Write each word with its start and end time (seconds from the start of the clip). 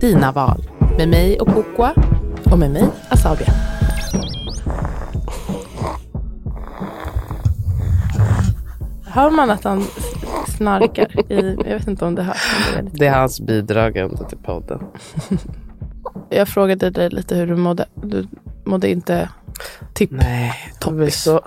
dina 0.00 0.32
val. 0.32 0.64
Med 0.98 1.08
mig 1.08 1.40
och 1.40 1.48
Kokwa. 1.48 1.94
Och 2.44 2.58
med 2.58 2.70
mig, 2.70 2.88
Asabia. 3.08 3.52
Hör 9.06 9.30
man 9.30 9.50
att 9.50 9.64
han 9.64 9.84
snarkar? 10.56 11.32
I, 11.32 11.56
jag 11.66 11.78
vet 11.78 11.88
inte 11.88 12.04
om 12.04 12.14
det 12.14 12.22
hörs. 12.22 12.36
Det 12.92 13.06
är 13.06 13.14
hans 13.14 13.40
bidragande 13.40 14.28
till 14.28 14.38
podden. 14.38 14.86
jag 16.30 16.48
frågade 16.48 16.90
dig 16.90 17.10
lite 17.10 17.34
hur 17.34 17.46
du 17.46 17.56
mådde. 17.56 17.86
Du 17.94 18.26
mådde 18.64 18.90
inte 18.90 19.28
tipp. 19.94 20.10
Nej, 20.10 20.54
jag 20.84 20.94
blir 20.94 21.10
så 21.10 21.40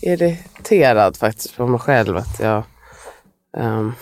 irriterad 0.00 1.16
faktiskt 1.16 1.56
på 1.56 1.66
mig 1.66 1.80
själv 1.80 2.16
att 2.16 2.40
jag 2.40 2.62
um, 3.56 3.94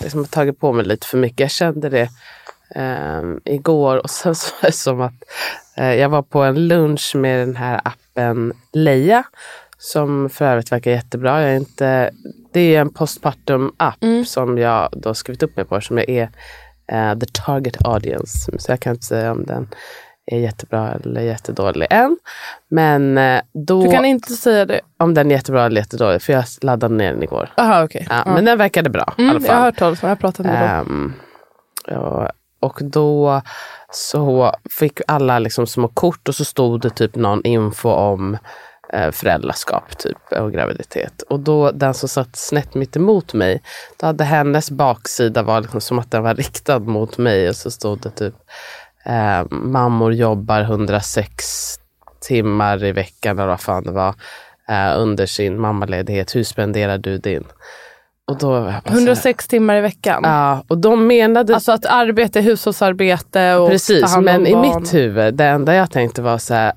liksom 0.00 0.20
har 0.20 0.26
tagit 0.26 0.60
på 0.60 0.72
mig 0.72 0.84
lite 0.84 1.06
för 1.06 1.18
mycket. 1.18 1.40
Jag 1.40 1.50
kände 1.50 1.88
det 1.88 2.08
igår 3.44 3.96
och 3.96 4.10
sen 4.10 4.34
så 4.34 4.54
var 4.62 4.66
det 4.68 4.72
som 4.72 5.00
att 5.00 5.12
eh, 5.76 5.94
jag 5.94 6.08
var 6.08 6.22
på 6.22 6.42
en 6.42 6.68
lunch 6.68 7.12
med 7.16 7.40
den 7.48 7.56
här 7.56 7.80
appen 7.84 8.52
Leia 8.72 9.22
som 9.78 10.30
för 10.30 10.44
övrigt 10.44 10.72
verkar 10.72 10.90
jättebra. 10.90 11.42
Jag 11.42 11.50
är 11.50 11.56
inte, 11.56 12.10
det 12.52 12.74
är 12.76 12.80
en 12.80 12.90
postpartum-app 12.92 14.26
som 14.26 14.58
jag 14.58 14.88
då 14.92 15.14
skrivit 15.14 15.42
upp 15.42 15.56
mig 15.56 15.64
på 15.64 15.80
som 15.80 15.98
jag 15.98 16.08
är 16.08 16.28
eh, 16.92 17.18
the 17.18 17.26
target 17.32 17.76
audience. 17.86 18.52
Så 18.58 18.72
jag 18.72 18.80
kan 18.80 18.92
inte 18.92 19.06
säga 19.06 19.32
om 19.32 19.46
den 19.46 19.68
är 20.30 20.38
jättebra 20.38 20.92
eller 21.04 21.20
jättedålig 21.20 21.86
än. 21.90 22.18
Men 22.70 23.18
eh, 23.18 23.40
då, 23.52 23.82
Du 23.84 23.90
kan 23.90 24.04
inte 24.04 24.32
säga 24.32 24.64
det. 24.64 24.80
om 24.98 25.14
den 25.14 25.30
är 25.30 25.34
jättebra 25.34 25.66
eller 25.66 25.80
jättedålig, 25.80 26.22
för 26.22 26.32
jag 26.32 26.44
laddade 26.62 26.94
ner 26.94 27.12
den 27.12 27.22
igår. 27.22 27.50
Jaha, 27.56 27.84
okej. 27.84 28.06
Ja, 28.10 28.22
Ja. 28.26 28.34
Men 28.34 28.44
den 28.44 28.58
verkade 28.58 28.90
bra 28.90 29.14
i 29.18 29.22
alla 29.22 29.30
Mm, 29.30 29.44
jag 29.44 29.50
har 29.52 29.56
fall. 29.56 29.64
hört 29.64 29.76
talas 29.78 30.02
om 30.02 30.08
Jag 30.08 30.16
har 30.16 30.20
pratat 30.20 30.46
med 30.46 30.70
dem. 30.70 30.86
Ehm, 30.86 31.12
och 32.60 32.80
då 32.82 33.42
så 33.92 34.54
fick 34.70 35.00
alla 35.06 35.38
liksom 35.38 35.66
små 35.66 35.88
kort 35.88 36.28
och 36.28 36.34
så 36.34 36.44
stod 36.44 36.80
det 36.80 36.90
typ 36.90 37.14
någon 37.14 37.44
info 37.44 37.88
om 37.88 38.38
eh, 38.92 39.10
föräldraskap 39.10 39.98
typ, 39.98 40.18
och 40.32 40.52
graviditet. 40.52 41.22
Och 41.22 41.40
då 41.40 41.70
den 41.70 41.94
som 41.94 42.08
satt 42.08 42.36
snett 42.36 42.74
mitt 42.74 42.96
emot 42.96 43.34
mig, 43.34 43.62
då 43.96 44.06
hade 44.06 44.24
hennes 44.24 44.70
baksida 44.70 45.42
var 45.42 45.60
liksom 45.60 45.80
som 45.80 45.98
att 45.98 46.10
den 46.10 46.22
var 46.22 46.34
riktad 46.34 46.78
mot 46.78 47.18
mig 47.18 47.48
och 47.48 47.56
så 47.56 47.70
stod 47.70 48.00
det 48.00 48.10
typ 48.10 48.34
eh, 49.04 49.44
mammor 49.50 50.12
jobbar 50.12 50.60
106 50.60 51.74
timmar 52.20 52.84
i 52.84 52.92
veckan 52.92 53.38
eller 53.38 53.48
vad 53.48 53.60
fan 53.60 53.84
det 53.84 53.92
var 53.92 54.14
eh, 54.68 55.00
under 55.00 55.26
sin 55.26 55.60
mammaledighet. 55.60 56.36
Hur 56.36 56.44
spenderar 56.44 56.98
du 56.98 57.18
din? 57.18 57.44
Och 58.28 58.38
då 58.38 58.48
var 58.48 58.56
jag 58.56 58.64
bara 58.64 58.82
så 58.82 58.90
här, 58.90 58.98
106 58.98 59.48
timmar 59.48 59.76
i 59.76 59.80
veckan. 59.80 60.20
Ja, 60.24 60.64
och 60.68 60.78
de 60.78 61.06
menade 61.06 61.54
Alltså 61.54 61.72
att 61.72 61.86
arbete, 61.86 62.40
hushållsarbete 62.40 63.54
och 63.54 63.66
ta 63.66 63.70
precis, 63.70 64.02
hand 64.02 64.16
om 64.18 64.24
men 64.24 64.46
i 64.46 64.56
mitt 64.56 64.94
huvud, 64.94 65.34
det 65.34 65.44
enda 65.44 65.74
jag 65.74 65.90
tänkte 65.90 66.22
var 66.22 66.38
så 66.38 66.54
här, 66.54 66.72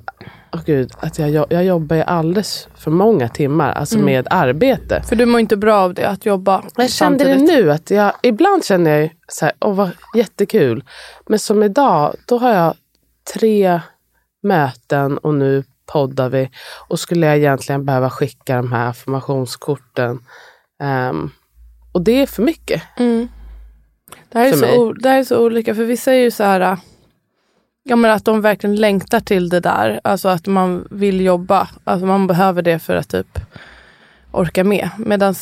åh 0.53 0.59
gud, 0.65 0.91
att 0.99 1.19
jag, 1.19 1.47
jag 1.49 1.63
jobbar 1.65 1.95
ju 1.95 2.01
alldeles 2.01 2.67
för 2.75 2.91
många 2.91 3.29
timmar, 3.29 3.71
alltså 3.73 3.95
Mm. 3.95 4.05
med 4.05 4.27
arbete. 4.29 5.01
För 5.09 5.15
du 5.15 5.25
mår 5.25 5.39
inte 5.39 5.57
bra 5.57 5.79
av 5.79 5.93
det, 5.93 6.05
att 6.09 6.25
jobba 6.25 6.63
Jag 6.75 6.89
kände 6.89 7.23
det 7.23 7.35
nu, 7.37 7.71
att 7.71 7.91
jag, 7.91 8.11
ibland 8.23 8.65
känner 8.65 8.99
jag 8.99 9.11
så 9.27 9.45
här, 9.45 9.53
åh 9.59 9.73
vad 9.75 9.89
jättekul. 10.15 10.83
Men 11.27 11.39
som 11.39 11.63
idag, 11.63 12.15
då 12.25 12.37
har 12.37 12.53
jag 12.53 12.73
tre 13.33 13.81
möten 14.43 15.17
och 15.17 15.33
nu 15.33 15.63
poddar 15.93 16.29
vi. 16.29 16.49
Och 16.87 16.99
skulle 16.99 17.25
jag 17.25 17.37
egentligen 17.37 17.85
behöva 17.85 18.09
skicka 18.09 18.55
de 18.55 18.71
här 18.71 18.89
affirmationskorten. 18.89 20.19
Ehm, 20.83 21.29
och 21.91 22.01
det 22.01 22.11
är 22.21 22.25
för 22.27 22.43
mycket. 22.43 22.81
Mm. 22.97 23.29
Det, 24.29 24.39
här 24.39 24.45
är 24.47 24.51
För 24.51 24.57
så 24.57 24.93
det 24.93 25.09
här 25.09 25.19
är 25.19 25.23
så 25.23 25.45
olika, 25.45 25.75
för 25.75 25.83
vissa 25.83 26.13
är 26.13 26.19
ju 26.19 26.31
så 26.31 26.43
här, 26.43 26.59
äh, 26.61 26.77
ja, 27.83 27.95
men 27.95 28.11
att 28.11 28.25
de 28.25 28.41
verkligen 28.41 28.75
längtar 28.75 29.19
till 29.19 29.49
det 29.49 29.59
där. 29.59 29.99
Alltså 30.03 30.29
att 30.29 30.47
man 30.47 30.87
vill 30.91 31.21
jobba. 31.21 31.69
Alltså 31.83 32.05
man 32.05 32.27
behöver 32.27 32.61
det 32.61 32.79
för 32.79 32.95
att 32.95 33.09
typ 33.09 33.39
orka 34.31 34.63
med. 34.63 34.89
Medan 34.97 35.35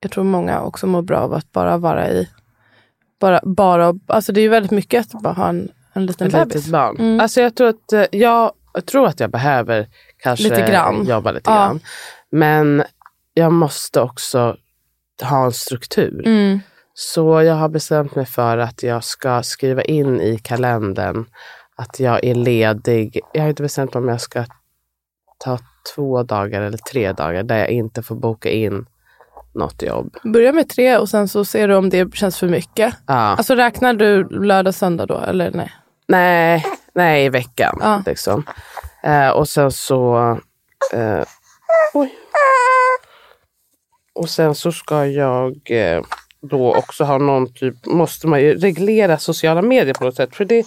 jag 0.00 0.10
tror 0.10 0.24
många 0.24 0.60
också 0.60 0.86
mår 0.86 1.02
bra 1.02 1.18
av 1.18 1.34
att 1.34 1.52
bara 1.52 1.76
vara 1.78 2.10
i, 2.10 2.28
bara, 3.20 3.40
bara, 3.42 3.94
alltså 4.06 4.32
det 4.32 4.40
är 4.40 4.42
ju 4.42 4.48
väldigt 4.48 4.70
mycket 4.72 5.14
att 5.14 5.22
bara 5.22 5.34
ha 5.34 5.48
en, 5.48 5.68
en 5.92 6.06
liten 6.06 6.26
Ett 6.26 6.32
bebis. 6.32 6.54
litet 6.54 6.72
barn. 6.72 6.96
Mm. 6.98 7.20
Alltså 7.20 7.40
jag 7.40 7.54
tror 7.54 7.68
att 7.68 7.92
eh, 7.92 8.04
jag, 8.12 8.52
jag 8.74 8.86
tror 8.86 9.06
att 9.06 9.20
jag 9.20 9.30
behöver 9.30 9.86
kanske 10.18 10.48
Lite 10.48 10.60
grann. 10.70 11.04
jobba 11.06 11.32
lite 11.32 11.50
Ja. 11.50 11.54
grann. 11.56 11.80
Men 12.30 12.84
jag 13.38 13.52
måste 13.52 14.00
också 14.00 14.56
ha 15.22 15.44
en 15.44 15.52
struktur. 15.52 16.26
Mm. 16.26 16.60
Så 16.94 17.42
jag 17.42 17.54
har 17.54 17.68
bestämt 17.68 18.14
mig 18.14 18.26
för 18.26 18.58
att 18.58 18.82
jag 18.82 19.04
ska 19.04 19.42
skriva 19.42 19.82
in 19.82 20.20
i 20.20 20.38
kalendern 20.38 21.24
att 21.76 22.00
jag 22.00 22.24
är 22.24 22.34
ledig. 22.34 23.20
Jag 23.32 23.42
har 23.42 23.48
inte 23.48 23.62
bestämt 23.62 23.96
om 23.96 24.08
jag 24.08 24.20
ska 24.20 24.44
ta 25.38 25.58
två 25.94 26.22
dagar 26.22 26.62
eller 26.62 26.78
tre 26.78 27.12
dagar 27.12 27.42
där 27.42 27.58
jag 27.58 27.68
inte 27.68 28.02
får 28.02 28.14
boka 28.14 28.50
in 28.50 28.86
något 29.54 29.82
jobb. 29.82 30.16
Börja 30.24 30.52
med 30.52 30.68
tre 30.68 30.96
och 30.96 31.08
sen 31.08 31.28
så 31.28 31.44
ser 31.44 31.68
du 31.68 31.76
om 31.76 31.90
det 31.90 32.14
känns 32.14 32.38
för 32.38 32.48
mycket. 32.48 32.94
Ja. 33.06 33.14
Alltså 33.14 33.54
räknar 33.54 33.94
du 33.94 34.28
lördag, 34.28 34.74
söndag 34.74 35.06
då? 35.06 35.18
Eller 35.18 35.50
nej? 35.50 35.72
Nej, 36.08 36.66
nej, 36.94 37.24
i 37.24 37.28
veckan. 37.28 37.78
Ja. 37.80 38.02
Liksom. 38.06 38.44
Eh, 39.02 39.28
och 39.28 39.48
sen 39.48 39.72
så... 39.72 40.16
Eh, 40.92 41.22
oj. 41.94 42.14
Och 44.16 44.28
sen 44.28 44.54
så 44.54 44.72
ska 44.72 45.06
jag 45.06 45.56
eh, 45.70 46.02
då 46.42 46.74
också 46.74 47.04
ha 47.04 47.18
någon 47.18 47.52
typ... 47.54 47.86
Måste 47.86 48.26
man 48.26 48.40
ju 48.40 48.54
reglera 48.58 49.18
sociala 49.18 49.62
medier 49.62 49.94
på 49.94 50.04
något 50.04 50.14
sätt. 50.16 50.36
För 50.36 50.44
det 50.44 50.66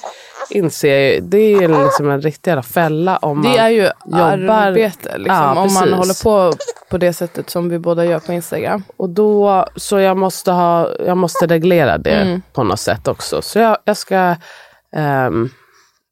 inser 0.50 0.96
jag 1.00 1.14
ju, 1.14 1.20
det 1.20 1.38
är 1.54 1.84
liksom 1.84 2.10
en 2.10 2.22
riktig 2.22 2.52
jävla 2.52 2.64
fälla 2.64 3.18
om 3.18 3.42
man... 3.42 3.52
Det 3.52 3.58
är 3.58 3.70
ju 3.70 3.90
jobbar- 4.06 4.50
arbete 4.50 5.18
liksom, 5.18 5.36
Ja, 5.36 5.50
om 5.50 5.56
man 5.74 5.84
precis. 5.84 6.24
håller 6.24 6.24
på 6.52 6.58
på 6.90 6.98
det 6.98 7.14
sättet 7.14 7.50
som 7.50 7.70
vi 7.70 7.80
båda 7.80 8.06
gör 8.06 8.20
på 8.20 8.34
Instagram. 8.34 8.84
Och 8.98 9.10
då, 9.10 9.66
så 9.76 10.00
jag 10.00 10.18
måste, 10.18 10.52
ha, 10.52 10.90
jag 11.06 11.18
måste 11.18 11.48
reglera 11.48 11.98
det 11.98 12.12
Mm. 12.22 12.42
på 12.54 12.64
något 12.64 12.80
sätt 12.80 13.08
också. 13.08 13.42
Så 13.42 13.60
jag, 13.60 13.78
jag 13.86 13.98
ska 13.98 14.36
ehm, 14.96 15.50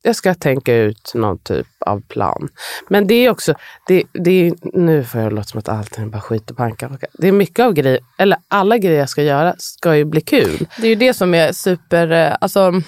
jag 0.07 0.15
ska 0.15 0.33
tänka 0.33 0.75
ut 0.75 1.11
någon 1.15 1.37
typ 1.37 1.67
av 1.79 2.01
plan. 2.01 2.49
Men 2.87 3.07
det 3.07 3.13
är 3.25 3.29
också, 3.29 3.53
det, 3.87 4.03
det 4.13 4.47
är, 4.47 4.53
nu 4.77 5.03
får 5.03 5.21
jag 5.21 5.33
låta 5.33 5.47
som 5.47 5.59
att 5.59 5.69
allting 5.69 6.03
är 6.03 6.07
bara 6.09 6.21
skit 6.21 6.51
och 6.51 6.57
pannkaka. 6.57 7.07
Det 7.13 7.27
är 7.27 7.31
mycket 7.31 7.65
av 7.65 7.73
grejer, 7.73 7.99
eller 8.17 8.37
alla 8.47 8.77
grejer 8.77 8.99
jag 8.99 9.09
ska 9.09 9.23
göra 9.23 9.55
ska 9.57 9.95
ju 9.95 10.05
bli 10.05 10.21
kul. 10.21 10.67
Det 10.77 10.87
är 10.87 10.89
ju 10.89 10.95
det 10.95 11.13
som 11.13 11.33
är 11.33 11.51
super, 11.51 12.11
eh, 12.11 12.35
alltså 12.41 12.81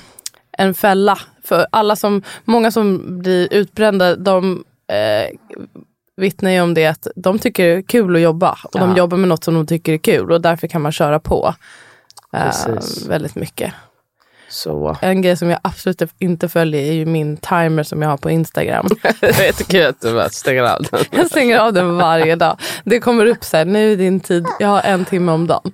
en 0.58 0.74
fälla. 0.74 1.20
För 1.44 1.68
alla 1.72 1.96
som, 1.96 2.22
många 2.46 2.72
som 2.72 3.20
blir 3.22 3.54
utbrända, 3.54 4.16
de 4.16 4.64
eh, 4.88 5.36
vittnar 6.18 6.52
ju 6.52 6.62
om 6.62 6.74
det 6.74 6.86
att 6.86 7.08
de 7.16 7.40
tycker 7.40 7.64
det 7.64 7.72
är 7.76 7.82
kul 7.82 8.16
att 8.16 8.22
jobba. 8.22 8.58
Och 8.64 8.80
de 8.80 8.90
Ja. 8.90 8.98
jobbar 8.98 9.18
med 9.18 9.30
något 9.30 9.44
som 9.44 9.54
de 9.54 9.68
tycker 9.68 9.94
är 9.94 9.98
kul 9.98 10.32
och 10.32 10.42
därför 10.42 10.68
kan 10.68 10.82
man 10.82 10.92
köra 10.92 11.20
på. 11.20 11.56
Eh, 12.34 12.52
väldigt 13.08 13.36
mycket. 13.36 13.74
Så 14.50 14.98
En 15.02 15.22
grej 15.22 15.38
som 15.38 15.50
jag 15.50 15.60
absolut 15.64 16.02
inte 16.20 16.50
följer 16.50 16.82
är 16.82 16.94
ju 16.94 17.06
min 17.06 17.38
timer 17.38 17.84
som 17.84 18.02
jag 18.02 18.10
har 18.10 18.18
på 18.18 18.30
Instagram. 18.30 18.88
det 19.20 19.74
är 19.74 19.90
att 19.90 20.02
du 20.02 20.14
bara 20.14 20.30
stänger 20.30 20.64
av 20.64 20.84
den. 20.92 21.04
Jag 21.12 21.28
stänger 21.28 21.60
av 21.60 21.74
den 21.74 21.98
varje 21.98 22.36
dag. 22.36 22.58
Det 22.84 23.00
kommer 23.00 23.26
upp 23.26 23.44
så 23.44 23.58
här, 23.58 23.66
nu 23.66 23.92
är 23.94 23.98
din 23.98 24.20
tid, 24.20 24.46
jag 24.60 24.68
har 24.68 24.82
en 24.82 25.06
timme 25.06 25.32
om 25.32 25.48
dagen. 25.48 25.72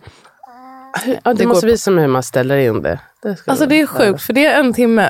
Ja, 1.24 1.34
du 1.34 1.34
Det 1.34 1.48
måste 1.48 1.66
går- 1.68 1.72
visa 1.72 1.92
mig 1.92 2.02
hur 2.02 2.12
man 2.12 2.24
ställer 2.24 2.58
in 2.58 2.82
det. 2.82 3.00
det 3.24 3.38
Alltså 3.48 3.66
det 3.66 3.82
är 3.82 3.86
sjukt 3.88 4.22
för 4.22 4.34
det 4.34 4.46
är 4.46 4.60
en 4.60 4.74
timme. 4.74 5.10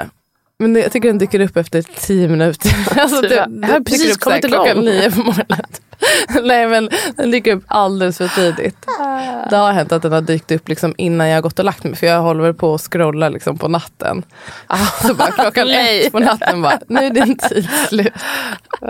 Men 0.59 0.73
det, 0.73 0.79
jag 0.79 0.91
tycker 0.91 1.07
den 1.07 1.17
dyker 1.17 1.39
upp 1.39 1.57
efter 1.57 1.81
tio 1.81 2.27
minuter. 2.27 2.71
Alltså 3.01 3.21
Du 3.21 3.27
det, 3.27 3.47
jag 3.61 3.67
har 3.67 3.79
precis 3.79 4.17
kommit 4.17 4.45
klockan 4.45 4.67
igång. 4.71 4.85
nio 4.85 5.11
på 5.11 5.19
morgonen. 5.23 5.65
Nej 6.43 6.67
men 6.67 6.89
den 7.17 7.31
dyker 7.31 7.55
upp 7.55 7.63
alldeles 7.67 8.17
för 8.17 8.27
tidigt. 8.27 8.77
Det 9.49 9.55
har 9.55 9.71
hänt 9.71 9.91
att 9.91 10.01
den 10.01 10.11
har 10.11 10.21
dykt 10.21 10.51
upp 10.51 10.69
liksom 10.69 10.95
innan 10.97 11.27
jag 11.27 11.35
har 11.37 11.41
gått 11.41 11.59
och 11.59 11.65
lagt 11.65 11.83
mig. 11.83 11.95
För 11.95 12.07
jag 12.07 12.21
håller 12.21 12.53
på 12.53 12.69
och 12.71 12.91
scrollar 12.91 13.29
liksom 13.29 13.57
på 13.57 13.67
natten. 13.67 14.23
Så 15.01 15.13
bara 15.13 15.31
klockan 15.31 15.67
ett 15.71 16.11
på 16.11 16.19
natten 16.19 16.61
bara, 16.61 16.79
nu 16.87 16.99
är 16.99 17.09
din 17.09 17.37
tid 17.37 17.69
slut. 17.87 18.13
Ah, 18.81 18.87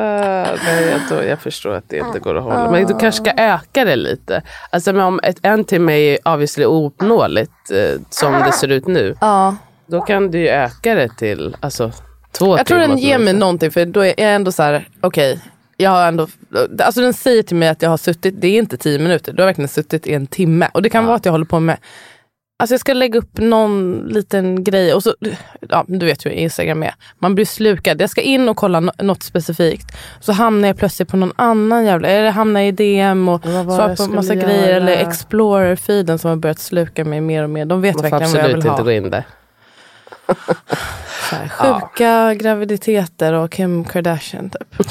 nej, 0.65 0.85
jag, 0.91 0.99
då, 1.09 1.23
jag 1.25 1.39
förstår 1.39 1.73
att 1.75 1.89
det 1.89 1.97
inte 1.97 2.19
går 2.19 2.35
att 2.37 2.43
hålla. 2.43 2.71
Men 2.71 2.85
du 2.85 2.97
kanske 2.99 3.21
ska 3.23 3.31
öka 3.43 3.85
det 3.85 3.95
lite. 3.95 4.41
Alltså, 4.69 4.93
men 4.93 5.01
om 5.05 5.19
ett, 5.23 5.37
en 5.41 5.63
timme 5.63 5.93
är 5.93 6.17
obviously 6.25 6.65
ouppnåeligt 6.65 7.71
eh, 7.71 8.01
som 8.09 8.33
det 8.33 8.51
ser 8.51 8.67
ut 8.67 8.87
nu. 8.87 9.15
Ja. 9.21 9.55
Då 9.87 10.01
kan 10.01 10.31
du 10.31 10.39
ju 10.39 10.47
öka 10.47 10.95
det 10.95 11.09
till 11.17 11.55
alltså, 11.59 11.91
två 12.31 12.57
Jag 12.57 12.65
tror 12.65 12.79
den 12.79 12.97
ger 12.97 13.17
mig 13.17 13.33
någonting 13.33 13.71
för 13.71 13.85
då 13.85 13.99
är 14.05 14.13
jag 14.17 14.35
ändå 14.35 14.51
så 14.51 14.63
här, 14.63 14.87
okej. 15.01 15.39
jag 15.77 15.89
har 15.89 16.07
ändå, 16.07 16.27
alltså 16.79 17.01
den 17.01 17.13
säger 17.13 17.43
till 17.43 17.55
mig 17.57 17.69
att 17.69 17.81
jag 17.81 17.89
har 17.89 17.97
suttit, 17.97 18.41
det 18.41 18.47
är 18.47 18.57
inte 18.57 18.77
tio 18.77 18.99
minuter, 18.99 19.33
du 19.33 19.41
har 19.41 19.47
verkligen 19.47 19.67
suttit 19.67 20.07
i 20.07 20.13
en 20.13 20.27
timme. 20.27 20.67
Och 20.73 20.81
det 20.81 20.89
kan 20.89 21.05
vara 21.05 21.15
att 21.15 21.25
jag 21.25 21.31
håller 21.31 21.45
på 21.45 21.59
med, 21.59 21.77
alltså 22.59 22.73
jag 22.73 22.79
ska 22.79 22.93
lägga 22.93 23.19
upp 23.19 23.37
någon 23.37 24.05
liten 24.07 24.63
grej 24.63 24.93
och 24.93 25.03
så, 25.03 25.15
ja 25.69 25.85
du 25.87 26.05
vet 26.05 26.25
ju 26.25 26.29
hur 26.29 26.37
Instagram 26.37 26.83
är. 26.83 26.95
Man 27.19 27.35
blir 27.35 27.45
slukad, 27.45 28.01
jag 28.01 28.09
ska 28.09 28.21
in 28.21 28.49
och 28.49 28.57
kolla 28.57 28.79
något 28.79 29.23
specifikt. 29.23 29.97
Så 30.19 30.31
hamnar 30.31 30.67
jag 30.67 30.77
plötsligt 30.77 31.09
på 31.09 31.17
någon 31.17 31.33
annan 31.35 31.85
jävla, 31.85 32.07
eller 32.07 32.29
hamnar 32.29 32.61
i 32.61 32.71
DM 32.71 33.29
och 33.29 33.41
svarar 33.43 33.89
jag 33.89 33.97
på 33.97 34.07
massa 34.07 34.33
göra? 34.33 34.45
grejer. 34.45 34.73
Eller 34.73 34.97
Explorer-feeden 34.97 36.17
som 36.17 36.29
har 36.29 36.37
börjat 36.37 36.59
sluka 36.59 37.05
mig 37.05 37.21
mer 37.21 37.43
och 37.43 37.49
mer. 37.49 37.65
De 37.65 37.81
vet 37.81 37.95
Man 37.95 38.03
får 38.03 38.09
verkligen 38.09 38.33
vad 38.33 38.39
jag 38.41 38.45
absolut 38.45 38.65
vill 38.65 38.71
inte 38.71 38.81
ha. 38.81 38.83
gå 38.83 38.91
in 38.91 39.09
där. 39.09 39.23
Här, 41.31 41.47
sjuka 41.49 42.33
graviditeter 42.33 43.33
och 43.33 43.51
Kim 43.51 43.83
Kardashian 43.83 44.49
typ. 44.49 44.87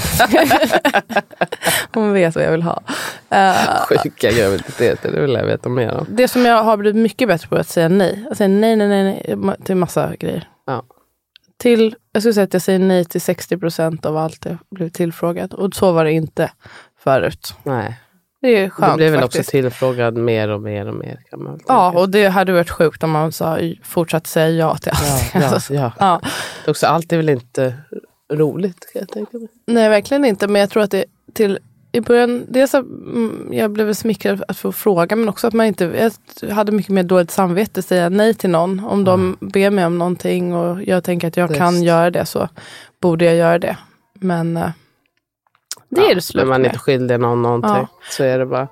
Hon 1.95 2.13
vet 2.13 2.35
vad 2.35 2.45
jag 2.45 2.51
vill 2.51 2.63
ha. 2.63 2.83
Eh, 3.31 3.55
Sjuka 3.89 4.31
graviditeter, 4.31 5.13
det 5.13 5.21
vill 5.21 5.33
jag 5.33 5.47
veta 5.47 5.69
mer 5.69 5.95
om. 5.95 6.07
det 6.09 6.29
som 6.29 6.45
jag 6.45 6.63
har 6.63 6.77
blivit 6.77 7.03
mycket 7.03 7.29
bättre 7.29 7.49
på 7.49 7.57
är 7.57 7.61
att 7.61 7.69
säga 7.69 7.89
nej. 7.89 8.25
Jag 8.29 8.37
säger 8.37 8.49
nej, 8.49 8.77
nej, 8.77 8.89
nej, 8.89 9.25
nej 9.37 9.57
till 9.65 9.77
massa 9.77 10.17
grejer. 10.17 10.49
Ja. 10.67 10.83
Till, 11.59 11.95
jag 12.13 12.23
skulle 12.23 12.35
säga 12.35 12.45
att 12.45 12.53
jag 12.53 12.63
säger 12.63 12.79
nej 12.79 13.05
till 13.05 13.21
60 13.21 13.59
procent 13.59 14.07
av 14.07 14.17
allt 14.17 14.45
jag 14.45 14.57
blivit 14.71 14.95
tillfrågad. 14.95 15.53
Och 15.55 15.75
så 15.75 15.93
var 15.93 16.05
det 16.05 16.13
inte 16.13 16.51
förut. 16.99 17.55
Nej. 17.63 18.01
Det 18.45 18.57
är 18.65 18.69
skönt 18.71 18.93
Du 18.93 18.97
blir 18.97 19.11
väl 19.11 19.21
faktiskt. 19.21 19.41
också 19.41 19.51
tillfrågad 19.51 20.17
mer 20.17 20.49
och 20.49 20.63
mer 20.63 20.89
och 20.89 20.95
mer. 20.95 21.21
Kan 21.31 21.43
man 21.43 21.61
Ja, 21.67 21.85
tänka. 21.91 21.99
och 22.01 22.09
det 22.09 22.27
hade 22.27 22.53
varit 22.53 22.71
sjukt 22.71 23.03
om 23.03 23.11
man 23.11 23.33
sa, 23.33 23.59
fortsatt 23.83 24.27
säga 24.27 24.51
ja 24.57 24.77
till 24.77 24.91
allt. 24.93 25.31
ja, 25.35 25.41
ja, 25.41 25.49
Alltså, 25.55 25.75
ja. 25.75 25.93
ja. 25.99 26.21
Det 26.65 26.69
är 26.69 26.71
också, 26.71 26.87
allt 26.87 27.13
är 27.13 27.17
väl 27.17 27.29
inte 27.29 27.75
roligt 28.33 28.93
kan 28.93 29.01
jag 29.01 29.09
tänka 29.09 29.39
mig. 29.39 29.49
Nej, 29.67 29.89
verkligen 29.89 30.25
inte. 30.25 30.49
Men 30.49 30.61
jag 30.61 30.71
tror 30.71 30.83
att 30.83 30.91
det 30.91 31.05
till 31.35 31.59
i 31.93 32.01
början, 32.01 32.45
dels 32.49 32.75
att 32.75 32.85
mm, 32.85 33.49
jag 33.53 33.71
blev 33.71 33.95
smickrad 33.95 34.43
att 34.49 34.57
få 34.57 34.73
fråga 34.73 35.17
men 35.17 35.29
också 35.29 35.47
att 35.47 35.53
man 35.55 35.67
inte, 35.67 36.11
jag 36.43 36.49
hade 36.55 36.73
mycket 36.73 36.93
mer 36.93 37.03
dåligt 37.03 37.31
samvete 37.31 37.81
att 37.81 37.87
säga 37.87 38.09
nej 38.09 38.35
till 38.35 38.51
någon. 38.51 38.85
Om 38.85 39.05
de 39.05 39.37
ber 39.41 39.71
mig 39.71 39.87
om 39.87 39.99
någonting 39.99 40.55
och 40.55 40.83
jag 40.83 41.05
tänker 41.05 41.29
att 41.29 41.37
jag 41.37 41.49
Just. 41.51 41.59
kan 41.59 41.83
göra 41.83 42.11
det 42.11 42.27
så 42.27 42.49
borde 43.01 43.25
jag 43.25 43.35
göra 43.37 43.59
det. 43.59 43.77
Men 44.15 44.59
det 45.95 46.11
är 46.11 46.15
det 46.15 46.21
slut 46.21 46.41
Men 46.43 46.49
man 46.49 46.55
är 46.55 46.59
med. 46.61 46.69
inte 46.69 46.79
skyldig 46.79 47.21
någon 47.21 47.43
någonting. 47.43 47.71
Ja. 47.71 47.89
Så 48.11 48.25
är 48.25 48.39
det 48.39 48.47
bara. 48.47 48.69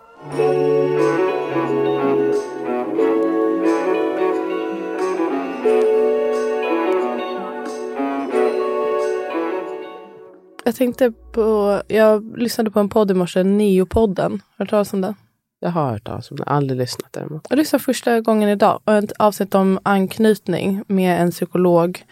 Jag 10.65 10.75
tänkte 10.77 11.13
på, 11.33 11.81
jag 11.89 12.39
lyssnade 12.39 12.71
på 12.71 12.81
en 12.81 12.89
podd 12.89 13.11
i 13.11 13.15
morse, 13.15 13.43
Neopodden. 13.43 14.33
Har 14.33 14.39
du 14.57 14.63
hört 14.65 14.71
talas 14.71 14.93
om 14.93 15.01
den? 15.01 15.15
Jag 15.63 15.71
har 15.71 15.91
hört 15.91 16.05
talas 16.05 16.31
om 16.31 16.37
det. 16.37 16.45
Aldrig 16.45 16.79
lyssnat 16.79 17.13
däremot. 17.13 17.47
Jag 17.51 17.57
lyssnade 17.57 17.85
första 17.85 18.21
gången 18.21 18.49
idag. 18.49 18.81
och 18.85 18.95
Ett 18.95 19.13
avsnitt 19.19 19.55
om 19.55 19.79
anknytning 19.83 20.85
med 20.87 21.23
en 21.23 21.31
psykolog 21.31 22.05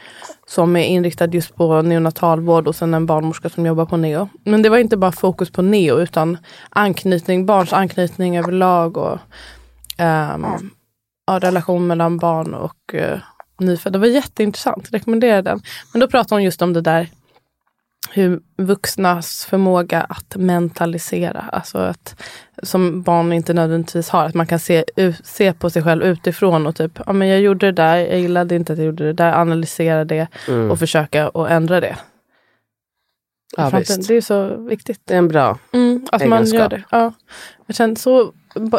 som 0.46 0.76
är 0.76 0.84
inriktad 0.84 1.26
just 1.26 1.54
på 1.54 1.82
neonatalvård 1.82 2.68
och 2.68 2.76
sen 2.76 2.94
en 2.94 3.06
barnmorska 3.06 3.48
som 3.48 3.66
jobbar 3.66 3.86
på 3.86 3.96
neo. 3.96 4.28
Men 4.44 4.62
det 4.62 4.68
var 4.68 4.78
inte 4.78 4.96
bara 4.96 5.12
fokus 5.12 5.50
på 5.50 5.62
neo 5.62 5.98
utan 5.98 6.38
anknytning, 6.68 7.46
barns 7.46 7.72
anknytning 7.72 8.38
överlag 8.38 8.96
och 8.96 9.18
um, 9.98 10.70
ja, 11.26 11.38
relation 11.38 11.86
mellan 11.86 12.18
barn 12.18 12.54
och 12.54 12.94
uh, 12.94 13.18
nyfödda. 13.60 13.98
Det 13.98 13.98
var 13.98 14.14
jätteintressant, 14.14 14.88
rekommenderar 14.92 15.42
den. 15.42 15.60
Men 15.92 16.00
då 16.00 16.08
pratade 16.08 16.34
hon 16.34 16.44
just 16.44 16.62
om 16.62 16.72
det 16.72 16.80
där 16.80 17.08
hur 18.12 18.40
vuxnas 18.56 19.44
förmåga 19.44 20.00
att 20.00 20.36
mentalisera, 20.36 21.44
alltså 21.52 21.78
att 21.78 22.22
som 22.62 23.02
barn 23.02 23.32
inte 23.32 23.54
nödvändigtvis 23.54 24.08
har. 24.08 24.24
Att 24.24 24.34
man 24.34 24.46
kan 24.46 24.58
se, 24.58 24.84
se 25.24 25.52
på 25.52 25.70
sig 25.70 25.82
själv 25.82 26.02
utifrån 26.02 26.66
och 26.66 26.76
typ, 26.76 27.00
ja 27.06 27.12
men 27.12 27.28
jag 27.28 27.40
gjorde 27.40 27.66
det 27.66 27.72
där, 27.72 27.96
jag 27.96 28.18
gillade 28.20 28.54
inte 28.56 28.72
att 28.72 28.78
jag 28.78 28.86
gjorde 28.86 29.04
det 29.04 29.12
där, 29.12 29.32
analysera 29.32 30.04
det 30.04 30.26
Mm. 30.48 30.70
och 30.70 30.78
försöka 30.78 31.28
att 31.28 31.50
ändra 31.50 31.80
det. 31.80 31.96
Ja, 33.56 33.70
visst. 33.78 34.08
Det 34.08 34.14
är 34.14 34.20
så 34.20 34.56
viktigt. 34.56 35.00
Det 35.04 35.14
är 35.14 35.18
en 35.18 35.28
bra. 35.28 35.58
Mm, 35.72 36.06
att 36.12 36.26
man 36.26 36.38
Egenskap. 36.38 36.60
gör 36.60 36.68
det. 36.68 36.82
Ja. 36.90 37.12
Jag 37.66 37.76
kände 37.76 38.00
så, 38.00 38.20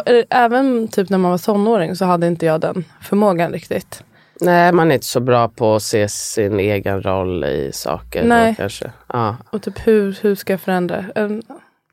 eh, 0.06 0.24
även 0.30 0.88
typ 0.88 1.08
när 1.10 1.18
man 1.18 1.30
var 1.30 1.38
tonåring 1.38 1.96
så 1.96 2.04
hade 2.04 2.26
inte 2.26 2.46
jag 2.46 2.60
den 2.60 2.84
förmågan 3.00 3.52
riktigt. 3.52 4.04
Nej, 4.44 4.72
man 4.72 4.90
är 4.90 4.94
inte 4.94 5.06
så 5.06 5.20
bra 5.20 5.48
på 5.48 5.74
att 5.74 5.82
se 5.82 6.08
sin 6.08 6.60
egen 6.60 7.02
roll 7.02 7.44
i 7.44 7.70
saker. 7.72 8.24
Nej. 8.24 8.54
Kanske. 8.58 8.92
Ja. 9.06 9.36
Och 9.50 9.62
typ 9.62 9.86
hur, 9.86 10.18
hur 10.22 10.34
ska 10.34 10.52
jag 10.52 10.60
förändra? 10.60 11.04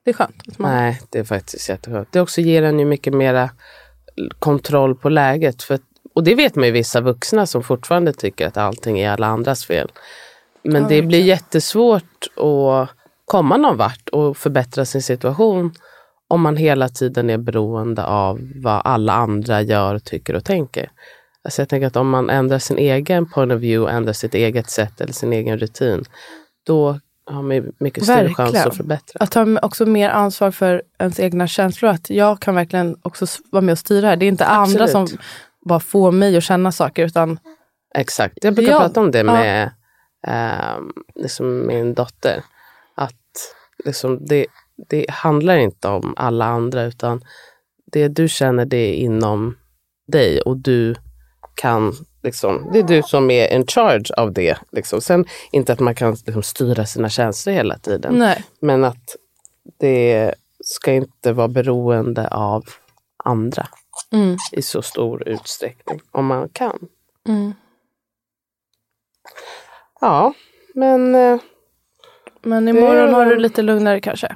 Det 0.04 0.10
är 0.10 0.14
skönt. 0.14 0.60
Man, 0.60 0.72
Nej, 0.72 1.02
det 1.10 1.20
är 1.20 1.24
faktiskt 1.24 1.70
jätteskönt. 1.70 2.12
Det 2.12 2.22
också 2.22 2.42
ger 2.42 2.64
en 2.64 2.80
ju 2.80 2.86
mycket 2.86 3.14
mera 3.14 3.50
kontroll 4.40 4.96
på 4.96 5.10
läget. 5.10 5.64
För, 5.64 5.80
och 6.16 6.24
det 6.24 6.36
vet 6.36 6.56
man 6.56 6.66
ju 6.66 6.72
vissa 6.72 7.02
vuxna 7.02 7.46
som 7.46 7.64
fortfarande 7.64 8.14
tycker 8.14 8.48
att 8.48 8.58
allting 8.58 9.00
är 9.00 9.12
alla 9.12 9.28
andras 9.28 9.66
fel. 9.66 9.92
Men 10.64 10.82
Ja, 10.82 10.88
det 10.90 11.02
blir 11.02 11.22
jättesvårt 11.22 12.28
att 12.36 12.90
komma 13.26 13.58
någon 13.58 13.78
vart 13.78 14.10
och 14.10 14.38
förbättra 14.38 14.86
sin 14.86 15.02
situation 15.02 15.74
om 16.28 16.42
man 16.42 16.58
hela 16.58 16.90
tiden 16.90 17.30
är 17.30 17.38
beroende 17.38 18.06
av 18.06 18.40
vad 18.56 18.82
alla 18.86 19.14
andra 19.14 19.62
gör, 19.62 20.00
tycker 20.00 20.36
och 20.36 20.46
tänker. 20.46 20.92
Alltså 21.50 21.62
jag 21.62 21.70
tänker 21.70 21.88
att 21.88 21.96
om 21.96 22.10
man 22.10 22.30
ändrar 22.30 22.60
sin 22.60 22.78
egen 22.78 23.30
point 23.30 23.52
of 23.52 23.62
view, 23.62 23.96
ändrar 23.96 24.14
sitt 24.14 24.34
eget 24.34 24.70
sätt 24.70 25.02
eller 25.02 25.14
sin 25.14 25.34
egen 25.34 25.58
rutin, 25.58 26.06
då 26.64 27.00
har 27.26 27.42
man 27.42 27.72
mycket 27.80 28.04
större 28.04 28.34
chans 28.34 28.40
Verkligen. 28.40 28.68
att 28.68 28.78
förbättra. 28.78 29.18
Att 29.20 29.32
ta 29.32 29.60
också 29.62 29.86
mer 29.86 30.10
ansvar 30.10 30.52
för 30.52 30.84
ens 31.00 31.20
egna 31.20 31.48
känslor. 31.48 31.92
Att 31.92 32.10
jag 32.10 32.40
kan 32.40 32.56
verkligen 32.56 32.98
också 33.02 33.26
vara 33.52 33.62
med 33.62 33.72
och 33.72 33.78
styra 33.78 34.08
här. 34.08 34.16
Det 34.16 34.26
är 34.26 34.28
inte 34.28 34.46
andra 34.46 34.88
som 34.88 35.04
Absolut. 35.04 35.26
bara 35.66 35.80
får 35.80 36.12
mig 36.12 36.38
att 36.38 36.44
känna 36.44 36.72
saker. 36.72 37.06
Utan 37.06 37.40
Exakt. 37.96 38.38
Jag 38.42 38.54
brukar 38.54 38.72
Ja, 38.72 38.80
prata 38.80 39.00
om 39.02 39.12
det 39.12 39.18
ja. 39.18 39.24
med 39.24 39.72
ehm, 40.28 40.92
liksom 41.16 41.68
min 41.68 41.94
dotter. 41.94 42.44
Att 42.96 43.54
liksom 43.86 44.26
det, 44.26 44.46
det 44.90 45.06
handlar 45.10 45.58
inte 45.58 45.88
om 45.88 46.14
alla 46.18 46.46
andra 46.46 46.84
utan 46.84 47.22
det 47.92 48.08
du 48.08 48.28
känner 48.28 48.66
det 48.66 48.78
är 48.78 48.94
inom 48.94 49.58
dig 50.08 50.42
och 50.42 50.58
du 50.58 50.96
kan 51.62 51.94
liksom, 52.24 52.70
det 52.74 52.80
är 52.80 52.84
du 52.84 53.04
som 53.04 53.32
är 53.32 53.54
in 53.54 53.68
charge 53.68 54.14
av 54.18 54.34
det. 54.34 54.58
Liksom. 54.72 55.02
Sen 55.02 55.26
inte 55.52 55.74
att 55.74 55.80
man 55.80 55.96
kan 55.96 56.12
liksom, 56.26 56.44
styra 56.44 56.86
sina 56.86 57.10
känslor 57.10 57.54
hela 57.54 57.78
tiden. 57.78 58.14
nej. 58.14 58.44
Men 58.62 58.84
att 58.84 59.16
det 59.80 60.34
ska 60.64 60.92
inte 60.94 61.34
vara 61.34 61.48
beroende 61.48 62.28
av 62.28 62.64
andra 63.24 63.68
Mm. 64.12 64.38
i 64.52 64.62
så 64.62 64.82
stor 64.82 65.28
utsträckning. 65.28 66.00
Om 66.12 66.26
man 66.26 66.50
kan. 66.50 66.80
Mm. 67.28 67.54
Ja, 70.02 70.34
men 70.74 71.16
eh, 71.16 71.40
Men 72.42 72.66
Det- 72.66 72.72
imorgon 72.72 73.14
har 73.14 73.26
du 73.26 73.36
lite 73.36 73.62
lugnare 73.62 74.00
kanske? 74.02 74.36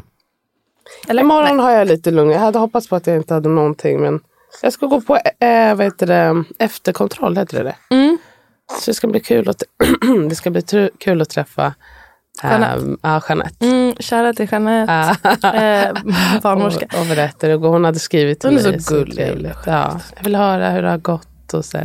Eller? 1.07 1.21
imorgon 1.23 1.59
har 1.59 1.71
jag 1.71 1.87
lite 1.87 2.11
lugn. 2.11 2.31
Jag 2.31 2.39
hade 2.39 2.59
hoppats 2.59 2.87
på 2.89 2.95
att 2.95 3.07
jag 3.07 3.15
inte 3.15 3.33
hade 3.33 3.49
någonting 3.49 4.01
men 4.01 4.19
jag 4.61 4.73
ska 4.73 4.85
gå 4.85 5.01
på 5.01 5.15
eh, 5.39 5.75
vad 5.75 5.85
heter 5.85 6.07
det, 6.07 6.43
efterkontroll, 6.59 7.37
heter 7.37 7.57
det 7.57 7.63
det? 7.63 7.95
Mm. 7.95 8.17
Så 8.79 8.91
det 8.91 8.95
ska 8.95 9.07
bli 9.07 9.19
kul 9.19 9.49
att, 9.49 9.63
det 10.29 10.35
ska 10.35 10.49
bli 10.49 10.89
kul 10.99 11.21
att 11.21 11.29
träffa 11.29 11.73
Jeanette. 12.43 12.71
ehm, 12.81 12.97
ja, 13.01 13.21
Jeanette. 13.29 13.65
Mm, 13.65 13.95
kära 13.99 14.33
till 14.33 14.47
Jeanette. 14.51 15.15
eh, 15.43 15.93
barnmorska. 16.41 16.85
och, 16.93 16.99
och 16.99 17.05
berättade. 17.05 17.55
Och 17.55 17.61
hon 17.61 17.85
hade 17.85 17.99
skrivit 17.99 18.39
till 18.39 18.49
Hon 18.49 18.59
är 18.59 18.71
mig. 18.71 18.81
så 18.81 18.93
gullig. 18.95 19.51
Ja, 19.65 19.99
jag 20.15 20.23
vill 20.23 20.35
höra 20.35 20.69
hur 20.69 20.81
det 20.81 20.89
har 20.89 20.97
gått. 20.97 21.53
Och 21.53 21.65
så. 21.65 21.79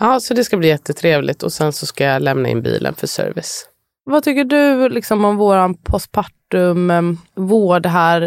Ja, 0.00 0.20
så 0.20 0.34
det 0.34 0.44
ska 0.44 0.56
bli 0.56 0.68
jättetrevligt 0.68 1.42
och 1.42 1.52
sen 1.52 1.72
så 1.72 1.86
ska 1.86 2.04
jag 2.04 2.22
lämna 2.22 2.48
in 2.48 2.62
bilen 2.62 2.94
för 2.94 3.06
service. 3.06 3.66
Vad 4.04 4.22
tycker 4.22 4.44
du 4.44 4.88
liksom 4.88 5.24
om 5.24 5.36
våran 5.36 5.74
postpartum 5.74 6.90
eh, 6.90 7.02
vård 7.36 7.86
här, 7.86 8.22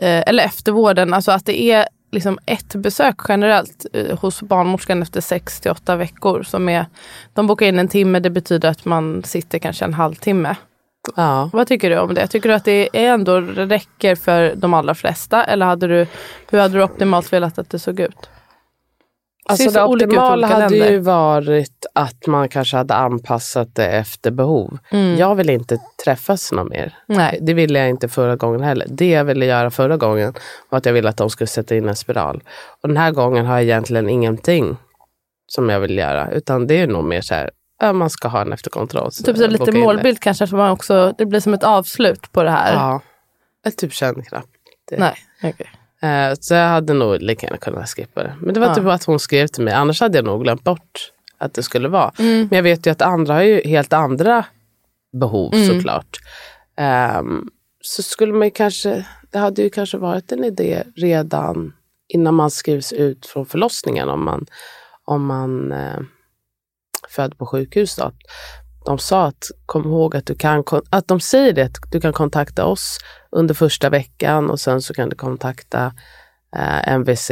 eh, 0.00 0.22
eller 0.26 0.44
eftervården, 0.44 1.14
alltså 1.14 1.32
att 1.32 1.46
det 1.46 1.62
är 1.62 1.86
liksom 2.14 2.38
ett 2.46 2.74
besök 2.74 3.16
generellt 3.28 3.86
eh, 3.92 4.18
hos 4.18 4.42
barnmorskan 4.42 5.02
efter 5.02 5.20
6 5.20 5.60
till 5.60 5.70
8 5.70 5.96
veckor. 5.96 6.42
Som 6.42 6.68
är, 6.68 6.86
de 7.32 7.46
bokar 7.46 7.66
in 7.66 7.78
en 7.78 7.88
timme, 7.88 8.20
det 8.20 8.30
betyder 8.30 8.68
att 8.68 8.84
man 8.84 9.22
sitter 9.24 9.58
kanske 9.58 9.84
en 9.84 9.94
halvtimme. 9.94 10.56
Ja. 11.16 11.50
Vad 11.52 11.66
tycker 11.66 11.90
du 11.90 11.98
om 11.98 12.14
det? 12.14 12.26
Tycker 12.26 12.48
du 12.48 12.54
att 12.54 12.64
det 12.64 12.88
är 12.92 13.14
ändå 13.14 13.40
räcker 13.40 14.14
för 14.14 14.54
de 14.54 14.74
allra 14.74 14.94
flesta? 14.94 15.44
Eller 15.44 15.66
hade 15.66 15.86
du, 15.86 16.06
hur 16.50 16.58
hade 16.58 16.74
du 16.74 16.82
optimalt 16.82 17.32
velat 17.32 17.58
att 17.58 17.70
det 17.70 17.78
såg 17.78 18.00
ut? 18.00 18.30
Alltså 19.46 19.70
det 19.70 19.84
optimala 19.84 20.46
hade 20.46 20.68
länder. 20.68 20.90
ju 20.90 20.98
varit 20.98 21.86
att 21.94 22.26
man 22.26 22.48
kanske 22.48 22.76
hade 22.76 22.94
anpassat 22.94 23.74
det 23.74 23.86
efter 23.86 24.30
behov. 24.30 24.78
Mm. 24.90 25.16
Jag 25.16 25.34
vill 25.34 25.50
inte 25.50 25.78
träffas 26.04 26.52
någon 26.52 26.68
mer. 26.68 26.94
Nej. 27.06 27.38
Det 27.42 27.54
ville 27.54 27.78
jag 27.78 27.88
inte 27.88 28.08
förra 28.08 28.36
gången 28.36 28.62
heller. 28.62 28.86
Det 28.90 29.10
jag 29.10 29.24
ville 29.24 29.46
göra 29.46 29.70
förra 29.70 29.96
gången 29.96 30.34
var 30.68 30.78
att 30.78 30.86
jag 30.86 30.92
ville 30.92 31.08
att 31.08 31.16
de 31.16 31.30
skulle 31.30 31.48
sätta 31.48 31.76
in 31.76 31.88
en 31.88 31.96
spiral. 31.96 32.42
Och 32.82 32.88
den 32.88 32.96
här 32.96 33.10
gången 33.10 33.46
har 33.46 33.54
jag 33.54 33.62
egentligen 33.62 34.08
ingenting 34.08 34.76
som 35.46 35.70
jag 35.70 35.80
vill 35.80 35.98
göra. 35.98 36.30
Utan 36.30 36.66
det 36.66 36.80
är 36.80 36.86
nog 36.86 37.04
mer 37.04 37.20
så 37.20 37.34
här, 37.34 37.50
man 37.92 38.10
ska 38.10 38.28
ha 38.28 38.40
en 38.40 38.52
efterkontroll. 38.52 39.10
Typ 39.12 39.36
så 39.36 39.46
lite 39.46 39.72
målbild 39.72 40.20
kanske, 40.20 40.46
så 40.46 40.56
man 40.56 40.70
också, 40.70 41.14
det 41.18 41.26
blir 41.26 41.40
som 41.40 41.54
ett 41.54 41.64
avslut 41.64 42.32
på 42.32 42.42
det 42.42 42.50
här. 42.50 42.74
Ja, 42.74 43.00
jag 43.62 43.76
typ 43.76 43.92
känner 43.92 44.22
knappt 44.22 44.48
det. 44.90 44.98
Nej, 44.98 45.14
okej. 45.42 45.70
Eh, 46.04 46.34
Så 46.40 46.54
jag 46.54 46.68
hade 46.68 46.92
nog 46.92 47.22
lika 47.22 47.46
gärna 47.46 47.58
kunnat 47.58 47.88
skippa 47.88 48.22
det. 48.22 48.36
Men 48.40 48.54
det 48.54 48.60
var 48.60 48.66
Ja. 48.66 48.74
typ 48.74 48.86
att 48.86 49.04
hon 49.04 49.18
skrev 49.18 49.46
till 49.46 49.64
mig. 49.64 49.74
Annars 49.74 50.00
hade 50.00 50.18
jag 50.18 50.24
nog 50.24 50.42
glömt 50.42 50.64
bort 50.64 51.10
att 51.38 51.54
det 51.54 51.62
skulle 51.62 51.88
vara. 51.88 52.12
Mm. 52.18 52.38
Men 52.50 52.56
jag 52.56 52.62
vet 52.62 52.86
ju 52.86 52.90
att 52.90 53.02
andra 53.02 53.34
har 53.34 53.42
ju 53.42 53.62
helt 53.68 53.92
andra 53.92 54.44
behov 55.12 55.54
Mm. 55.54 55.66
såklart. 55.68 56.16
Ehm, 56.76 57.48
så 57.80 58.02
skulle 58.02 58.32
man 58.32 58.50
kanske, 58.50 59.06
det 59.30 59.38
hade 59.38 59.62
ju 59.62 59.70
kanske 59.70 59.96
varit 59.98 60.32
en 60.32 60.44
idé 60.44 60.82
redan 60.96 61.72
innan 62.08 62.34
man 62.34 62.50
skrivs 62.50 62.92
ut 62.92 63.26
från 63.26 63.46
förlossningen 63.46 64.08
om 64.08 64.24
man, 64.24 64.46
om 65.04 65.26
man 65.26 65.72
eh, 65.72 65.98
född 67.08 67.38
på 67.38 67.46
sjukhus. 67.46 67.96
Då. 67.96 68.12
De 68.84 68.98
sa 68.98 69.26
att 69.26 69.44
kom 69.66 69.84
ihåg 69.84 70.16
att 70.16 70.26
du 70.26 70.34
kan, 70.34 70.64
att 70.90 71.08
de 71.08 71.20
säger 71.20 71.52
det, 71.52 71.62
att 71.62 71.92
du 71.92 72.00
kan 72.00 72.12
kontakta 72.12 72.64
oss 72.64 72.98
under 73.30 73.54
första 73.54 73.90
veckan 73.90 74.50
och 74.50 74.60
sen 74.60 74.82
så 74.82 74.94
kan 74.94 75.08
du 75.08 75.16
kontakta 75.16 75.92
eh, 76.56 76.88
MVC 76.94 77.30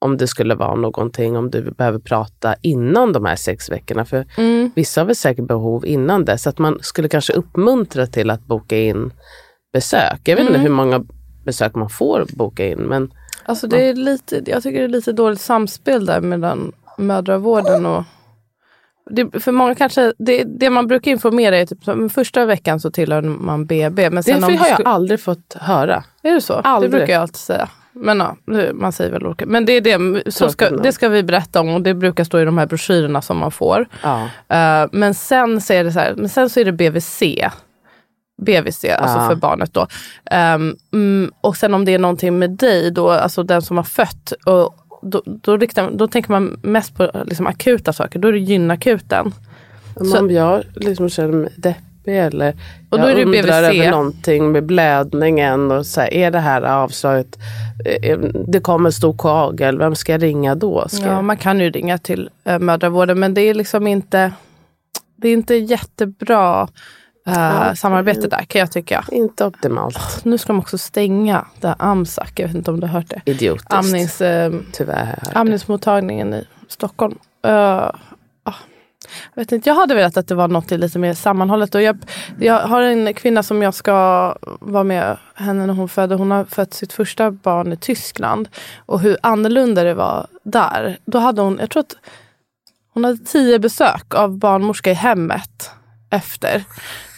om 0.00 0.16
det 0.16 0.26
skulle 0.28 0.54
vara 0.54 0.74
någonting, 0.74 1.36
om 1.36 1.50
du 1.50 1.70
behöver 1.70 1.98
prata 1.98 2.54
innan 2.62 3.12
de 3.12 3.24
här 3.24 3.36
sex 3.36 3.70
veckorna. 3.70 4.04
För 4.04 4.26
Mm. 4.36 4.70
vissa 4.74 5.00
har 5.00 5.06
väl 5.06 5.16
säkert 5.16 5.46
behov 5.46 5.86
innan 5.86 6.24
det, 6.24 6.38
så 6.38 6.48
att 6.48 6.58
man 6.58 6.78
skulle 6.82 7.08
kanske 7.08 7.32
uppmuntra 7.32 8.06
till 8.06 8.30
att 8.30 8.46
boka 8.46 8.78
in 8.78 9.12
besök. 9.72 10.20
Jag 10.24 10.36
vet 10.36 10.42
inte 10.42 10.54
Mm. 10.54 10.62
hur 10.62 10.70
många 10.76 11.04
besök 11.44 11.74
man 11.74 11.88
får 11.90 12.26
boka 12.36 12.66
in, 12.68 12.78
men 12.78 13.12
Alltså 13.44 13.66
det 13.66 13.88
är 13.88 13.94
lite, 13.94 14.42
jag 14.46 14.62
tycker 14.62 14.78
det 14.78 14.84
är 14.84 14.88
lite 14.88 15.12
dåligt 15.12 15.40
samspel 15.40 16.06
där 16.06 16.20
mellan 16.20 16.72
mödravården 16.98 17.86
och 17.86 18.04
det, 19.12 19.40
för 19.40 19.52
många 19.52 19.74
kanske, 19.74 20.12
det, 20.18 20.44
det 20.44 20.70
man 20.70 20.86
brukar 20.86 21.10
informera 21.10 21.56
är 21.56 21.66
typ 21.66 22.12
första 22.12 22.44
veckan 22.44 22.80
så 22.80 22.90
tillhör 22.90 23.22
man 23.22 23.66
BB. 23.66 24.10
Men 24.10 24.16
det 24.16 24.22
sen 24.22 24.44
om 24.44 24.56
har 24.56 24.68
jag 24.68 24.82
aldrig 24.84 25.20
fått 25.20 25.56
höra. 25.60 26.04
Är 26.22 26.34
det 26.34 26.40
så? 26.40 26.54
Aldrig. 26.54 26.90
Det 26.92 26.96
brukar 26.96 27.12
jag 27.12 27.22
alltid 27.22 27.36
säga. 27.36 27.68
Men 27.92 28.20
ja, 28.20 28.36
det- 28.46 28.72
man 28.74 28.92
säger 28.92 29.10
väl 29.12 29.26
olika. 29.26 29.46
Men 29.46 29.64
det, 29.64 29.72
är 29.72 29.80
det, 29.80 30.32
så 30.32 30.48
ska, 30.48 30.70
det 30.70 30.92
ska 30.92 31.08
vi 31.08 31.22
berätta 31.22 31.60
om 31.60 31.68
och 31.68 31.80
det 31.82 31.94
brukar 31.94 32.24
stå 32.24 32.40
i 32.40 32.44
de 32.44 32.58
här 32.58 32.66
broschyrerna 32.66 33.22
som 33.22 33.38
man 33.38 33.50
får. 33.50 33.86
Ja. 34.02 34.22
Eh, 34.48 34.88
men 34.92 35.14
sen 35.14 35.60
så 35.60 35.72
är 35.72 35.84
det 35.84 35.92
så 35.92 35.98
här, 35.98 36.14
men 36.16 36.28
sen 36.28 36.50
så 36.50 36.60
är 36.60 36.64
det 36.64 36.72
BVC. 36.72 37.22
BVC, 38.42 38.84
alltså 38.84 39.18
Ja. 39.18 39.28
för 39.28 39.34
barnet 39.34 39.74
då. 39.74 39.86
Mm, 40.92 41.30
och 41.40 41.56
sen 41.56 41.74
om 41.74 41.84
det 41.84 41.94
är 41.94 41.98
någonting 41.98 42.38
med 42.38 42.50
dig 42.50 42.90
då, 42.90 43.10
alltså 43.10 43.42
den 43.42 43.62
som 43.62 43.76
har 43.76 43.84
fött. 43.84 44.32
Och 44.46 44.74
då, 45.02 45.22
då, 45.24 45.56
riktar, 45.56 45.90
då 45.90 46.08
tänker 46.08 46.30
man 46.30 46.60
mest 46.62 46.94
på 46.94 47.10
liksom, 47.26 47.46
akuta 47.46 47.92
saker, 47.92 48.18
då 48.18 48.28
är 48.28 48.32
det 48.32 48.38
gynakuten. 48.38 49.34
Om 50.20 50.30
jag 50.30 50.62
liksom 50.74 51.08
känner 51.08 51.32
mig 51.32 51.52
deppig 51.56 52.18
eller 52.18 52.56
Och 52.90 52.98
då 52.98 53.04
jag 53.04 53.10
är 53.10 53.16
det 53.16 53.24
undrar 53.24 53.62
BVC. 53.70 53.78
över 53.80 53.90
någonting 53.90 54.52
med 54.52 54.64
blödningen 54.64 55.70
och 55.70 55.86
så 55.86 56.00
här, 56.00 56.14
är 56.14 56.30
det 56.30 56.38
här 56.38 56.62
avslaget, 56.62 57.38
eh, 58.02 58.18
det 58.48 58.60
kommer 58.60 58.90
stor 58.90 59.14
kagel, 59.18 59.78
vem 59.78 59.94
ska 59.94 60.12
jag 60.12 60.22
ringa 60.22 60.54
då? 60.54 60.88
Ska 60.88 61.06
Ja, 61.06 61.12
jag... 61.12 61.24
man 61.24 61.36
kan 61.36 61.60
ju 61.60 61.70
ringa 61.70 61.98
till 61.98 62.30
äh, 62.44 62.58
mödravården 62.58 63.20
men 63.20 63.34
det 63.34 63.40
är 63.42 63.54
liksom 63.54 63.86
inte, 63.86 64.32
det 65.16 65.28
är 65.28 65.32
inte 65.32 65.54
jättebra 65.54 66.68
eh, 67.26 67.74
samarbete 67.74 68.28
där 68.28 68.44
kan 68.44 68.58
jag 68.60 68.72
tycka. 68.72 69.04
Inte 69.12 69.44
optimalt. 69.44 70.24
Nu 70.24 70.38
ska 70.38 70.52
de 70.52 70.58
också 70.58 70.78
stänga 70.78 71.46
det 71.60 71.66
här 71.68 71.76
AMSAC, 71.78 72.28
jag 72.36 72.46
vet 72.46 72.56
inte 72.56 72.70
om 72.70 72.80
du 72.80 72.86
har 72.86 72.94
hört 72.94 73.10
det. 73.10 73.22
Idiotiskt. 73.30 73.72
Amnings, 73.72 74.20
eh, 74.20 74.52
Tyvärr. 74.72 75.18
amningsmottagningen 75.32 76.34
i 76.34 76.46
Stockholm. 76.68 77.18
Eh, 77.44 77.52
ah, 78.42 78.54
jag, 79.34 79.42
vet 79.42 79.52
inte, 79.52 79.68
jag 79.68 79.74
hade 79.74 79.94
velat 79.94 80.16
att 80.16 80.28
det 80.28 80.34
var 80.34 80.48
något 80.48 80.70
lite 80.70 80.98
mer 80.98 81.14
sammanhållet. 81.14 81.74
Och 81.74 81.82
jag, 81.82 81.98
jag 82.38 82.60
har 82.60 82.82
en 82.82 83.14
kvinna 83.14 83.42
som 83.42 83.62
jag 83.62 83.74
ska 83.74 84.36
vara 84.60 84.84
med 84.84 85.16
henne 85.34 85.66
när 85.66 85.74
hon 85.74 85.88
födde. 85.88 86.14
Hon 86.14 86.30
har 86.30 86.44
fött 86.44 86.74
sitt 86.74 86.92
första 86.92 87.30
barn 87.30 87.72
i 87.72 87.76
Tyskland. 87.76 88.48
Och 88.86 89.00
hur 89.00 89.16
annorlunda 89.22 89.84
det 89.84 89.94
var 89.94 90.26
där. 90.42 90.98
Då 91.04 91.18
hade 91.18 91.42
hon, 91.42 91.58
jag 91.60 91.70
tror 91.70 91.80
att 91.80 91.96
hon 92.94 93.04
hade 93.04 93.18
tio 93.18 93.58
besök 93.58 94.14
av 94.14 94.38
barnmorska 94.38 94.90
i 94.90 94.94
hemmet 94.94 95.70
efter. 96.10 96.64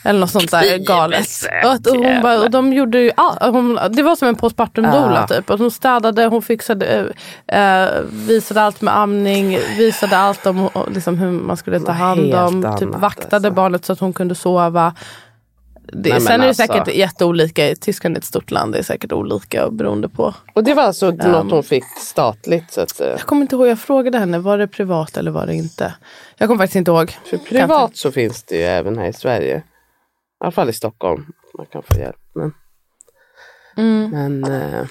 Eller 0.04 0.20
något 0.20 0.30
sånt 0.30 0.50
där 0.50 0.78
galet. 0.78 1.28
Och, 1.64 1.70
att, 1.73 1.87
och, 1.87 1.96
hon 1.96 2.23
bara, 2.23 2.40
och 2.40 2.50
de 2.50 2.73
gjorde 2.73 2.99
ju 2.99 3.11
all, 3.16 3.52
hon, 3.52 3.78
Det 3.90 4.02
var 4.02 4.16
som 4.16 4.28
en 4.28 4.34
postpartum 4.34 4.84
doula 4.84 5.26
typ. 5.26 5.50
Och 5.50 5.58
hon 5.58 5.70
städade, 5.70 6.26
hon 6.26 6.42
fixade, 6.42 7.12
eh, 7.46 7.84
eh, 7.84 8.02
visade 8.11 8.62
allt 8.62 8.80
med 8.80 8.96
amning, 8.96 9.58
visade 9.78 10.16
allt 10.16 10.46
om 10.46 10.70
liksom, 10.94 11.18
hur 11.18 11.30
man 11.30 11.56
skulle 11.56 11.80
ta 11.80 11.92
hand 11.92 12.34
om. 12.34 12.76
Typ 12.78 12.88
vaktade 12.88 13.37
alltså. 13.37 13.50
barnet 13.50 13.84
så 13.84 13.92
att 13.92 14.00
hon 14.00 14.12
kunde 14.12 14.34
sova. 14.34 14.94
Det, 15.92 16.11
Nej, 16.11 16.20
sen 16.20 16.32
är 16.32 16.38
det 16.38 16.49
alltså. 16.49 16.62
säkert 16.62 16.94
jätteolika. 16.94 17.75
Tyskland 17.80 18.16
är 18.16 18.20
ett 18.20 18.25
stort 18.25 18.50
land. 18.50 18.73
Det 18.73 18.78
är 18.78 18.82
säkert 18.82 19.12
olika 19.12 19.70
beroende 19.70 20.08
på. 20.08 20.34
Och 20.54 20.64
det 20.64 20.75
var 20.75 20.82
alltså 20.82 21.11
något 21.11 21.50
hon 21.50 21.62
fick 21.62 21.84
statligt. 21.99 22.73
Så 22.73 22.80
att, 22.80 23.00
eh, 23.00 23.06
Jag 23.06 23.20
kommer 23.20 23.42
inte 23.42 23.56
ihåg, 23.56 23.66
jag 23.66 23.78
frågade 23.78 24.18
henne, 24.18 24.38
var 24.38 24.58
det 24.58 24.68
privat 24.68 25.16
eller 25.16 25.30
var 25.30 25.46
det 25.46 25.54
inte? 25.54 25.94
Jag 26.38 26.49
kommer 26.49 26.58
faktiskt 26.58 26.76
inte 26.76 26.90
ihåg. 26.90 27.16
för 27.30 27.37
privat 27.37 27.96
så 27.96 28.12
finns 28.12 28.42
det 28.42 28.56
ju 28.56 28.62
även 28.62 28.99
här 28.99 29.08
i 29.08 29.12
Sverige. 29.12 29.62
Alla 30.44 30.52
fall 30.52 30.68
i 30.70 30.72
Stockholm. 30.72 31.26
Man 31.58 31.66
kan 31.66 31.82
få 31.82 31.98
hjälp. 31.98 32.16
Men, 32.34 32.52
Mm. 33.76 34.10
men 34.10 34.44
eh, 34.52 34.86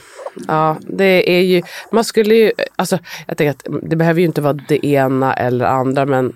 ja, 0.47 0.77
det 0.81 1.37
är 1.37 1.41
ju, 1.41 1.61
man 1.91 2.03
skulle 2.03 2.35
ju, 2.35 2.51
alltså 2.75 2.99
jag 3.27 3.37
tänker 3.37 3.51
att 3.51 3.81
det 3.89 3.95
behöver 3.95 4.19
ju 4.19 4.25
inte 4.25 4.41
vara 4.41 4.53
det 4.53 4.85
ena 4.85 5.33
eller 5.33 5.65
andra 5.65 6.05
men 6.05 6.35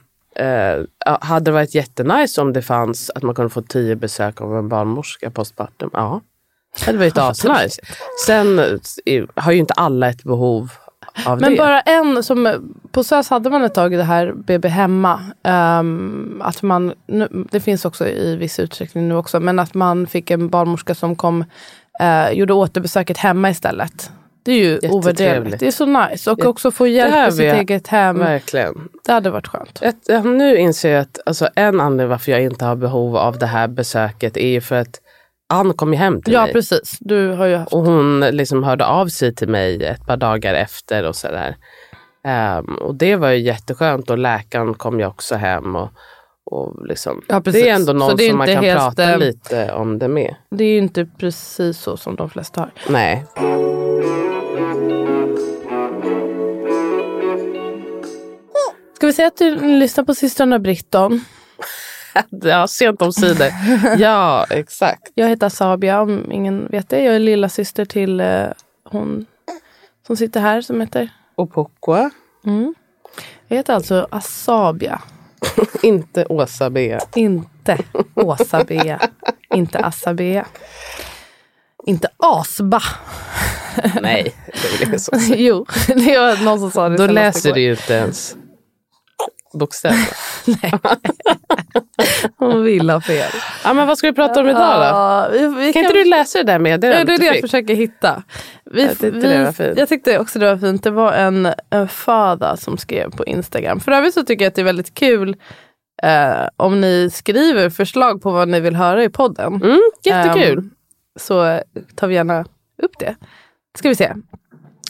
ja, 1.05 1.17
hade 1.21 1.45
det 1.45 1.51
varit 1.51 1.75
jättenice 1.75 2.41
om 2.41 2.53
det 2.53 2.61
fanns 2.61 3.09
att 3.15 3.23
man 3.23 3.35
kunde 3.35 3.49
få 3.49 3.61
tio 3.61 3.95
besök 3.95 4.41
av 4.41 4.57
en 4.57 4.69
barnmorska 4.69 5.31
postpartum? 5.31 5.89
Ja, 5.93 6.21
det 6.79 6.85
hade 6.85 6.97
varit 6.97 7.17
asnice. 7.17 7.81
Sen 8.25 8.59
eh, 8.59 9.25
har 9.35 9.51
ju 9.51 9.57
inte 9.59 9.73
alla 9.73 10.09
ett 10.09 10.23
behov 10.23 10.71
Men 11.25 11.51
det. 11.51 11.57
bara 11.57 11.81
en 11.81 12.23
som, 12.23 12.69
på 12.91 13.03
SÖS 13.03 13.29
hade 13.29 13.49
man 13.49 13.63
ett 13.63 13.73
tag 13.73 13.91
det 13.91 14.03
här 14.03 14.33
BB 14.35 14.67
hemma. 14.67 15.21
Ehm, 15.43 16.41
att 16.45 16.61
man, 16.61 16.93
nu, 17.07 17.45
det 17.51 17.59
finns 17.59 17.85
också 17.85 18.07
i 18.07 18.35
viss 18.35 18.59
utsträckning 18.59 19.07
nu 19.07 19.15
också, 19.15 19.39
men 19.39 19.59
att 19.59 19.73
man 19.73 20.07
fick 20.07 20.31
en 20.31 20.49
barnmorska 20.49 20.95
som 20.95 21.15
kom, 21.15 21.45
eh, 21.99 22.31
gjorde 22.31 22.53
återbesöket 22.53 23.17
hemma 23.17 23.49
istället. 23.49 24.11
Det 24.47 24.51
är 24.51 24.57
ju 24.57 24.89
ovärderligt. 24.89 25.59
Det 25.59 25.67
är 25.67 25.71
så 25.71 25.85
nice. 25.85 26.31
Och 26.31 26.45
också 26.45 26.71
få 26.71 26.87
hjälp 26.87 27.13
med 27.13 27.33
sitt 27.33 27.53
eget 27.53 27.87
hem. 27.87 28.19
Verkligen. 28.19 28.89
Det 29.05 29.11
hade 29.11 29.29
varit 29.29 29.47
skönt. 29.47 29.81
Ett, 29.81 30.25
nu 30.25 30.57
inser 30.57 30.91
jag 30.91 31.01
att 31.01 31.19
alltså, 31.25 31.49
en 31.55 31.79
anledning 31.79 32.09
varför 32.09 32.31
jag 32.31 32.43
inte 32.43 32.65
har 32.65 32.75
behov 32.75 33.17
av 33.17 33.37
det 33.37 33.45
här 33.45 33.67
besöket 33.67 34.37
är 34.37 34.47
ju 34.47 34.61
för 34.61 34.75
att 34.75 35.01
Ann 35.49 35.73
kom 35.73 35.93
ju 35.93 35.99
hem 35.99 36.21
till 36.21 36.33
Ja 36.33 36.41
mig. 36.43 36.53
precis. 36.53 36.97
Du 36.99 37.27
har 37.31 37.45
ju 37.45 37.55
haft 37.55 37.73
Och 37.73 37.79
hon 37.85 38.19
liksom 38.19 38.63
hörde 38.63 38.85
av 38.85 39.07
sig 39.07 39.35
till 39.35 39.49
mig 39.49 39.83
ett 39.85 40.05
par 40.07 40.17
dagar 40.17 40.53
efter 40.53 41.03
och 41.07 41.15
sådär. 41.15 41.55
Ehm, 42.23 42.65
och 42.75 42.95
det 42.95 43.15
var 43.15 43.29
ju 43.29 43.39
jätteskönt 43.39 44.09
och 44.09 44.17
läkaren 44.17 44.73
kom 44.73 44.99
ju 44.99 45.05
också 45.05 45.35
hem. 45.35 45.75
Och, 45.75 45.89
och 46.45 46.85
liksom, 46.87 47.21
Ja, 47.27 47.39
det 47.39 47.69
är 47.69 47.75
ändå 47.75 47.93
någon 47.93 48.19
är 48.19 48.29
som 48.29 48.37
man 48.37 48.47
kan 48.47 48.63
helt, 48.63 48.79
prata 48.79 49.11
eh, 49.11 49.17
lite 49.19 49.73
om 49.73 49.99
det 49.99 50.07
med. 50.07 50.35
Det 50.51 50.63
är 50.63 50.69
ju 50.71 50.77
inte 50.77 51.05
precis 51.05 51.77
så 51.79 51.97
som 51.97 52.15
de 52.15 52.29
flesta 52.29 52.61
har. 52.61 52.71
Nej. 52.89 53.25
Ska 58.95 59.07
vi 59.07 59.13
säga 59.13 59.27
att 59.27 59.37
du 59.37 59.55
lyssnar 59.79 60.03
på 60.03 60.13
systrarna 60.15 60.59
Britton? 60.59 61.21
Ja, 62.41 62.67
sent 62.67 63.01
om 63.01 63.13
sidor. 63.13 63.47
ja, 63.97 64.45
exakt. 64.49 65.11
Jag 65.15 65.29
heter 65.29 65.49
Sabia 65.49 66.01
om 66.01 66.31
ingen 66.31 66.67
vet 66.71 66.89
det. 66.89 67.03
Jag 67.03 67.15
är 67.15 67.19
lilla 67.19 67.49
syster 67.49 67.85
till 67.85 68.19
eh, 68.19 68.45
hon 68.83 69.25
som 70.07 70.17
sitter 70.17 70.39
här 70.41 70.61
som 70.61 70.81
heter 70.81 71.09
Och 71.35 71.53
Pukwa. 71.53 72.09
mm. 72.45 72.73
Jag 73.47 73.57
heter 73.57 73.73
alltså 73.73 74.07
Asabia. 74.11 75.01
Inte 75.83 76.25
Åsa 76.25 76.69
B. 76.69 76.99
Inte 77.15 77.77
Åsa 78.13 78.63
Bea. 78.63 78.99
inte 79.53 79.79
Assa 79.79 80.13
Bea. 80.13 80.45
Inte 81.85 82.07
Asba. 82.17 82.81
Nej, 84.01 84.35
det 84.45 84.67
är 84.67 84.71
väl 84.79 84.87
ingen 84.87 84.99
som 84.99 85.19
säger. 85.19 85.43
jo, 85.43 85.65
det 85.87 86.17
var 86.19 86.43
någon 86.43 86.59
som 86.59 86.71
sa 86.71 86.89
det 86.89 86.97
Då 86.97 87.07
läser 87.07 87.53
du 87.53 87.61
ju 87.61 87.69
inte 87.71 87.93
ens 87.93 88.35
bokstäver. 89.57 90.07
Hon 92.37 92.63
vill 92.63 92.89
ha 92.89 93.01
fel. 93.01 93.31
Ja, 93.63 93.73
men 93.73 93.87
vad 93.87 93.97
ska 93.97 94.07
vi 94.07 94.13
prata 94.13 94.39
om 94.39 94.47
idag 94.47 94.79
då? 94.79 94.83
Ja, 94.83 95.27
vi, 95.31 95.47
vi 95.47 95.73
Kan 95.73 95.83
inte 95.83 95.97
du 95.97 96.05
läsa 96.05 96.37
det 96.37 96.43
där 96.43 96.53
Ja, 96.53 96.59
meddelandet 96.59 97.07
det 97.07 97.13
är 97.13 97.17
det 97.17 97.21
du 97.23 97.25
jag 97.25 97.35
fick? 97.35 97.41
försöker 97.43 97.75
hitta. 97.75 98.23
Vi, 98.71 98.81
Jag 98.81 98.89
tyckte 98.99 99.09
det 99.09 99.43
var 99.43 99.51
fint. 99.51 99.77
Jag 99.77 99.89
tyckte 99.89 100.19
också 100.19 100.39
det 100.39 100.45
var 100.45 100.57
fint. 100.57 100.83
Det 100.83 100.89
var 100.91 101.13
en, 101.13 101.47
en 101.69 101.87
fada 101.87 102.57
som 102.57 102.77
skrev 102.77 103.11
på 103.11 103.25
Instagram. 103.25 103.79
För 103.79 103.91
övrigt 103.91 104.13
så 104.13 104.23
tycker 104.23 104.45
jag 104.45 104.49
att 104.49 104.55
det 104.55 104.61
är 104.61 104.65
väldigt 104.65 104.93
kul 104.93 105.35
eh, 106.03 106.47
om 106.57 106.81
ni 106.81 107.09
skriver 107.13 107.69
förslag 107.69 108.21
på 108.21 108.31
vad 108.31 108.47
ni 108.47 108.59
vill 108.59 108.75
höra 108.75 109.03
i 109.03 109.09
podden. 109.09 109.55
Mm, 109.55 109.79
jättekul. 110.03 110.57
Ehm, 110.57 110.69
så 111.19 111.59
tar 111.95 112.07
vi 112.07 112.15
gärna 112.15 112.45
upp 112.83 112.99
det. 112.99 113.15
Ska 113.77 113.89
vi 113.89 113.95
se. 113.95 114.13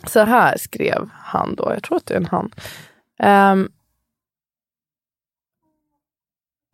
Så 0.07 0.19
här 0.23 0.57
skrev 0.57 1.09
han 1.23 1.55
då. 1.55 1.71
Jag 1.73 1.83
tror 1.83 1.97
att 1.97 2.05
det 2.05 2.13
är 2.13 2.17
en 2.17 2.25
han. 2.25 2.51
Ehm, 3.19 3.69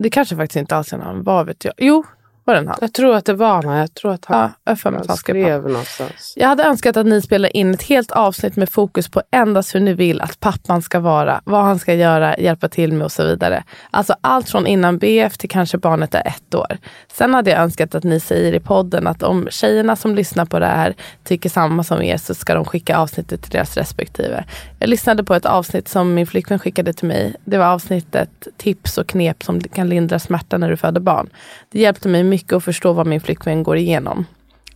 det 0.04 0.10
kanske 0.10 0.36
faktiskt 0.36 0.56
inte 0.56 0.76
alls 0.76 0.92
är 0.92 0.96
en 0.96 1.02
han. 1.02 1.22
Vad 1.22 1.46
vet 1.46 1.64
jag? 1.64 1.74
Jo, 1.78 2.04
var 2.44 2.54
det 2.54 2.60
en 2.60 2.68
han? 2.68 2.76
jag 2.80 2.92
tror 2.92 3.14
att 3.14 3.24
det 3.24 3.34
var 3.34 3.62
han. 3.62 3.76
Jag 3.76 3.94
tror 3.94 4.12
att 4.12 4.24
han, 4.24 4.50
Ja, 4.64 4.74
jag 4.82 4.92
han 5.06 5.16
skrev 5.16 5.62
någonstans. 5.62 6.32
Jag 6.36 6.48
hade 6.48 6.64
önskat 6.64 6.96
att 6.96 7.06
ni 7.06 7.22
spelar 7.22 7.56
in 7.56 7.74
ett 7.74 7.82
helt 7.82 8.10
avsnitt 8.10 8.56
med 8.56 8.68
fokus 8.70 9.08
på 9.08 9.22
endast 9.30 9.74
hur 9.74 9.80
ni 9.80 9.94
vill 9.94 10.20
att 10.20 10.40
pappan 10.40 10.82
ska 10.82 11.00
vara, 11.00 11.40
vad 11.44 11.64
han 11.64 11.78
ska 11.78 11.94
göra, 11.94 12.38
hjälpa 12.38 12.68
till 12.68 12.92
med 12.92 13.04
och 13.04 13.12
så 13.12 13.24
vidare. 13.24 13.64
Alltså 13.90 14.14
allt 14.20 14.50
från 14.50 14.66
innan 14.66 14.98
BF 14.98 15.38
till 15.38 15.50
kanske 15.50 15.78
barnet 15.78 16.14
är 16.14 16.26
ett 16.26 16.54
år. 16.54 16.78
Sen 17.12 17.34
hade 17.34 17.50
jag 17.50 17.60
önskat 17.60 17.94
att 17.94 18.04
ni 18.04 18.20
säger 18.20 18.52
i 18.52 18.60
podden 18.60 19.06
att 19.06 19.22
om 19.22 19.48
tjejerna 19.50 19.96
som 19.96 20.14
lyssnar 20.14 20.44
på 20.44 20.58
det 20.58 20.66
här 20.66 20.94
tycker 21.24 21.48
samma 21.48 21.84
som 21.84 22.02
er 22.02 22.16
så 22.16 22.34
ska 22.34 22.54
de 22.54 22.64
skicka 22.64 22.98
avsnittet 22.98 23.42
till 23.42 23.50
deras 23.50 23.76
respektive. 23.76 24.44
Jag 24.78 24.88
lyssnade 24.88 25.24
på 25.24 25.34
ett 25.34 25.46
avsnitt 25.46 25.88
som 25.88 26.14
min 26.14 26.26
flickvän 26.26 26.58
skickade 26.58 26.92
till 26.92 27.08
mig. 27.08 27.34
Det 27.44 27.58
var 27.58 27.66
avsnittet 27.66 28.48
tips 28.56 28.98
och 28.98 29.06
knep 29.06 29.42
som 29.42 29.60
kan 29.60 29.88
lindra 29.88 30.18
smärta 30.18 30.58
när 30.58 30.70
du 30.70 30.76
föder 30.76 31.00
barn. 31.00 31.28
Det 31.70 31.80
hjälpte 31.80 32.08
mig 32.08 32.24
mycket 32.34 32.52
att 32.52 32.64
förstå 32.64 32.92
vad 32.92 33.06
min 33.06 33.20
flickvän 33.20 33.62
går 33.62 33.76
igenom. 33.76 34.26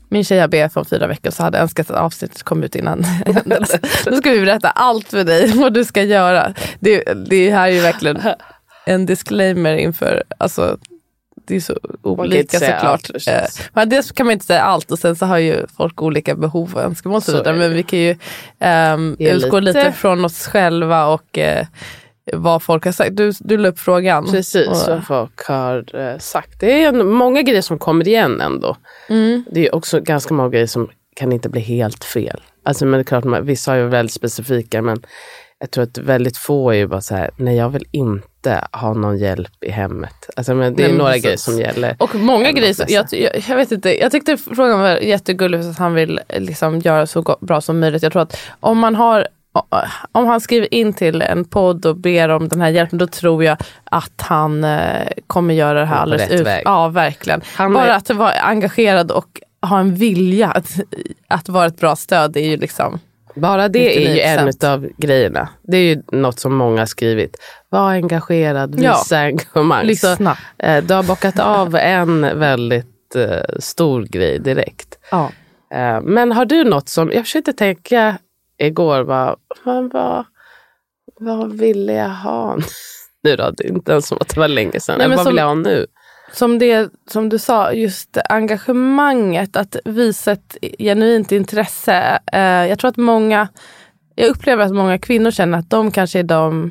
Min 0.09 0.25
tjej 0.25 0.41
har 0.41 0.49
BF 0.49 0.77
om 0.77 0.85
fyra 0.85 1.07
veckor 1.07 1.31
så 1.31 1.43
hade 1.43 1.59
jag 1.59 1.63
önskat 1.63 1.91
att 1.91 1.97
avsnittet 1.97 2.43
kom 2.43 2.63
ut 2.63 2.75
innan 2.75 3.05
händelsen. 3.27 3.81
Nu 4.07 4.17
ska 4.17 4.31
vi 4.31 4.41
berätta 4.41 4.71
allt 4.71 5.09
för 5.09 5.25
dig 5.25 5.53
vad 5.53 5.75
du 5.75 5.85
ska 5.85 6.03
göra. 6.03 6.55
Det, 6.81 7.05
det 7.31 7.51
här 7.51 7.69
är 7.69 7.73
ju 7.73 7.81
verkligen 7.81 8.19
en 8.87 9.07
disclaimer 9.07 9.77
inför, 9.77 10.23
alltså 10.39 10.79
det 11.47 11.57
är 11.57 11.61
så 11.61 11.79
olika 12.03 12.59
såklart. 12.61 12.83
allt. 13.15 13.29
Eh, 13.29 13.43
men 13.73 13.89
dels 13.89 14.13
kan 14.13 14.27
man 14.27 14.33
inte 14.33 14.47
säga 14.47 14.63
allt 14.63 14.91
och 14.91 14.99
sen 14.99 15.17
så 15.17 15.27
har 15.27 15.39
ju 15.39 15.67
folk 15.77 16.03
olika 16.03 16.35
behov 16.35 16.75
och 16.75 16.83
önskemål 16.83 17.17
och 17.17 17.23
så 17.23 17.31
Så 17.31 17.37
vidare. 17.37 17.55
är 17.55 17.59
Men 17.59 17.73
vi 17.73 17.83
kan 17.83 17.99
ju 17.99 18.17
Ge 19.19 19.33
utgå 19.33 19.61
lite- 19.61 19.79
lite 19.79 19.93
från 19.93 20.25
oss 20.25 20.47
själva 20.47 21.07
och 21.07 21.39
eh, 21.39 21.67
vad 22.33 22.63
folk 22.63 22.85
har 22.85 22.93
sagt. 22.93 23.17
Du, 23.17 23.33
du 23.41 23.57
la 23.57 23.69
upp 23.69 23.79
frågan. 23.79 24.31
Precis, 24.31 24.69
Och- 24.69 24.89
vad 24.89 25.07
folk 25.07 25.47
har 25.47 25.97
eh, 26.01 26.19
sagt. 26.19 26.61
Det 26.61 26.85
är 26.85 26.89
en, 26.89 27.07
många 27.09 27.43
grejer 27.43 27.63
som 27.63 27.79
kommer 27.79 28.09
igen 28.09 28.41
ändå. 28.41 28.77
Mm. 29.09 29.45
Det 29.51 29.67
är 29.67 29.75
också 29.75 30.01
ganska 30.01 30.35
många 30.35 30.49
grejer 30.49 30.67
som 30.67 30.89
kan 31.17 31.33
inte 31.33 31.49
bli 31.49 31.61
helt 31.61 32.05
fel. 32.05 32.41
Alltså, 32.63 32.85
men 32.87 32.99
det 32.99 33.03
är 33.03 33.05
klart, 33.05 33.25
man- 33.25 33.47
vissa 33.47 33.77
ju 33.77 33.87
väldigt 33.87 34.13
specifika 34.15 34.83
men 34.83 35.03
jag 35.61 35.71
tror 35.71 35.85
att 35.85 35.99
väldigt 35.99 36.37
få 36.37 36.71
är 36.71 36.75
ju 36.75 36.87
bara 36.87 37.01
så 37.01 37.15
här, 37.15 37.31
nej 37.37 37.57
jag 37.57 37.69
vill 37.69 37.85
inte 37.93 38.65
ha 38.73 38.95
någon 38.95 39.19
hjälp 39.19 39.65
i 39.65 39.71
hemmet. 39.71 40.31
Alltså, 40.37 40.55
men 40.55 40.75
det 40.77 40.85
är 40.85 40.89
Nej, 40.89 40.97
några 40.99 41.11
precis. 41.13 41.25
grejer 41.25 41.37
som 41.37 41.59
gäller. 41.59 41.97
Och 41.99 42.15
många 42.15 42.53
grejer, 42.53 42.75
som- 42.75 42.87
jag, 42.89 43.07
jag, 43.11 43.45
jag 43.49 43.57
vet 43.57 43.73
inte, 43.73 43.99
jag 44.01 44.13
tyckte 44.13 44.37
frågan 44.37 44.81
var 44.81 44.97
jättegullig 44.97 45.59
att 45.59 45.79
han 45.79 45.95
vill 45.95 46.21
eh, 46.29 46.41
liksom 46.41 46.79
göra 46.79 47.07
så 47.07 47.37
bra 47.41 47.61
som 47.61 47.81
möjligt. 47.81 48.03
Jag 48.03 48.13
tror 48.13 48.23
att 48.23 48.39
om 48.61 48.79
man 48.79 48.95
har 48.95 49.29
om 50.13 50.27
han 50.27 50.41
skriver 50.41 50.75
in 50.75 50.93
till 50.93 51.23
en 51.23 51.45
podd 51.45 51.87
och 51.87 51.97
ber 51.97 52.29
om 52.29 52.49
den 52.49 52.61
här 52.61 52.69
hjälpen, 52.69 52.99
då 52.99 53.07
tror 53.07 53.45
jag 53.45 53.57
att 53.85 54.21
han 54.23 54.65
eh, 54.65 55.09
kommer 55.27 55.55
göra 55.55 55.81
det 55.81 55.87
här 55.87 55.97
alldeles 55.97 56.31
ut. 56.31 56.47
väg. 56.47 56.63
Ja, 56.65 56.89
verkligen. 56.89 57.41
Han 57.57 57.73
Bara 57.75 57.87
är- 57.87 57.97
att 57.97 58.11
vara 58.11 58.33
engagerad 58.33 59.11
och 59.11 59.41
ha 59.63 59.79
en 59.81 59.95
vilja 59.95 60.49
att, 60.51 60.71
att 61.29 61.49
vara 61.49 61.67
ett 61.67 61.81
bra 61.81 61.97
stöd, 61.97 62.33
det 62.33 62.41
är 62.41 62.49
ju 62.49 62.57
liksom... 62.57 62.99
Bara 63.35 63.69
det 63.69 63.97
är 64.07 64.15
ju 64.15 64.21
en 64.21 64.49
99%. 64.49 64.65
av 64.73 64.89
grejerna. 64.97 65.49
Det 65.63 65.77
är 65.77 65.83
ju 65.83 66.03
något 66.13 66.39
som 66.39 66.55
många 66.55 66.81
har 66.81 66.87
skrivit. 66.87 67.37
Var 67.69 67.91
engagerad, 67.91 68.75
visa 68.75 69.17
Ja. 69.17 69.19
engagemang. 69.27 69.81
Så, 69.81 69.87
Lyssna. 69.87 70.37
eh, 70.59 70.85
du 70.85 70.95
har 70.95 71.03
bockat 71.03 71.39
av 71.39 71.77
en 71.77 72.39
väldigt 72.39 73.17
eh, 73.17 73.59
stor 73.59 74.03
grej 74.03 74.39
direkt. 74.41 74.99
Ja. 75.11 75.31
Eh, 75.75 76.01
men 76.01 76.33
har 76.33 76.45
du 76.45 76.65
något 76.65 76.89
som, 76.89 77.11
jag 77.13 77.25
försökte 77.25 77.53
tänka 77.53 78.19
igår, 78.59 79.01
vad, 79.03 79.37
vad, 79.65 79.93
vad, 79.93 80.25
vad 81.21 81.53
ville 81.53 81.93
jag 81.93 82.09
ha 82.11 82.57
nu 83.23 83.37
då? 83.37 83.51
Det 83.51 83.65
är 83.65 83.69
inte 83.69 83.93
ens 83.93 84.07
som 84.09 84.19
att 84.21 84.29
det 84.29 84.41
var 84.41 84.49
länge 84.49 84.81
sedan. 84.81 84.99
Nej, 84.99 85.09
men 85.09 85.17
vad 85.17 85.25
som- 85.25 85.33
vill 85.33 85.39
jag 85.39 85.47
ha 85.47 85.55
nu? 85.55 85.87
Som, 86.33 86.59
det, 86.59 86.91
som 87.11 87.29
du 87.29 87.39
sa, 87.39 87.73
just 87.73 88.19
engagemanget, 88.29 89.57
att 89.57 89.77
visa 89.85 90.33
ett 90.33 90.57
genuint 90.79 91.33
intresse. 91.33 92.19
Eh, 92.33 92.41
jag 92.41 92.79
tror 92.79 92.89
att 92.89 92.97
många, 92.97 93.49
jag 94.15 94.29
upplever 94.29 94.65
att 94.65 94.73
många 94.75 94.99
kvinnor 94.99 95.31
känner 95.31 95.59
att 95.59 95.71
de 95.71 95.91
kanske 95.91 96.19
är 96.19 96.23
de 96.23 96.71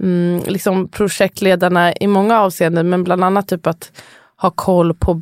mm, 0.00 0.42
liksom 0.46 0.88
projektledarna 0.88 1.92
i 1.96 2.06
många 2.06 2.40
avseenden, 2.40 2.88
men 2.88 3.04
bland 3.04 3.24
annat 3.24 3.48
typ 3.48 3.66
att 3.66 3.92
ha 4.36 4.50
koll 4.50 4.94
på 4.94 5.14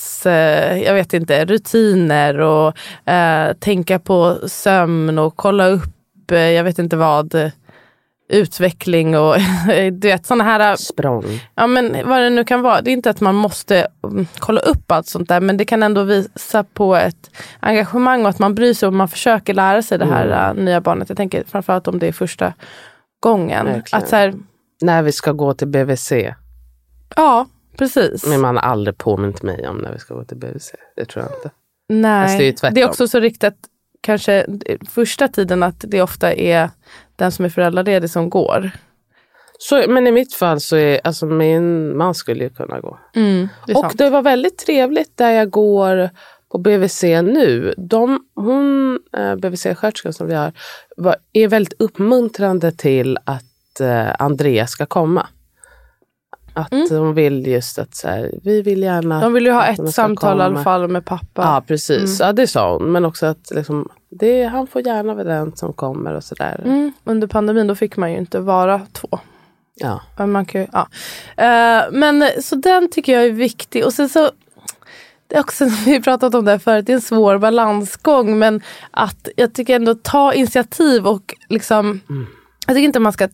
barnets 0.00 0.26
eh, 0.26 0.82
jag 0.82 0.94
vet 0.94 1.14
inte, 1.14 1.44
rutiner 1.44 2.38
och 2.38 3.08
eh, 3.08 3.52
tänka 3.52 3.98
på 3.98 4.38
sömn 4.48 5.18
och 5.18 5.36
kolla 5.36 5.68
upp, 5.68 6.30
eh, 6.30 6.38
jag 6.38 6.64
vet 6.64 6.78
inte 6.78 6.96
vad, 6.96 7.34
eh, 7.34 7.50
utveckling 8.28 9.18
och 9.18 9.36
du 9.92 10.08
vet 10.08 10.26
sådana 10.26 10.44
här 10.44 10.76
Språng. 10.76 11.24
Ja 11.54 11.66
men 11.66 12.08
vad 12.08 12.20
det 12.20 12.30
nu 12.30 12.44
kan 12.44 12.62
vara. 12.62 12.82
Det 12.82 12.90
är 12.90 12.92
inte 12.92 13.10
att 13.10 13.20
man 13.20 13.34
måste 13.34 13.86
mm, 14.04 14.26
kolla 14.38 14.60
upp 14.60 14.90
allt 14.92 15.06
sånt 15.06 15.28
där 15.28 15.40
men 15.40 15.56
det 15.56 15.64
kan 15.64 15.82
ändå 15.82 16.02
visa 16.02 16.64
på 16.64 16.96
ett 16.96 17.30
engagemang 17.60 18.22
och 18.22 18.28
att 18.28 18.38
man 18.38 18.54
bryr 18.54 18.74
sig 18.74 18.86
och 18.86 18.92
man 18.92 19.08
försöker 19.08 19.54
lära 19.54 19.82
sig 19.82 19.98
det 19.98 20.06
här 20.06 20.48
äh, 20.48 20.64
nya 20.64 20.80
barnet. 20.80 21.08
Jag 21.08 21.16
tänker 21.16 21.44
framförallt 21.44 21.88
om 21.88 21.98
det 21.98 22.06
är 22.06 22.12
första 22.12 22.52
gången. 23.20 23.66
Verkligen. 23.66 24.02
Att 24.02 24.08
så 24.08 24.16
här, 24.16 24.34
När 24.80 25.02
vi 25.02 25.12
ska 25.12 25.32
gå 25.32 25.54
till 25.54 25.68
BVC. 25.68 26.12
ja 27.16 27.46
precis. 27.80 28.26
Men 28.26 28.40
man 28.40 28.56
har 28.56 28.62
aldrig 28.62 28.98
påmint 28.98 29.42
mig 29.42 29.68
om 29.68 29.76
när 29.76 29.92
vi 29.92 29.98
ska 29.98 30.14
gå 30.14 30.24
till 30.24 30.36
BVC. 30.36 30.74
Det 30.96 31.04
tror 31.04 31.24
jag 31.24 31.36
inte. 31.36 31.50
Nej, 31.88 32.52
Fast 32.52 32.62
det 32.62 32.68
är 32.68 32.70
det 32.70 32.80
är 32.80 32.88
också 32.88 33.08
så 33.08 33.20
riktat 33.20 33.54
kanske 34.00 34.46
första 34.90 35.28
tiden 35.28 35.62
att 35.62 35.84
det 35.88 36.02
ofta 36.02 36.32
är 36.32 36.70
den 37.16 37.32
som 37.32 37.44
är 37.44 37.48
föräldraledig 37.48 38.10
som 38.10 38.30
går. 38.30 38.70
Så, 39.58 39.84
men 39.88 40.06
i 40.06 40.12
mitt 40.12 40.34
fall 40.34 40.60
så 40.60 40.76
är, 40.76 41.00
alltså 41.04 41.26
min 41.26 41.96
man 41.96 42.14
skulle 42.14 42.44
ju 42.44 42.50
kunna 42.50 42.80
gå. 42.80 42.98
Mm, 43.14 43.48
det 43.66 43.74
Och 43.74 43.80
sant. 43.80 43.98
det 43.98 44.10
var 44.10 44.22
väldigt 44.22 44.58
trevligt 44.58 45.16
där 45.16 45.30
jag 45.30 45.50
går 45.50 46.10
på 46.52 46.58
BVC 46.58 47.02
nu. 47.02 47.74
De, 47.76 48.24
hon, 48.34 48.98
eh, 49.16 49.36
BVC-sköterskan 49.36 50.12
som 50.12 50.26
vi 50.26 50.34
har, 50.34 50.52
var, 50.96 51.16
är 51.32 51.48
väldigt 51.48 51.80
uppmuntrande 51.80 52.72
till 52.72 53.18
att 53.24 53.80
eh, 53.80 54.14
Andreas 54.18 54.70
ska 54.70 54.86
komma. 54.86 55.26
Att 56.52 56.70
de 56.88 57.14
vill 57.14 57.46
just 57.46 57.78
att 57.78 57.94
så 57.94 58.08
här, 58.08 58.30
vi 58.42 58.62
vill 58.62 58.82
gärna 58.82 59.14
Mm. 59.14 59.20
De 59.20 59.32
vill 59.32 59.46
ju 59.46 59.52
ha 59.52 59.66
ett 59.66 59.94
samtal 59.94 60.38
i 60.38 60.42
alla 60.42 60.62
fall 60.62 60.88
med 60.88 61.04
pappa. 61.04 61.42
Ja 61.42 61.64
precis, 61.66 62.20
ja, 62.20 62.32
det 62.32 62.46
sa 62.46 62.72
hon. 62.72 62.92
Men 62.92 63.04
också 63.04 63.26
att 63.26 63.50
liksom, 63.50 63.88
det, 64.10 64.44
han 64.44 64.66
får 64.66 64.86
gärna 64.86 65.14
vara 65.14 65.24
den 65.24 65.56
som 65.56 65.72
kommer 65.72 66.14
och 66.14 66.24
sådär. 66.24 66.60
Mm, 66.64 66.92
under 67.04 67.26
pandemin 67.26 67.66
då 67.66 67.74
fick 67.74 67.96
man 67.96 68.12
ju 68.12 68.18
inte 68.18 68.40
vara 68.40 68.80
två. 68.92 69.08
Ja. 69.74 70.00
Ja, 70.16 70.26
Man 70.26 70.44
kan 70.44 70.66
ja. 70.72 70.88
Eh, 71.36 71.82
men 71.92 72.24
så 72.42 72.56
den 72.56 72.90
tycker 72.90 73.12
jag 73.12 73.24
är 73.24 73.30
viktig. 73.30 73.84
Och 73.84 73.92
sen 73.92 74.08
så, 74.08 74.30
det 75.26 75.36
är 75.36 75.40
också, 75.40 75.64
vi 75.84 75.92
har 75.92 76.00
pratat 76.00 76.34
om 76.34 76.44
det 76.44 76.50
här 76.50 76.58
förut, 76.58 76.86
det 76.86 76.92
är 76.92 76.94
en 76.94 77.00
svår 77.00 77.38
balansgång. 77.38 78.38
Men 78.38 78.62
att 78.90 79.28
jag 79.36 79.52
tycker 79.52 79.76
ändå 79.76 79.94
ta 79.94 80.32
initiativ 80.32 81.06
och 81.06 81.34
liksom, 81.48 82.00
jag 82.66 82.76
tycker 82.76 82.86
inte 82.86 83.00
man 83.00 83.12
ska 83.12 83.28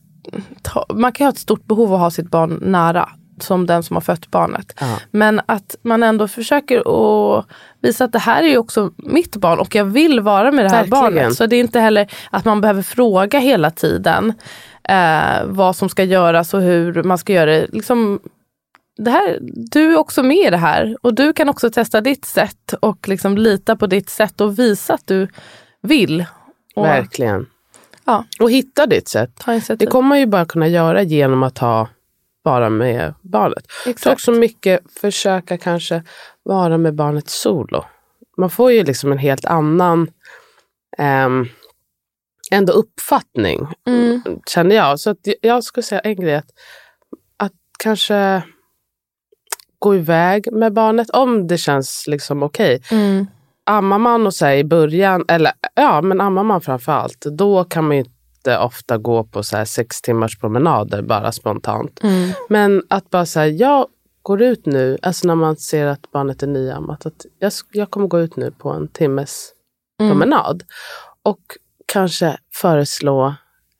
ta, 0.63 0.87
man 0.95 1.13
kan 1.13 1.25
ha 1.25 1.33
ett 1.33 1.39
stort 1.39 1.65
behov 1.65 1.89
av 1.89 1.95
att 1.95 2.01
ha 2.01 2.11
sitt 2.11 2.31
barn 2.31 2.59
nära. 2.63 3.09
Som 3.41 3.67
den 3.67 3.83
som 3.83 3.97
har 3.97 4.01
fött 4.01 4.31
barnet. 4.31 4.75
Ja. 4.81 4.99
Men 5.11 5.41
att 5.47 5.77
man 5.83 6.03
ändå 6.03 6.29
försöker 6.29 6.79
att 6.79 7.47
visa 7.81 8.05
att 8.05 8.13
det 8.13 8.19
här 8.19 8.43
är 8.43 8.49
ju 8.49 8.59
också 8.59 8.91
mitt 8.97 9.37
barn 9.37 9.59
och 9.59 9.75
jag 9.75 9.85
vill 9.85 10.21
vara 10.21 10.53
med 10.53 10.65
det 10.65 10.69
här 10.69 10.85
Verkligen. 10.85 11.03
barnet. 11.03 11.35
Så 11.35 11.47
det 11.47 11.57
är 11.57 11.61
inte 11.61 11.81
heller 11.81 12.13
att 12.31 12.45
man 12.45 12.61
behöver 12.61 12.83
fråga 12.83 13.39
hela 13.39 13.71
tiden 13.71 14.33
eh, 14.89 15.45
vad 15.45 15.77
som 15.77 15.89
ska 15.89 16.05
göras 16.05 16.55
och 16.55 16.61
hur 16.61 17.03
man 17.03 17.19
ska 17.19 17.33
göra 17.33 17.51
det. 17.51 17.67
Liksom, 17.73 18.21
det 18.97 19.11
här, 19.11 19.39
du 19.43 19.93
är 19.93 19.97
också 19.99 20.23
med 20.23 20.47
i 20.47 20.51
det 20.51 20.57
här 20.57 20.97
och 21.03 21.15
du 21.15 21.33
kan 21.33 21.49
också 21.49 21.71
testa 21.71 22.01
ditt 22.01 22.25
sätt 22.25 22.75
och 22.81 23.09
liksom 23.09 23.39
lita 23.39 23.77
på 23.77 23.87
ditt 23.87 24.11
sätt 24.11 24.41
och 24.41 24.59
visa 24.59 24.95
att 24.95 25.07
du 25.07 25.29
vill. 25.83 26.25
Och 26.75 26.85
Verkligen. 26.85 27.47
Ja. 28.07 28.25
Och 28.41 28.51
hitta 28.51 28.87
ditt 28.87 29.09
sätt. 29.09 29.41
Det 29.79 29.87
kommer 29.87 30.09
man 30.09 30.21
ju 30.21 30.27
bara 30.27 30.45
kunna 30.45 30.69
göra 30.69 31.03
genom 31.03 31.43
att 31.43 31.59
ha 31.59 31.89
vara 32.43 32.71
med 32.71 33.15
barnet. 33.23 33.65
Så 33.85 33.91
Exakt. 33.91 34.15
också 34.15 34.33
mycket 34.33 34.81
försöka 35.01 35.59
kanske 35.59 36.03
vara 36.43 36.79
med 36.79 36.95
barnet 36.95 37.29
solo. 37.29 37.85
Man 38.37 38.51
får 38.51 38.73
ju 38.73 38.85
liksom 38.85 39.13
en 39.13 39.19
helt 39.19 39.45
annan 39.45 40.11
ehm, 40.99 41.47
ändå 42.51 42.73
uppfattning, 42.73 43.67
Mm. 43.87 44.23
känner 44.47 44.77
jag. 44.77 45.01
Så 45.01 45.15
jag 45.43 45.65
skulle 45.65 45.85
säga 45.85 46.01
en 46.01 46.17
grej, 46.17 46.35
att, 46.35 46.51
att 47.37 47.53
kanske 47.79 48.43
gå 49.79 49.95
iväg 49.97 50.53
med 50.53 50.73
barnet 50.73 51.11
om 51.11 51.47
det 51.47 51.59
känns 51.59 52.05
liksom 52.07 52.43
okej. 52.43 52.83
Mm. 52.91 53.27
Ammar 53.67 53.99
man 53.99 54.27
och 54.27 54.35
säger 54.35 54.59
i 54.59 54.65
början, 54.65 55.25
eller 55.29 55.53
ja, 55.75 56.03
men 56.03 56.21
ammar 56.21 56.43
man 56.45 56.61
framför 56.61 56.93
allt, 56.93 57.21
då 57.21 57.65
kan 57.65 57.85
man 57.85 57.93
inte 57.97 58.59
ofta 58.59 58.99
gå 58.99 59.25
på 59.25 59.43
så 59.43 59.65
sex 59.67 60.03
timmars 60.03 60.39
promenader 60.39 61.03
bara 61.03 61.33
spontant. 61.33 62.01
Mm. 62.03 62.31
Men 62.49 62.83
att 62.91 63.11
bara 63.11 63.27
säga, 63.27 63.47
jag 63.47 63.87
går 64.23 64.43
ut 64.43 64.67
nu, 64.67 64.99
alltså 65.03 65.27
när 65.29 65.35
man 65.35 65.57
ser 65.57 65.87
att 65.87 66.11
barnet 66.13 66.43
är 66.43 66.47
nyammat, 66.47 67.07
att 67.07 67.27
jag, 67.39 67.53
jag 67.73 67.91
kommer 67.91 68.07
gå 68.07 68.21
ut 68.21 68.37
nu 68.37 68.51
på 68.51 68.71
en 68.71 68.89
timmes 68.89 69.53
Mm. 70.01 70.11
promenad. 70.13 70.63
Och 71.23 71.41
kanske 71.87 72.37
föreslå, 72.55 73.35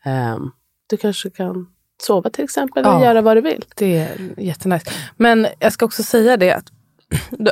ehm, 0.05 0.51
du 0.87 0.97
kanske 0.97 1.31
kan 1.31 1.67
sova 2.03 2.31
till 2.31 2.45
exempel, 2.45 2.85
eller 2.85 2.95
Ja. 2.99 3.05
göra 3.05 3.21
vad 3.23 3.37
du 3.37 3.41
vill. 3.41 3.65
Det 3.77 3.99
är 3.99 4.41
jättenice. 4.41 4.91
Men 5.17 5.47
jag 5.59 5.73
ska 5.73 5.85
också 5.87 6.03
säga 6.03 6.37
det, 6.37 6.53
att, 6.53 6.65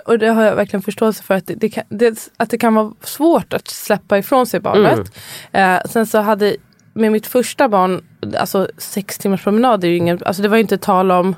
och 0.04 0.18
det 0.18 0.28
har 0.28 0.42
jag 0.42 0.56
verkligen 0.56 0.82
förståelse 0.82 1.22
för, 1.22 1.34
att 1.34 1.46
det, 1.46 1.54
det, 1.54 1.68
kan, 1.68 1.84
det, 1.88 2.30
att 2.36 2.50
det 2.50 2.58
kan 2.58 2.74
vara 2.74 2.92
svårt 3.00 3.52
att 3.52 3.68
släppa 3.68 4.18
ifrån 4.18 4.46
sig 4.46 4.60
barnet. 4.60 5.12
Eh, 5.52 5.78
sen 5.90 6.06
så 6.06 6.18
hade, 6.18 6.56
med 6.92 7.12
mitt 7.12 7.26
första 7.26 7.68
barn, 7.68 8.04
alltså 8.38 8.68
sex 8.78 9.18
timmars 9.18 9.42
promenad, 9.42 9.84
är 9.84 9.88
ju 9.88 9.96
ingen, 9.96 10.20
alltså 10.26 10.42
det 10.42 10.48
var 10.48 10.56
ju 10.56 10.62
inte 10.62 10.78
tal 10.78 11.10
om 11.10 11.34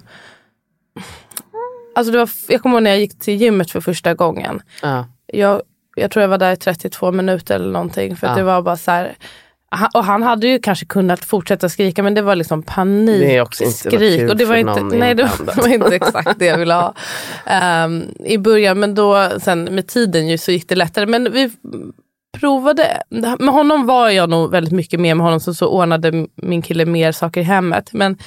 Alltså 1.94 2.12
det 2.12 2.18
var, 2.18 2.30
jag 2.48 2.62
kommer 2.62 2.76
ihåg 2.76 2.82
när 2.82 2.90
jag 2.90 3.00
gick 3.00 3.18
till 3.18 3.34
gymmet 3.34 3.70
för 3.70 3.80
första 3.80 4.14
gången. 4.14 4.62
Ja. 4.82 5.06
Jag, 5.26 5.62
jag 5.96 6.10
tror 6.10 6.20
jag 6.20 6.28
var 6.28 6.38
där 6.38 6.52
i 6.52 6.56
32 6.56 7.12
minuter 7.12 7.54
eller 7.54 7.72
någonting. 7.72 8.16
För 8.16 8.26
Ja. 8.26 8.34
det 8.34 8.42
var 8.42 8.62
bara 8.62 8.76
så 8.76 8.90
här. 8.90 9.16
Och 9.94 10.04
han 10.04 10.22
hade 10.22 10.46
ju 10.48 10.58
kanske 10.58 10.86
kunnat 10.86 11.24
fortsätta 11.24 11.68
skrika 11.68 12.02
men 12.02 12.14
det 12.14 12.22
var 12.22 12.36
liksom 12.36 12.62
panik. 12.62 13.20
Det 13.20 13.36
är 13.36 13.42
också 13.42 13.64
inte 13.64 13.88
något 13.88 13.94
skrik. 13.94 14.20
kul 14.20 14.30
Och 14.30 14.36
det 14.36 14.44
var 14.44 14.56
inte, 14.56 14.82
nej, 14.82 15.14
det 15.14 15.30
var 15.56 15.68
inte 15.68 15.96
exakt 15.96 16.38
det 16.38 16.46
jag 16.46 16.58
ville 16.58 16.74
ha. 16.74 16.94
Ehm, 17.46 18.04
I 18.24 18.38
början 18.38 18.80
men 18.80 18.94
då 18.94 19.30
sen 19.40 19.64
med 19.64 19.86
tiden 19.86 20.28
ju 20.28 20.38
så 20.38 20.52
gick 20.52 20.68
det 20.68 20.74
lättare. 20.74 21.06
Men 21.06 21.32
vi 21.32 21.50
provade. 22.40 23.02
Med 23.38 23.54
honom 23.54 23.86
var 23.86 24.08
jag 24.08 24.30
nog 24.30 24.50
väldigt 24.50 24.72
mycket 24.72 25.00
med 25.00 25.16
med 25.16 25.24
honom 25.24 25.40
så, 25.40 25.54
så 25.54 25.66
ordnade 25.66 26.26
min 26.34 26.62
kille 26.62 26.84
mer 26.84 27.12
saker 27.12 27.40
i 27.40 27.44
hemmet. 27.44 27.92
Men 27.92 28.18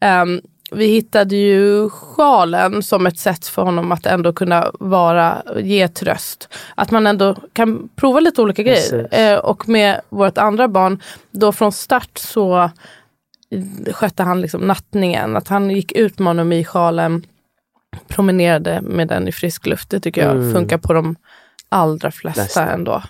ehm, 0.00 0.40
vi 0.72 0.86
hittade 0.86 1.36
ju 1.36 1.90
sjalen 1.90 2.82
som 2.82 3.06
ett 3.06 3.18
sätt 3.18 3.46
för 3.46 3.62
honom 3.62 3.92
att 3.92 4.06
ändå 4.06 4.32
kunna 4.32 4.70
vara, 4.80 5.42
ge 5.56 5.88
tröst. 5.88 6.48
Att 6.74 6.90
man 6.90 7.06
ändå 7.06 7.34
kan 7.52 7.88
prova 7.96 8.20
lite 8.20 8.42
olika 8.42 8.62
grejer. 8.62 9.08
Eh, 9.14 9.38
och 9.38 9.68
med 9.68 10.00
vårt 10.08 10.38
andra 10.38 10.68
barn, 10.68 11.02
då 11.30 11.52
från 11.52 11.72
start 11.72 12.18
så 12.18 12.70
skötte 13.92 14.22
han 14.22 14.40
liksom 14.40 14.60
nattningen. 14.60 15.36
Att 15.36 15.48
han 15.48 15.70
gick 15.70 15.92
ut 15.92 16.18
med 16.18 16.26
honom 16.26 16.52
i 16.52 16.64
sjalen, 16.64 17.26
promenerade 18.08 18.80
med 18.82 19.08
den 19.08 19.28
i 19.28 19.32
frisk 19.32 19.66
luft. 19.66 19.90
Det 19.90 20.00
tycker 20.00 20.24
jag 20.26 20.36
Mm. 20.36 20.52
funkar 20.54 20.78
på 20.78 20.92
de 20.92 21.16
allra 21.68 22.10
flesta 22.10 22.42
Nästan. 22.42 22.68
ändå. 22.68 23.02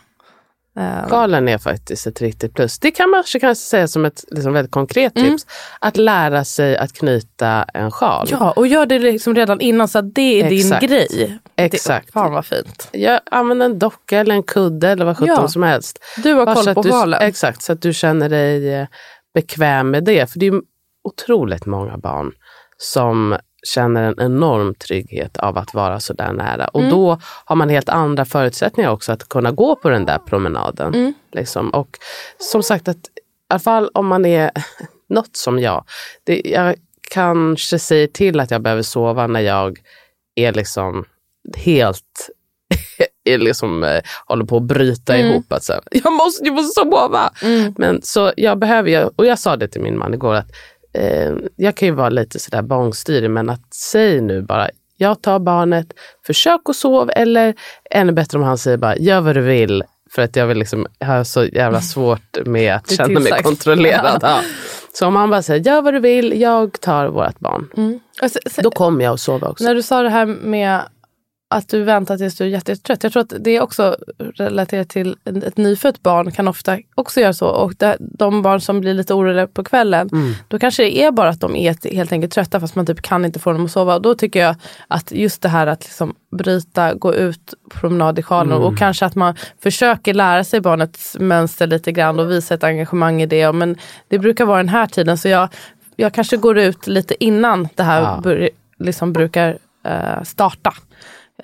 Eh, 0.79 1.09
Sjalen 1.09 1.49
är 1.49 1.59
faktiskt 1.59 2.07
ett 2.07 2.21
riktigt 2.23 2.55
plus. 2.55 2.79
Det 2.79 2.91
kan 2.91 3.11
man 3.11 3.25
kanske 3.41 3.55
säga 3.55 3.89
som 3.89 4.05
ett 4.05 4.25
liksom 4.31 4.53
väldigt 4.53 4.73
konkret 4.73 5.17
Mm. 5.17 5.31
tips. 5.31 5.47
Att 5.81 5.97
lära 5.97 6.45
sig 6.45 6.77
att 6.77 6.93
knyta 6.93 7.63
en 7.75 7.91
sjal. 7.91 8.27
Ja, 8.31 8.51
och 8.53 8.67
gör 8.67 8.87
det 8.87 8.99
liksom 8.99 9.35
redan 9.35 9.61
innan 9.61 9.89
så 9.89 9.99
att 9.99 10.15
det 10.15 10.41
är 10.43 10.53
Exakt. 10.53 10.81
din 10.81 10.91
grej. 10.91 11.39
Exakt. 11.57 12.07
Det, 12.07 12.13
fan 12.13 12.33
vad 12.33 12.47
fint. 12.47 12.89
Jag 12.93 13.21
använder 13.31 13.67
en 13.67 13.79
docka 13.79 14.19
eller 14.19 14.35
en 14.35 14.43
kudde 14.43 14.89
eller 14.89 15.05
vad 15.05 15.17
sjutton 15.19 15.37
Ja. 15.41 15.49
som 15.49 15.63
helst. 15.63 15.99
Du 16.23 16.33
har 16.35 16.47
Bara 16.47 16.55
koll 16.55 16.75
på 16.75 16.83
du, 16.83 16.91
sjalen. 16.91 17.21
Exakt, 17.23 17.63
så 17.63 17.73
att 17.73 17.83
du 17.83 17.93
känner 17.93 18.29
dig 18.29 18.75
eh, 18.75 18.87
bekväm 19.35 19.91
med 19.91 20.05
det. 20.05 20.31
För 20.33 20.39
det 20.39 20.47
är 20.47 20.61
otroligt 21.05 21.67
många 21.67 21.99
barn 21.99 22.33
som 22.77 23.37
känner 23.75 24.03
en 24.03 24.21
enorm 24.21 24.75
trygghet 24.75 25.37
av 25.37 25.59
att 25.59 25.75
vara 25.75 26.01
så 26.01 26.13
där 26.13 26.33
nära. 26.33 26.69
Och 26.69 26.81
Mm. 26.81 26.91
då 26.93 27.19
har 27.45 27.57
man 27.57 27.69
helt 27.69 27.89
andra 27.89 28.25
förutsättningar 28.25 28.91
också 28.91 29.13
att 29.13 29.29
kunna 29.29 29.51
gå 29.51 29.77
på 29.77 29.89
den 29.91 30.07
där 30.07 30.19
promenaden. 30.19 30.95
Mm. 30.95 31.15
Liksom. 31.33 31.71
Och 31.71 31.89
som 32.39 32.63
sagt, 32.63 32.89
att, 32.89 32.97
i 32.97 33.01
alla 33.49 33.59
fall 33.61 33.91
om 33.95 34.07
man 34.07 34.25
är 34.27 34.51
något 35.09 35.37
som 35.37 35.59
jag. 35.59 35.85
Det, 36.25 36.41
jag 36.45 36.75
kanske 37.11 37.79
säger 37.79 38.07
till 38.07 38.41
att 38.41 38.51
jag 38.51 38.63
behöver 38.63 38.83
sova 38.83 39.27
när 39.27 39.41
jag 39.41 39.79
är 40.35 40.53
liksom 40.53 41.05
helt 41.57 42.31
är 43.25 43.39
liksom, 43.39 43.85
eh, 43.85 44.01
håller 44.27 44.45
på 44.45 44.57
att 44.57 44.63
bryta 44.63 45.15
Mm. 45.17 45.27
ihop. 45.33 45.53
Att 45.53 45.65
så, 45.65 45.73
här, 45.73 45.83
jag 45.91 46.13
måste 46.13 46.45
ju 46.45 46.57
få 46.57 46.63
sova! 46.63 47.31
Mm. 47.43 47.75
Men 47.79 48.03
så 48.03 48.33
jag 48.37 48.59
behöver 48.59 49.11
och 49.17 49.27
jag 49.27 49.39
sa 49.39 49.57
det 49.57 49.69
till 49.69 49.81
min 49.83 49.99
man 49.99 50.15
igår, 50.15 50.35
att 50.35 50.51
eh, 50.93 51.33
jag 51.57 51.75
kan 51.75 51.89
ju 51.89 51.95
vara 51.95 52.09
lite 52.09 52.39
sådär 52.39 52.63
bångstyrig, 52.63 53.31
men 53.31 53.51
att 53.51 53.75
säg 53.75 54.21
nu 54.21 54.43
bara, 54.43 54.69
jag 54.97 55.23
tar 55.23 55.39
barnet, 55.39 55.87
försök 56.27 56.61
att 56.65 56.77
sova, 56.77 57.13
eller 57.13 57.55
ännu 57.91 58.13
bättre 58.13 58.39
om 58.39 58.45
han 58.45 58.59
säger 58.59 58.77
bara, 58.77 58.97
gör 58.97 59.21
vad 59.21 59.35
du 59.37 59.41
vill. 59.41 59.85
För 60.11 60.23
att 60.23 60.37
jag 60.37 60.47
vill 60.47 60.59
liksom, 60.59 60.87
jag 60.99 61.07
har 61.07 61.25
så 61.25 61.45
jävla 61.45 61.81
svårt 61.81 62.39
med 62.47 62.75
att 62.75 62.91
känna 62.91 63.21
mig 63.21 63.43
kontrollerad. 63.43 64.19
Ja. 64.23 64.41
Så 64.93 65.07
om 65.07 65.17
han 65.17 65.31
bara 65.31 65.43
säger, 65.43 65.65
gör 65.65 65.83
vad 65.83 65.95
du 65.95 66.01
vill, 66.01 66.41
jag 66.41 66.81
tar 66.81 67.07
vårt 67.09 67.39
barn. 67.39 67.69
Mm. 67.77 68.01
Och 68.23 68.31
se- 68.31 68.51
se- 68.51 68.63
Då 68.63 68.71
kommer 68.71 69.05
jag 69.05 69.15
att 69.15 69.21
sova 69.21 69.49
också. 69.49 69.65
När 69.65 69.75
du 69.75 69.83
sa 69.83 70.03
det 70.03 70.09
här 70.09 70.27
med 70.27 70.81
att 71.51 71.69
du 71.69 71.83
väntar 71.83 72.17
tills 72.17 72.37
du 72.37 72.45
är 72.45 72.49
jätte- 72.49 72.73
jättetrött. 72.73 73.03
Jag 73.03 73.13
tror 73.13 73.23
att 73.23 73.33
det 73.41 73.51
är 73.57 73.61
också 73.61 73.97
relaterat 74.35 74.89
till 74.89 75.17
ett 75.25 75.57
nyfött 75.57 76.03
barn 76.03 76.33
kan 76.33 76.49
ofta 76.49 76.79
också 76.95 77.21
göra 77.21 77.33
så. 77.33 77.47
Och 77.49 77.73
de 78.01 78.43
barn 78.43 78.61
som 78.61 78.81
blir 78.81 78.95
lite 78.95 79.15
oroliga 79.15 79.47
på 79.47 79.65
kvällen, 79.65 80.09
Mm. 80.13 80.33
då 80.49 80.59
kanske 80.59 80.83
det 80.83 81.03
är 81.03 81.11
bara 81.11 81.29
att 81.29 81.41
de 81.41 81.57
är 81.57 81.93
helt 81.95 82.13
enkelt 82.13 82.33
trötta 82.33 82.61
fast 82.61 82.75
man 82.75 82.87
typ 82.87 83.03
kan 83.03 83.25
inte 83.25 83.39
få 83.39 83.53
dem 83.53 83.65
att 83.65 83.71
sova. 83.71 83.95
Och 83.95 84.03
då 84.03 84.15
tycker 84.15 84.41
jag 84.41 84.57
att 84.89 85.13
just 85.13 85.43
det 85.43 85.49
här 85.49 85.67
att 85.67 85.85
liksom 85.85 86.15
bryta, 86.39 86.95
gå 86.95 87.15
ut 87.15 87.55
promenad 87.75 88.19
i 88.19 88.23
sjalen 88.23 88.53
Mm. 88.53 88.65
och 88.65 88.79
kanske 88.79 89.07
att 89.07 89.15
man 89.15 89.35
försöker 89.63 90.15
lära 90.15 90.45
sig 90.45 90.61
barnets 90.61 91.17
mönster 91.21 91.67
lite 91.67 91.93
grann 91.93 92.19
och 92.19 92.31
visa 92.31 92.55
ett 92.55 92.65
engagemang 92.65 93.23
i 93.23 93.27
det. 93.27 93.53
Men 93.53 93.77
det 94.09 94.19
brukar 94.19 94.45
vara 94.45 94.57
den 94.57 94.69
här 94.69 94.87
tiden 94.87 95.19
så 95.19 95.29
jag, 95.29 95.49
jag 95.97 96.13
kanske 96.15 96.37
går 96.37 96.59
ut 96.59 96.87
lite 96.87 97.25
innan 97.25 97.69
det 97.75 97.83
här 97.83 98.01
Ja. 98.03 98.21
bör, 98.23 98.51
liksom 98.79 99.13
brukar 99.13 99.59
eh, 99.85 100.23
starta 100.25 100.75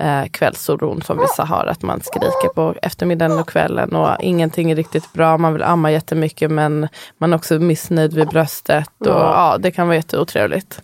eh, 0.00 0.24
kvällsoron 0.30 1.02
som 1.02 1.18
vissa 1.18 1.44
har. 1.44 1.66
Att 1.66 1.82
man 1.82 2.00
skriker 2.00 2.48
på 2.54 2.74
eftermiddagen 2.82 3.38
och 3.38 3.48
kvällen 3.48 3.94
och 3.96 4.08
ingenting 4.20 4.70
är 4.70 4.76
riktigt 4.76 5.12
bra. 5.12 5.38
Man 5.38 5.52
vill 5.52 5.62
amma 5.62 5.90
jättemycket 5.90 6.50
men 6.50 6.88
man 7.18 7.32
är 7.32 7.36
också 7.36 7.54
missnöjd 7.58 8.14
vid 8.14 8.28
bröstet. 8.28 8.88
Och, 9.00 9.06
Ja. 9.06 9.52
ja. 9.52 9.58
det 9.58 9.70
kan 9.70 9.86
vara 9.86 9.96
jätteotrevligt. 9.96 10.82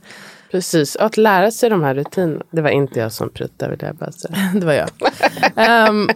Precis, 0.51 0.97
att 0.97 1.17
lära 1.17 1.51
sig 1.51 1.71
de 1.71 1.83
här 1.83 1.95
rutinerna. 1.95 2.43
Det 2.51 2.63
var 2.63 2.71
inte 2.71 2.99
jag 3.01 3.13
som 3.13 3.31
pruttade 3.31 3.71
vill 3.71 3.81
jag 3.83 3.97
bara 3.97 4.13
säga. 4.13 4.35
Det 4.55 4.67
var 4.67 4.73
jag. 4.73 4.89
um, 5.89 6.11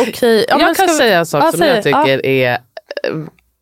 Okej. 0.00 0.44
Ja, 0.48 0.56
men 0.56 0.66
jag 0.66 0.76
kan 0.76 0.88
ska 0.88 0.96
säga 0.96 1.18
en 1.18 1.26
sak 1.26 1.44
Ja, 1.44 1.50
som 1.50 1.58
säg. 1.60 1.68
jag 1.68 1.82
tycker 1.82 2.26
är 2.26 2.58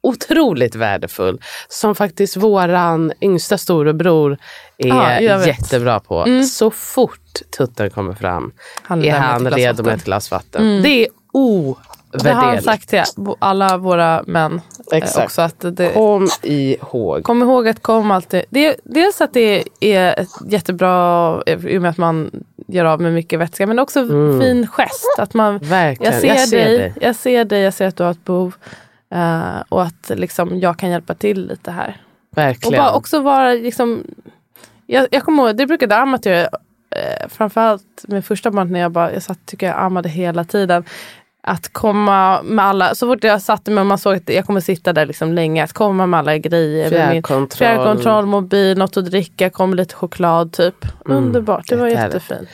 otroligt 0.01 0.75
värdefull. 0.75 1.41
Som 1.69 1.95
faktiskt 1.95 2.37
våran 2.37 3.13
yngsta 3.21 3.59
storebror 3.59 4.39
är 4.79 4.89
Ja, 4.89 5.21
jag 5.21 5.47
jättebra 5.47 6.01
på. 6.01 6.25
Mm. 6.25 6.45
Så 6.45 6.71
fort 6.71 7.21
tutten 7.59 7.91
kommer 7.91 8.13
fram 8.15 8.53
Han 8.83 9.05
är 9.05 9.19
han 9.19 9.51
redo 9.51 9.83
med 9.83 9.95
ett 9.95 10.05
glas 10.05 10.31
vatten. 10.31 10.63
Mm. 10.63 10.83
Det 10.83 10.89
är 11.05 11.09
Det 12.13 12.29
har 12.29 12.35
han 12.35 12.45
ovärderligt. 12.45 12.65
sagt 12.65 12.89
till 12.89 13.03
alla 13.39 13.77
våra 13.77 14.23
män. 14.27 14.61
eh, 14.93 14.99
Exakt. 14.99 15.25
Också 15.27 15.43
att 15.43 15.77
det, 15.77 15.93
Kom 15.95 16.29
ihåg. 16.43 17.23
Kom 17.25 17.43
ihåg 17.43 17.69
att 17.69 17.83
kom 17.83 18.11
alltid. 18.11 18.43
Det 18.51 18.77
dels 18.85 19.21
att 19.21 19.33
det 19.33 19.65
är 19.81 20.21
ett 20.21 20.29
jättebra, 20.49 21.43
i 21.47 21.79
och 21.79 21.83
med 21.83 21.91
att 21.91 21.99
man 21.99 22.31
gör 22.69 22.85
av 22.85 23.01
med 23.01 23.13
mycket 23.13 23.39
vätska, 23.39 23.67
men 23.67 23.79
också 23.79 24.01
Mm. 24.01 24.41
fin 24.41 24.67
gest. 24.67 25.19
Att 25.19 25.35
man, 25.35 25.59
Verkligen. 25.59 26.13
jag, 26.13 26.39
ser 26.49 26.57
dig, 26.57 26.95
jag 27.01 27.17
ser 27.17 27.45
dig, 27.45 27.61
jag 27.63 27.75
ser 27.75 27.87
att 27.87 27.97
du 27.97 28.03
har 28.03 28.11
ett 28.11 28.25
behov. 28.25 28.55
Eh, 29.11 29.62
och 29.68 29.83
att 29.83 30.11
liksom, 30.14 30.61
jag 30.61 30.79
kan 30.79 30.90
hjälpa 30.90 31.14
till 31.14 31.47
lite 31.47 31.71
här. 31.71 31.97
Och 32.31 32.38
Verkligen. 32.38 32.79
bara 32.79 32.94
också 32.94 33.21
vara 33.21 33.53
liksom, 33.53 34.05
jag, 34.87 35.07
jag 35.11 35.23
kommer 35.23 35.47
ihåg, 35.47 35.57
det 35.57 35.66
brukade 35.66 35.97
Amat 35.97 36.27
göra, 36.27 36.40
eh, 36.40 37.29
framförallt 37.29 38.05
med 38.09 38.25
första 38.25 38.51
barnet 38.51 38.73
när 38.73 38.81
jag 38.81 38.92
bara, 38.92 39.12
jag 39.12 39.23
satt 39.23 39.47
tycker 39.47 39.66
jag 39.66 39.79
ammade 39.79 40.09
hela 40.09 40.44
tiden. 40.44 40.85
Att 41.40 41.73
komma 41.73 42.42
med 42.42 42.64
alla, 42.64 42.94
så 42.94 43.07
fort 43.07 43.25
jag 43.25 43.42
satte 43.42 43.71
mig 43.71 43.81
och 43.81 43.87
man 43.87 43.99
såg 43.99 44.14
att 44.14 44.29
jag 44.29 44.44
kommer 44.44 44.61
sitta 44.61 44.92
där 44.92 45.07
liksom 45.07 45.33
länge, 45.33 45.64
att 45.64 45.73
komma 45.73 46.07
med 46.07 46.18
alla 46.18 46.38
grejer. 46.38 46.90
Fjärrkontroll. 46.90 47.59
Fjärrkontroll, 47.59 48.27
mobil, 48.27 48.79
något 48.79 48.97
att 48.97 49.05
dricka, 49.05 49.51
kom 49.51 49.75
lite 49.75 49.94
choklad 49.94 50.53
typ. 50.53 50.85
Mm, 51.07 51.16
Underbart, 51.16 51.68
det 51.68 51.77
var 51.77 51.88
jättefint. 51.88 52.49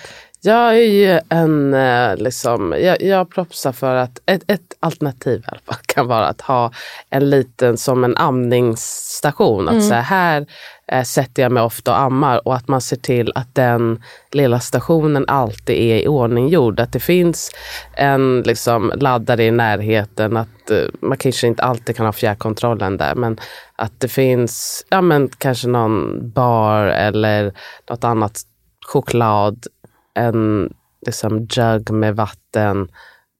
Jag 0.46 0.78
är 0.78 0.90
ju 0.90 1.20
en, 1.28 1.74
eh, 1.74 2.16
liksom, 2.16 2.74
jag, 2.78 3.02
jag 3.02 3.30
propsar 3.30 3.72
för 3.72 3.94
att 3.94 4.18
ett, 4.26 4.50
ett 4.50 4.74
alternativ 4.80 5.40
i 5.40 5.44
alla 5.46 5.61
fall 5.64 5.78
kan 5.87 6.07
vara 6.07 6.26
att 6.26 6.40
ha 6.40 6.72
en 7.11 7.30
liten, 7.30 7.76
som 7.76 8.04
en 8.04 8.16
amningsstation. 8.16 9.68
Att 9.68 9.85
så 9.85 9.94
här, 9.94 10.02
här 10.02 10.46
eh, 10.88 11.02
sätter 11.02 11.42
jag 11.42 11.52
mig 11.52 11.62
ofta 11.62 11.90
och 11.90 12.00
ammar 12.00 12.48
och 12.48 12.54
att 12.54 12.68
man 12.68 12.80
ser 12.80 12.96
till 12.96 13.33
att 13.35 13.54
den 13.54 14.02
lilla 14.33 14.61
stationen 14.61 15.24
alltid 15.28 15.76
är 15.76 15.96
i 15.96 16.09
ordning 16.09 16.48
gjord. 16.48 16.80
Att 16.80 16.92
det 16.92 17.00
finns 17.00 17.50
en 17.96 18.42
liksom, 18.42 18.92
laddare 18.96 19.44
i 19.44 19.50
närheten, 19.50 20.37
att 20.37 20.70
eh, 20.70 20.85
man 21.00 21.18
kanske 21.18 21.46
inte 21.46 21.62
alltid 21.62 21.96
kan 21.96 22.07
ha 22.07 22.12
fjärrkontrollen 22.12 22.96
där, 22.96 23.14
men 23.14 23.40
att 23.76 24.00
det 24.00 24.09
finns 24.09 24.87
ja, 24.88 25.00
men 25.00 25.28
kanske 25.28 25.68
någon 25.68 26.30
bar 26.30 26.87
eller 26.87 27.52
något 27.90 28.04
annat 28.04 28.40
choklad, 28.87 29.66
en 30.14 30.74
liksom, 31.07 31.46
jug 31.50 31.90
med 31.90 32.16
vatten, 32.16 32.88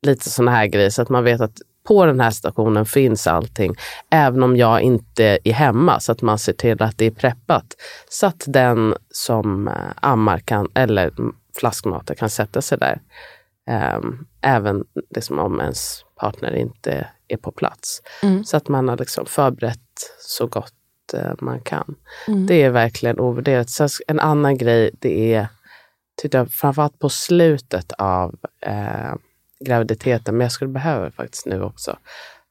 lite 0.07 0.31
sådana 0.31 0.51
här 0.51 0.67
grejer 0.67 0.91
så 0.91 1.03
att 1.03 1.09
man 1.09 1.25
vet 1.25 1.41
att 1.41 1.59
på 1.85 2.07
den 2.07 2.21
här 2.21 2.31
stationen 2.31 2.87
finns 2.87 3.27
allting, 3.27 3.75
även 4.11 4.43
om 4.43 4.57
jag 4.57 4.81
inte 4.81 5.39
är 5.45 5.53
hemma, 5.53 6.01
så 6.01 6.13
att 6.13 6.23
man 6.23 6.39
ser 6.39 6.53
till 6.53 6.83
att 6.83 6.99
det 6.99 7.05
är 7.05 7.11
preppat. 7.11 7.65
Så 8.09 8.27
att 8.27 8.45
den 8.47 8.95
som 9.11 9.69
eh, 9.69 9.75
ammar 9.97 10.39
kan, 10.39 10.69
eller 10.75 11.13
flaskmatar 11.57 12.15
kan 12.15 12.31
sätta 12.31 12.63
sig 12.63 12.79
där. 12.79 13.01
Um, 13.97 14.27
även 14.41 14.85
liksom 15.15 15.39
om 15.39 15.61
ens 15.61 16.05
partner 16.21 16.57
inte 16.57 17.09
är 17.29 17.37
på 17.37 17.53
plats. 17.53 18.03
Mm. 18.23 18.45
Så 18.45 18.57
att 18.57 18.69
man 18.69 18.89
har 18.89 18.97
liksom 18.97 19.27
förberett 19.27 19.81
så 20.21 20.47
gott 20.47 20.75
uh, 21.15 21.33
man 21.39 21.61
kan. 21.61 21.95
Mm. 22.29 22.47
Det 22.47 22.63
är 22.63 22.71
verkligen 22.71 23.21
ovärderat. 23.21 23.71
Så 23.71 23.89
en 24.07 24.21
annan 24.21 24.59
grej 24.59 24.91
det 24.99 25.35
är, 25.35 25.49
tyckte 26.23 26.39
jag, 26.39 26.51
framförallt 26.51 26.99
på 26.99 27.09
slutet 27.09 27.93
av 27.93 28.35
eh, 28.61 29.15
graviditeten, 29.61 30.37
men 30.37 30.45
jag 30.45 30.53
skulle 30.53 30.71
behöva 30.71 31.11
faktiskt 31.11 31.47
nu 31.47 31.63
också, 31.63 31.97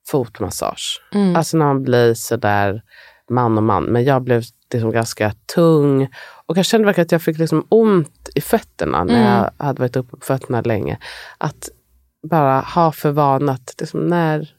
fotmassage. 0.08 1.02
Mm. 1.14 1.36
Alltså 1.36 1.58
när 1.58 1.66
man 1.66 1.84
blir 1.84 2.14
sådär 2.14 2.82
man 3.30 3.58
och 3.58 3.64
man. 3.64 3.84
Men 3.84 4.04
jag 4.04 4.22
blev 4.22 4.44
liksom 4.74 4.92
ganska 4.92 5.34
tung 5.56 6.10
och 6.46 6.58
jag 6.58 6.66
kände 6.66 6.86
verkligen 6.86 7.06
att 7.06 7.12
jag 7.12 7.22
fick 7.22 7.38
liksom 7.38 7.66
ont 7.70 8.30
i 8.36 8.42
fötterna 8.42 9.04
när 9.04 9.16
Mm. 9.16 9.28
jag 9.28 9.66
hade 9.66 9.80
varit 9.82 9.96
uppe 9.96 10.18
på 10.18 10.26
fötterna 10.26 10.62
länge. 10.62 10.98
Att 11.38 11.70
bara 12.30 12.60
ha 12.60 12.92
för 12.92 13.12
vana 13.12 13.52
att 13.52 13.76
liksom 13.80 14.08
när 14.08 14.50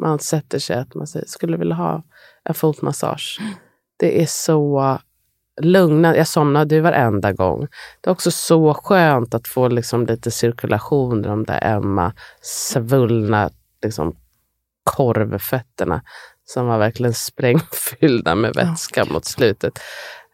man 0.00 0.18
sätter 0.18 0.58
sig 0.58 0.76
att 0.76 0.94
man 0.94 1.06
säger, 1.06 1.26
skulle 1.26 1.56
vilja 1.56 1.74
ha 1.74 2.02
en 2.44 2.54
fotmassage. 2.54 3.38
Mm. 3.40 3.52
Det 3.96 4.22
är 4.22 4.26
så 4.26 4.98
lugnande. 5.60 6.18
Jag 6.18 6.28
somnade 6.28 6.74
ju 6.74 6.80
varenda 6.80 7.32
gång. 7.32 7.60
Det 8.00 8.10
är 8.10 8.12
också 8.12 8.30
så 8.30 8.74
skönt 8.74 9.34
att 9.34 9.48
få 9.48 9.68
liksom 9.68 10.06
lite 10.06 10.30
cirkulation 10.30 11.20
i 11.24 11.28
de 11.28 11.44
där 11.44 11.76
ömma, 11.76 12.12
svullna 12.42 13.50
liksom, 13.84 14.16
korvfötterna 14.84 16.02
som 16.44 16.66
var 16.66 16.78
verkligen 16.78 17.14
sprängfyllda 17.14 18.34
med 18.34 18.52
Ja. 18.54 18.62
vätska 18.64 19.04
mot 19.04 19.24
slutet. 19.24 19.78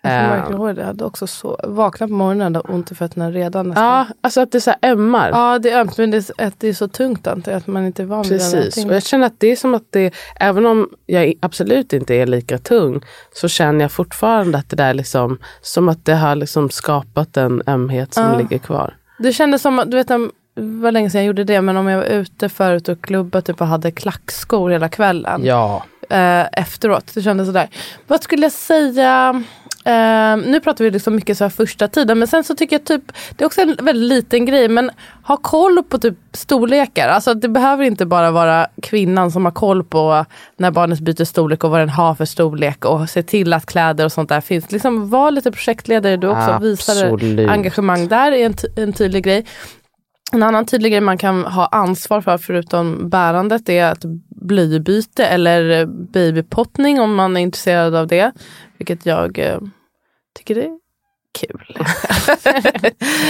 Eh, 0.07 0.65
det. 0.75 0.81
Jag 0.81 0.87
hade 0.87 1.05
också 1.05 1.27
så, 1.27 1.61
vaknat 1.65 2.11
på 2.11 2.15
morgonen 2.15 2.57
och 2.57 2.71
ont 2.71 2.93
i 2.93 2.95
fötterna 2.95 3.31
redan. 3.31 3.69
nästan. 3.69 3.85
Ja, 3.85 4.07
alltså 4.21 4.41
att 4.41 4.53
det 4.53 4.61
så 4.61 4.71
här 4.81 4.91
ömmar. 4.93 5.31
ja, 5.31 5.59
det 5.59 5.71
är 5.71 5.81
ömt 5.81 5.99
men 5.99 6.11
det 6.11 6.17
är, 6.39 6.53
det 6.59 6.69
är 6.69 6.73
så 6.73 6.89
tungt 6.89 7.27
antar 7.27 7.53
jag, 7.53 7.59
att 7.59 7.67
man 7.67 7.87
inte 7.87 8.03
är 8.03 8.07
van 8.07 8.23
vid 8.23 8.41
här 8.43 8.53
Precis. 8.53 8.85
Och 8.85 8.95
jag 8.95 9.03
känner 9.03 9.27
att 9.27 9.41
det 9.41 9.47
är 9.53 9.57
som 9.57 9.75
att 9.75 9.87
det, 9.91 10.15
även 10.41 10.67
om 10.67 10.89
jag 11.07 11.35
absolut 11.41 11.93
inte 11.93 12.15
är 12.15 12.27
lika 12.27 12.59
tung, 12.59 13.01
så 13.33 13.49
känner 13.49 13.81
jag 13.85 13.93
fortfarande 13.93 14.59
att 14.59 14.71
det 14.71 14.77
där 14.77 14.95
liksom, 14.95 15.39
som 15.61 15.89
att 15.89 16.05
det 16.05 16.15
har 16.15 16.35
liksom 16.35 16.71
skapat 16.71 17.37
en 17.37 17.63
ömhet 17.67 18.15
som 18.15 18.25
Ja. 18.25 18.39
ligger 18.39 18.59
kvar. 18.59 18.97
Det 19.19 19.33
kändes 19.33 19.63
som 19.63 19.79
att, 19.79 19.91
du 19.91 19.97
vet, 19.97 20.09
det 20.09 20.31
var 20.57 20.93
länge 20.93 21.11
sedan 21.11 21.21
jag 21.21 21.27
gjorde 21.27 21.45
det, 21.45 21.61
men 21.61 21.77
om 21.77 21.87
jag 21.89 21.99
var 21.99 22.05
ute 22.05 22.49
förut 22.49 22.89
och 22.89 23.01
klubbade 23.01 23.43
typ, 23.43 23.61
och 23.61 23.67
hade 23.67 23.91
klackskor 23.91 24.71
hela 24.71 24.89
kvällen. 24.89 25.45
Ja. 25.45 25.83
eh, 26.11 26.47
efteråt. 26.53 27.11
Det 27.15 27.23
kändes 27.23 27.47
sådär. 27.47 27.69
Vad 28.07 28.23
skulle 28.23 28.43
jag 28.43 28.53
säga? 28.53 29.43
Eh, 29.87 30.37
nu 30.37 30.61
pratar 30.61 30.85
vi 30.85 30.91
liksom 30.91 31.15
mycket 31.15 31.39
så 31.39 31.45
här 31.45 31.49
första 31.49 31.89
tiden 31.89 32.19
men 32.19 32.29
sen 32.29 32.45
så 32.45 32.55
tycker 32.55 32.77
jag 32.77 32.85
typ 32.85 33.13
det 33.37 33.45
är 33.45 33.47
också 33.47 33.61
en 33.61 33.77
väldigt 33.83 34.09
liten 34.09 34.47
grej 34.47 34.69
men 34.69 34.91
ha 35.23 35.37
koll 35.37 35.83
på 35.83 35.99
typ 35.99 36.15
storlekar. 36.33 37.09
Alltså 37.09 37.35
det 37.35 37.49
behöver 37.49 37.85
inte 37.85 38.07
bara 38.07 38.31
vara 38.31 38.67
kvinnan 38.83 39.31
som 39.31 39.45
har 39.45 39.53
koll 39.53 39.85
på 39.85 40.25
när 40.57 40.71
barnet 40.71 41.01
byter 41.01 41.25
storlek 41.25 41.65
och 41.65 41.71
vad 41.71 41.81
den 41.81 41.89
har 41.89 42.15
för 42.15 42.25
storlek 42.25 42.85
och 42.85 43.11
se 43.11 43.23
till 43.23 43.53
att 43.53 43.67
kläder 43.67 44.05
och 44.05 44.13
sånt 44.13 44.29
där 44.29 44.41
finns. 44.41 44.73
Liksom 44.73 45.11
var 45.11 45.31
lite 45.31 45.53
projektledare 45.53 46.17
du 46.17 46.29
också. 46.29 46.51
Absolut. 46.51 47.49
engagemang 47.49 48.09
där 48.09 48.33
är 48.33 48.47
en, 48.47 48.55
en 48.77 48.93
tydlig 48.93 49.25
grej. 49.25 49.47
En 50.33 50.43
annan 50.43 50.67
tydlig 50.67 50.93
grej 50.93 51.01
man 51.01 51.19
kan 51.19 51.45
ha 51.45 51.67
ansvar 51.67 52.21
för 52.21 52.39
förutom 52.39 53.09
bärandet 53.09 53.69
är 53.69 53.85
att 53.85 54.05
blybyte 54.29 55.27
eller 55.27 55.87
babypottning 55.87 57.01
om 57.01 57.15
man 57.15 57.37
är 57.37 57.41
intresserad 57.41 57.95
av 57.95 58.07
det. 58.07 58.33
Vilket 58.79 59.07
jag 59.07 59.61
tycker 60.37 60.57
är 60.59 60.79
kul. 61.41 61.77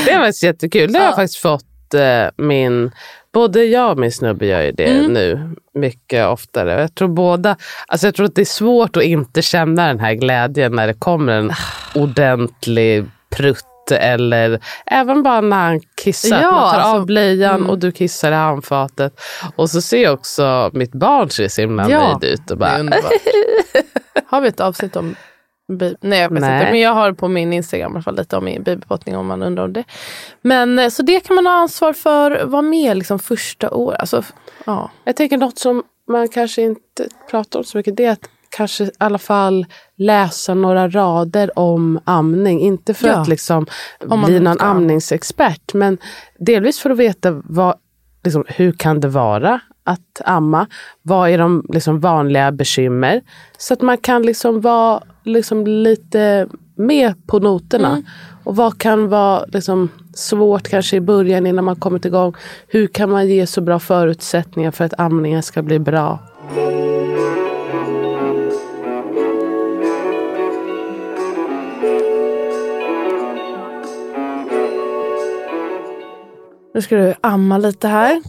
Det 0.06 0.12
var 0.16 0.18
faktiskt 0.18 0.42
jättekul. 0.42 0.92
Det 0.92 0.98
har 0.98 1.04
jag 1.04 1.12
Ja. 1.12 1.16
faktiskt 1.16 1.38
fått 1.38 1.94
eh, 1.94 2.26
min... 2.36 2.90
Både 3.32 3.64
jag 3.64 3.90
och 3.90 3.98
min 3.98 4.12
snubbe 4.12 4.46
gör 4.46 4.62
ju 4.62 4.72
det 4.72 4.84
Mm. 4.98 5.12
nu 5.12 5.50
mycket 5.74 6.26
oftare. 6.26 6.80
Jag 6.80 6.94
tror 6.94 7.08
båda... 7.08 7.56
Alltså 7.86 8.06
jag 8.06 8.14
tror 8.14 8.26
att 8.26 8.34
det 8.34 8.40
är 8.40 8.44
svårt 8.44 8.96
att 8.96 9.02
inte 9.02 9.42
känna 9.42 9.86
den 9.86 10.00
här 10.00 10.14
glädjen 10.14 10.72
när 10.72 10.86
det 10.86 10.94
kommer 10.94 11.32
en 11.32 11.50
Ah. 11.50 11.54
ordentlig 12.00 13.04
prutt 13.36 13.64
eller 13.92 14.60
även 14.86 15.22
bara 15.22 15.40
när 15.40 15.56
han 15.56 15.80
kissar. 16.02 16.42
Ja, 16.42 16.50
man 16.52 16.70
tar 16.72 16.78
alltså, 16.78 16.96
av 16.96 17.06
blöjan 17.06 17.54
mm. 17.56 17.70
och 17.70 17.78
du 17.78 17.92
kissar 17.92 18.32
i 18.32 18.34
handfatet. 18.34 19.20
Och 19.56 19.70
så 19.70 19.80
ser 19.80 20.02
jag 20.02 20.14
också 20.14 20.70
mitt 20.72 20.92
barn 20.92 21.30
ser 21.30 21.48
så 21.48 21.60
himla 21.60 21.90
Ja, 21.90 22.18
nöjd 22.20 22.32
ut. 22.32 22.50
Och 22.50 22.58
Det 22.58 22.66
är 22.66 22.84
bara, 22.84 23.00
har 24.26 24.40
vi 24.40 24.48
ett 24.48 24.60
avsnitt 24.60 24.96
om. 24.96 25.14
Nej 25.68 26.18
jag 26.20 26.30
vet 26.32 26.40
Nej. 26.40 26.58
inte 26.60 26.70
men 26.70 26.80
jag 26.80 26.94
har 26.94 27.12
på 27.12 27.28
min 27.28 27.52
Instagram 27.52 27.92
i 27.92 27.94
alla 27.94 28.02
fall 28.02 28.16
lite 28.16 28.36
om 28.36 28.44
min 28.44 28.62
babypottning 28.62 29.16
om 29.16 29.26
man 29.26 29.42
undrar 29.42 29.64
om 29.64 29.72
det. 29.72 29.84
Men 30.42 30.78
eh, 30.78 30.88
så 30.88 31.02
det 31.02 31.20
kan 31.20 31.36
man 31.36 31.46
ha 31.46 31.52
ansvar 31.52 31.92
för, 31.92 32.44
vara 32.44 32.62
med 32.62 32.96
liksom 32.96 33.18
första 33.18 33.70
året. 33.70 34.00
Alltså, 34.00 34.22
ja. 34.66 34.90
Jag 35.04 35.16
tänker 35.16 35.36
något 35.38 35.58
som 35.58 35.82
man 36.08 36.28
kanske 36.28 36.62
inte 36.62 37.08
pratar 37.30 37.58
om 37.58 37.64
så 37.64 37.78
mycket. 37.78 37.96
Det 37.96 38.04
är 38.04 38.12
att 38.12 38.30
kanske 38.50 38.84
i 38.84 38.90
alla 38.98 39.18
fall 39.18 39.66
läsa 39.96 40.54
några 40.54 40.88
rader 40.88 41.58
om 41.58 42.00
amning. 42.04 42.60
Inte 42.60 42.94
för 42.94 43.08
Ja. 43.08 43.14
att 43.14 43.28
liksom 43.28 43.66
bli 44.26 44.40
någon 44.40 44.60
amningsexpert. 44.60 45.74
Men 45.74 45.98
delvis 46.38 46.78
för 46.80 46.90
att 46.90 46.96
veta 46.98 47.42
vad, 47.44 47.74
liksom, 48.24 48.44
hur 48.48 48.72
kan 48.72 49.00
det 49.00 49.08
vara 49.08 49.60
att 49.86 50.20
amma? 50.24 50.66
Vad 51.02 51.30
är 51.30 51.38
de 51.38 51.64
liksom, 51.68 52.00
vanliga 52.00 52.52
bekymmer? 52.52 53.22
Så 53.58 53.74
att 53.74 53.82
man 53.82 53.98
kan 53.98 54.22
liksom 54.22 54.60
vara 54.60 55.02
liksom, 55.24 55.66
lite 55.66 56.48
med 56.74 57.26
på 57.26 57.38
noterna. 57.38 57.88
Mm. 57.88 58.04
Och 58.44 58.56
vad 58.56 58.78
kan 58.78 59.08
vara 59.08 59.44
liksom, 59.48 59.88
svårt 60.14 60.68
kanske 60.68 60.96
i 60.96 61.00
början 61.00 61.46
innan 61.46 61.64
man 61.64 61.76
kommit 61.76 62.04
igång? 62.04 62.34
Hur 62.68 62.86
kan 62.86 63.10
man 63.10 63.28
ge 63.28 63.46
så 63.46 63.60
bra 63.60 63.78
förutsättningar 63.78 64.70
för 64.70 64.84
att 64.84 65.00
amningen 65.00 65.42
ska 65.42 65.62
bli 65.62 65.78
bra? 65.78 66.18
Nu 76.74 76.82
ska 76.82 76.96
du 76.96 77.14
amma 77.20 77.58
lite 77.58 77.88
här. 77.88 78.22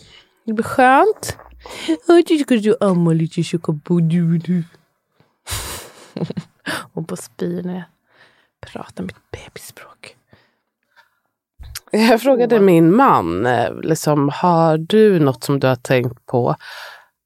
Det 0.46 0.54
blir 0.54 0.63
skönt. 0.63 1.37
Och 1.89 2.23
du 2.47 2.76
amma 2.80 3.13
lite 3.13 3.43
chokabudu. 3.43 4.63
Och 6.93 7.08
på 7.08 7.15
spyr 7.15 7.63
när 7.63 7.73
jag 7.73 7.84
pratar 8.71 9.04
mitt 9.04 9.32
bebisspråk. 9.32 10.15
Jag 11.91 12.21
frågade 12.21 12.60
min 12.60 12.95
man, 12.95 13.45
eh, 13.45 13.73
liksom, 13.82 14.30
har 14.34 14.78
du 14.78 15.19
något 15.19 15.43
som 15.43 15.60
du 15.60 15.67
har 15.67 15.76
tänkt 15.76 16.26
på? 16.26 16.56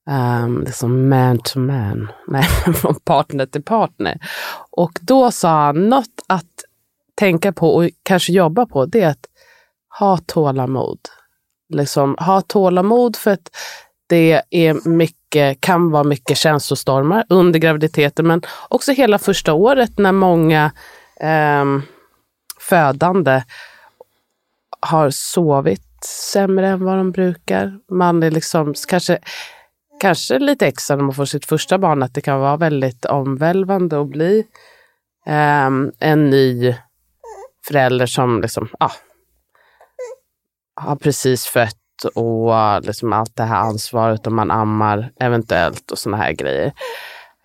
Um, 0.10 0.62
liksom 0.62 1.10
man 1.10 1.40
to 1.40 1.60
man, 1.60 2.12
nej, 2.28 2.44
från 2.76 2.96
partner 2.96 3.46
till 3.46 3.64
partner. 3.64 4.20
Och 4.70 4.92
då 5.02 5.32
sa 5.32 5.66
han 5.66 5.90
något 5.90 6.22
att 6.28 6.64
tänka 7.16 7.54
på 7.54 7.76
och 7.76 7.90
kanske 8.04 8.34
jobba 8.34 8.66
på, 8.66 8.86
det 8.86 9.02
är 9.02 9.10
att 9.10 9.26
ha 10.00 10.18
tålamod. 10.18 11.00
Liksom, 11.70 12.16
ha 12.20 12.42
tålamod 12.42 13.16
för 13.16 13.32
att 13.32 13.50
det 14.12 14.42
är 14.50 14.90
mycket, 14.90 15.62
kan 15.62 15.92
vara 15.92 16.04
mycket 16.04 16.38
känslostormar 16.38 17.26
under 17.30 17.60
graviditeten 17.60 18.28
men 18.28 18.42
också 18.70 18.92
hela 18.92 19.20
första 19.20 19.54
året 19.54 19.98
när 19.98 20.12
många 20.12 20.72
eh, 21.20 21.66
födande 22.60 23.44
har 24.80 25.10
sovit 25.10 26.04
sämre 26.06 26.68
än 26.68 26.86
vad 26.86 26.98
de 26.98 27.12
brukar. 27.12 27.80
Man 27.92 28.24
är 28.24 28.32
liksom 28.32 28.74
kanske, 28.88 29.20
kanske 30.02 30.40
lite 30.40 30.68
extra 30.68 30.96
när 30.96 31.04
man 31.04 31.14
får 31.14 31.26
sitt 31.26 31.46
första 31.46 31.78
barn, 31.78 32.04
att 32.04 32.14
det 32.14 32.22
kan 32.22 32.40
vara 32.40 32.58
väldigt 32.58 33.06
omvälvande 33.06 34.02
att 34.02 34.10
bli 34.10 34.48
eh, 35.28 35.70
en 36.00 36.30
ny 36.30 36.76
förälder 37.68 38.06
som 38.06 38.42
liksom, 38.42 38.70
ah, 38.80 38.92
har 40.76 40.96
precis 40.96 41.46
fött 41.46 41.81
och 42.06 42.86
liksom 42.86 43.14
allt 43.14 43.36
det 43.36 43.44
här 43.44 43.60
ansvaret 43.60 44.28
om 44.28 44.36
man 44.36 44.52
ammar 44.52 45.12
eventuellt 45.20 45.92
och 45.92 45.98
såna 45.98 46.18
här 46.18 46.32
grejer. 46.32 46.74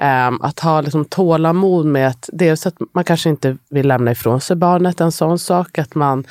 Um, 0.03 0.43
att 0.43 0.61
ha 0.61 0.81
liksom 0.81 1.05
tålamod 1.05 1.87
med 1.87 2.09
att 2.09 2.31
dels 2.33 2.67
att 2.67 2.75
man 2.95 3.05
kanske 3.05 3.29
inte 3.29 3.57
vill 3.71 3.89
lämna 3.89 4.11
ifrån 4.11 4.41
sig 4.41 4.57
barnet, 4.57 5.01
en 5.01 5.13
sån 5.13 5.39
sak. 5.39 5.79
Att 5.79 5.95
man 5.95 6.25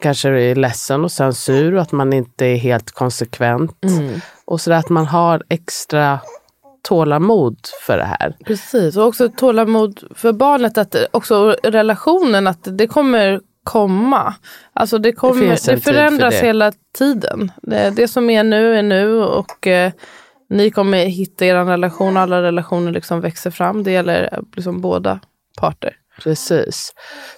kanske 0.00 0.28
är 0.28 0.54
ledsen 0.54 1.04
och 1.04 1.12
sen 1.12 1.34
sur 1.34 1.74
och 1.74 1.82
att 1.82 1.92
man 1.92 2.12
inte 2.12 2.46
är 2.46 2.56
helt 2.56 2.90
konsekvent. 2.90 3.84
Mm. 3.84 4.20
Och 4.44 4.60
så 4.60 4.72
att 4.72 4.88
man 4.88 5.06
har 5.06 5.42
extra 5.48 6.20
tålamod 6.82 7.58
för 7.86 7.96
det 7.96 8.04
här. 8.04 8.36
Precis, 8.44 8.96
och 8.96 9.06
också 9.06 9.28
tålamod 9.28 10.00
för 10.14 10.32
barnet. 10.32 10.78
att 10.78 10.96
Också 11.10 11.56
relationen, 11.62 12.46
att 12.46 12.60
det 12.62 12.86
kommer 12.86 13.40
komma. 13.72 14.34
Alltså 14.72 14.98
det, 14.98 15.12
kommer, 15.12 15.40
Det 15.40 15.48
det 15.48 15.56
tid 15.56 15.82
förändras 15.84 16.34
för 16.34 16.40
det. 16.40 16.46
hela 16.46 16.72
tiden. 16.98 17.52
Det, 17.62 17.90
det 17.90 18.08
som 18.08 18.30
är 18.30 18.44
nu 18.44 18.76
är 18.78 18.82
nu 18.82 19.22
och 19.22 19.66
eh, 19.66 19.92
ni 20.50 20.70
kommer 20.70 21.04
hitta 21.04 21.44
er 21.46 21.64
relation. 21.64 22.16
Alla 22.16 22.42
relationer 22.42 22.92
liksom 22.92 23.20
växer 23.20 23.50
fram. 23.50 23.82
Det 23.84 23.90
gäller 23.90 24.28
eh, 24.32 24.38
liksom 24.56 24.80
båda 24.80 25.20
parter. 25.60 25.96
Precis. 26.22 26.92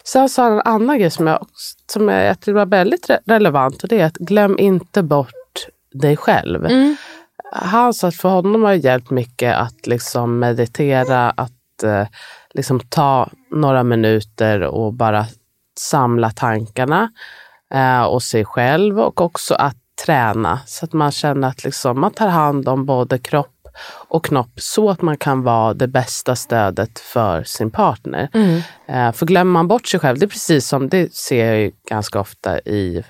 Sen 0.05 0.29
sa 0.29 0.43
han 0.43 0.53
en 0.53 0.62
annan 0.64 0.99
grej 0.99 1.11
som 1.11 1.27
jag, 1.27 1.47
som 1.93 2.09
jag 2.09 2.40
tycker 2.40 2.53
var 2.53 2.66
väldigt 2.66 3.09
re- 3.09 3.19
relevant 3.27 3.83
och 3.83 3.88
det 3.88 4.01
är 4.01 4.05
att 4.07 4.16
glöm 4.16 4.59
inte 4.59 5.03
bort 5.03 5.66
dig 5.93 6.16
själv. 6.16 6.69
Han 7.53 7.95
sa 7.95 8.09
att 8.09 8.14
för 8.16 8.29
honom 8.29 8.62
har 8.62 8.71
det 8.71 8.77
hjälpt 8.77 9.11
mycket 9.11 9.57
att 9.57 9.87
liksom 9.87 10.38
meditera, 10.38 11.31
att 11.31 11.83
eh, 11.85 12.07
liksom 12.55 12.81
ta 12.81 13.31
några 13.51 13.83
minuter 13.83 14.61
och 14.61 14.93
bara 14.95 15.27
samla 15.81 16.31
tankarna 16.31 17.11
eh, 17.75 18.03
och 18.03 18.23
sig 18.23 18.45
själv 18.45 19.01
och 19.01 19.21
också 19.21 19.55
att 19.55 19.77
träna 20.07 20.61
så 20.66 20.85
att 20.85 20.93
man 20.93 21.12
känner 21.12 21.49
att 21.49 21.64
liksom, 21.64 22.01
man 22.01 22.11
tar 22.11 22.29
hand 22.29 22.69
om 22.69 22.87
både 22.87 23.19
kropp 23.19 23.57
och 24.09 24.25
knopp 24.25 24.51
så 24.57 24.90
att 24.90 25.03
man 25.03 25.16
kan 25.16 25.43
vara 25.43 25.75
det 25.75 25.88
bästa 25.88 26.37
stödet 26.37 26.99
för 26.99 27.45
sin 27.45 27.71
partner. 27.71 28.29
Eh, 28.88 29.12
för 29.12 29.27
glömmer 29.27 29.53
man 29.53 29.69
bort 29.69 29.87
sig 29.87 30.01
själv, 30.01 30.19
det 30.19 30.27
är 30.27 30.29
precis 30.29 30.69
som 30.69 30.88
det 30.88 31.14
ser 31.14 31.47
jag 31.47 31.61
ju 31.61 31.73
ganska 31.88 32.21
ofta 32.21 32.61
i 32.61 33.05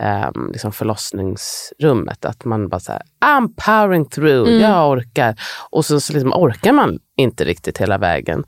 eh, 0.00 0.30
liksom 0.52 0.72
förlossningsrummet, 0.72 2.24
att 2.24 2.44
man 2.44 2.68
bara 2.68 2.80
säger 2.80 3.02
I'm 3.24 3.48
powering 3.66 4.06
through, 4.06 4.50
jag 4.50 4.90
orkar. 4.90 5.40
Och 5.70 5.84
så, 5.84 6.00
så 6.00 6.12
liksom 6.12 6.32
orkar 6.32 6.72
man 6.72 6.98
inte 7.16 7.44
riktigt 7.44 7.78
hela 7.78 7.98
vägen. 7.98 8.44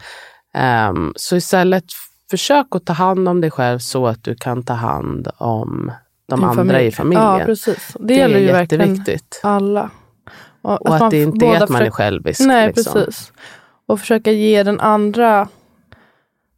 Ehm, 0.54 1.12
så 1.16 1.36
istället 1.36 1.84
försök 2.30 2.66
att 2.70 2.84
ta 2.84 2.92
hand 2.92 3.28
om 3.28 3.40
dig 3.40 3.50
själv 3.50 3.78
så 3.78 4.06
att 4.06 4.24
du 4.24 4.34
kan 4.34 4.62
ta 4.62 4.72
hand 4.74 5.28
om 5.38 5.92
de 6.28 6.40
Din 6.40 6.48
andra 6.48 6.64
familj. 6.64 6.86
i 6.86 6.90
familjen. 6.90 7.24
Ja, 7.24 7.42
precis. 7.46 7.96
Det, 8.00 8.06
Det 8.06 8.14
gäller 8.14 8.36
är 8.36 8.40
ju 8.40 8.46
jätteviktigt. 8.46 9.40
alla. 9.42 9.90
Och 10.62 10.94
att 10.94 11.00
man 11.00 11.10
det 11.10 11.22
inte 11.22 11.46
är 11.46 11.62
att 11.62 11.68
man 11.68 11.82
är 11.82 11.90
självisk. 11.90 12.40
Nej, 12.40 12.66
liksom. 12.66 12.92
precis. 12.92 13.32
Och 13.86 14.00
försöka 14.00 14.32
ge 14.32 14.62
den 14.62 14.80
andra 14.80 15.48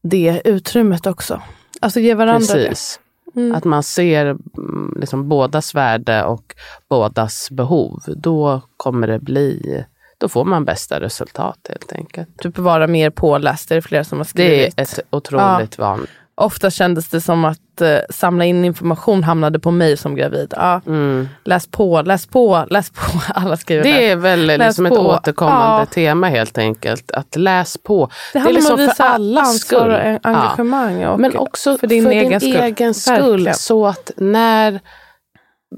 det 0.03 0.43
utrymmet 0.45 1.07
också. 1.07 1.43
Alltså 1.81 2.01
ge 2.01 2.15
varandra 2.15 2.55
Precis. 2.55 3.01
det. 3.35 3.41
Mm. 3.41 3.55
Att 3.55 3.65
man 3.65 3.83
ser 3.83 4.27
mm, 4.27 4.97
liksom 5.01 5.29
bådas 5.29 5.75
värde 5.75 6.25
och 6.25 6.55
bådas 6.89 7.51
behov. 7.51 8.03
Då 8.07 8.61
kommer 8.77 9.07
det 9.07 9.19
bli, 9.19 9.85
då 10.21 10.29
får 10.29 10.45
man 10.45 10.65
bästa 10.65 11.01
resultat 11.01 11.59
helt 11.69 11.93
enkelt. 11.93 12.39
Typ 12.39 12.59
vara 12.59 12.87
mer 12.87 13.11
påläst, 13.11 13.69
det 13.69 13.75
är 13.75 13.81
flera 13.81 14.05
som 14.05 14.19
har 14.19 14.27
Det 14.35 14.43
är 14.67 14.71
skrivit. 14.71 14.79
ett 14.99 15.01
otroligt 15.11 15.79
van. 15.79 16.07
Ofta 16.35 16.71
kändes 16.71 17.09
det 17.09 17.21
som 17.21 17.45
att 17.45 17.81
eh, 17.81 17.99
samla 18.11 18.45
in 18.45 18.65
information 18.65 19.25
hamnade 19.25 19.59
på 19.59 19.71
mig 19.71 19.97
som 19.97 20.15
gravid. 20.15 20.55
Ja, 20.57 20.81
Mm. 20.87 21.29
Läs 21.45 21.67
på, 21.67 22.03
läs 22.03 22.27
på, 22.27 22.65
läs 22.71 22.91
på. 22.91 23.01
Alla 23.35 23.57
skriver 23.57 23.83
Det 23.83 23.93
det. 23.93 24.11
är 24.11 24.17
väl 24.17 24.47
liksom 24.47 24.87
ett 24.87 24.93
återkommande 24.93 25.83
Ja. 25.83 25.87
tema 25.87 26.29
helt 26.29 26.59
enkelt. 26.59 27.11
Att 27.11 27.37
läs 27.37 27.79
på. 27.83 28.11
Det 28.33 28.39
är 28.39 28.43
handlar 28.43 28.61
liksom 28.61 28.79
för 28.97 29.05
allas 29.05 29.59
skull. 29.61 30.19
engagemang. 30.23 31.05
Och 31.07 31.21
Men 31.21 31.37
också 31.37 31.79
för 31.79 31.87
din 31.87 32.07
egen 32.07 32.41
skull. 32.41 32.53
skull. 32.95 33.21
Verkligen. 33.31 33.55
Så 33.55 33.87
att 33.87 34.11
när 34.17 34.81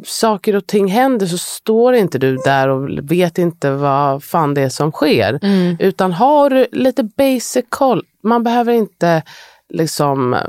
saker 0.05 0.57
och 0.57 0.67
ting 0.67 0.89
händer 0.89 1.27
så 1.27 1.39
står 1.39 1.95
inte 1.95 2.19
du 2.19 2.37
där 2.37 2.69
och 2.69 2.89
vet 3.03 3.39
inte 3.39 3.71
vad 3.71 4.25
fan 4.25 4.55
det 4.55 4.63
är 4.63 4.69
som 4.69 4.93
sker. 4.93 5.39
Mm. 5.43 5.77
Utan 5.81 6.13
har 6.13 6.51
du 6.51 6.67
lite 6.73 7.03
basic 7.03 7.65
koll. 7.69 8.05
Man 8.23 8.43
behöver 8.43 8.73
inte 8.73 9.23
liksom 9.69 10.35
eh, 10.35 10.41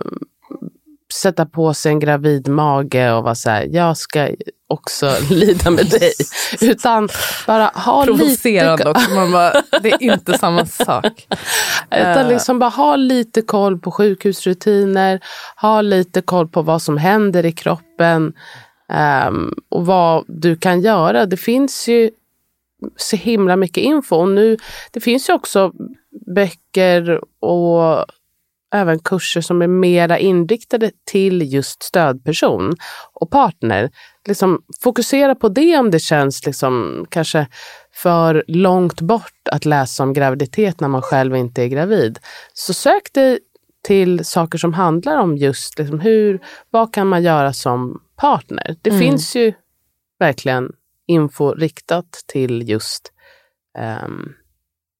sätta 1.14 1.46
på 1.46 1.74
sig 1.74 1.92
en 1.92 2.00
gravid 2.00 2.48
mage 2.48 3.12
och 3.12 3.24
vara 3.24 3.36
så 3.36 3.50
här, 3.50 3.68
jag 3.72 3.98
ska 3.98 4.30
också 4.68 5.16
lida 5.30 5.70
med 5.70 5.86
dig. 5.90 6.14
Utan 6.62 7.10
bara 7.48 7.72
ha 7.76 8.06
lite 8.06 8.18
Provocerande 8.18 8.90
också. 8.90 9.12
Man 9.12 9.32
bara, 9.32 9.54
det 9.82 9.92
är 9.92 10.14
inte 10.14 10.38
samma 10.38 10.66
sak. 10.66 11.28
Utan 11.92 12.28
liksom 12.28 12.60
bara 12.60 12.70
ha 12.70 12.96
lite 12.96 13.42
koll 13.42 13.80
på 13.80 13.92
sjukhusrutiner, 13.92 15.20
ha 15.62 15.82
lite 15.82 16.22
koll 16.22 16.48
på 16.48 16.62
vad 16.62 16.82
som 16.82 16.98
händer 16.98 17.46
i 17.46 17.52
kroppen 17.52 18.34
Um, 19.28 19.54
och 19.70 19.86
vad 19.86 20.26
du 20.28 20.56
kan 20.56 20.82
göra. 20.82 21.26
Det 21.26 21.38
finns 21.38 21.88
ju 21.88 22.12
så 22.96 23.16
himla 23.16 23.56
mycket 23.56 23.84
info 23.84 24.16
och 24.16 24.30
nu, 24.30 24.58
det 24.92 25.00
finns 25.00 25.30
ju 25.30 25.34
också 25.34 25.72
böcker 26.36 27.22
och 27.40 28.06
även 28.74 29.00
kurser 29.00 29.42
som 29.42 29.62
är 29.62 29.68
mera 29.68 30.20
inriktade 30.20 30.92
till 31.06 31.54
just 31.54 31.84
stödperson 31.84 32.76
och 33.14 33.32
partner. 33.32 33.92
Liksom 34.28 34.62
fokusera 34.84 35.36
på 35.36 35.50
det 35.50 35.78
om 35.78 35.92
det 35.92 36.00
känns 36.00 36.46
liksom 36.46 37.06
kanske 37.10 37.48
för 37.94 38.44
långt 38.48 39.02
bort 39.02 39.48
att 39.52 39.66
läsa 39.66 40.04
om 40.04 40.14
graviditet 40.14 40.80
när 40.80 40.88
man 40.88 41.02
själv 41.02 41.36
inte 41.36 41.64
är 41.64 41.68
gravid. 41.68 42.20
Så 42.54 42.74
sök 42.74 43.14
dig 43.14 43.40
till 43.84 44.26
saker 44.26 44.58
som 44.58 44.74
handlar 44.74 45.18
om 45.18 45.38
just 45.38 45.80
liksom 45.80 46.00
hur, 46.00 46.40
vad 46.70 46.94
kan 46.94 47.08
man 47.08 47.24
göra 47.24 47.54
som 47.54 48.02
partner. 48.16 48.76
Det 48.82 48.92
finns 48.92 49.36
ju 49.36 49.54
verkligen 50.20 50.72
info 51.08 51.54
riktat 51.54 52.24
till 52.28 52.70
just 52.70 53.12
ehm, 53.78 54.30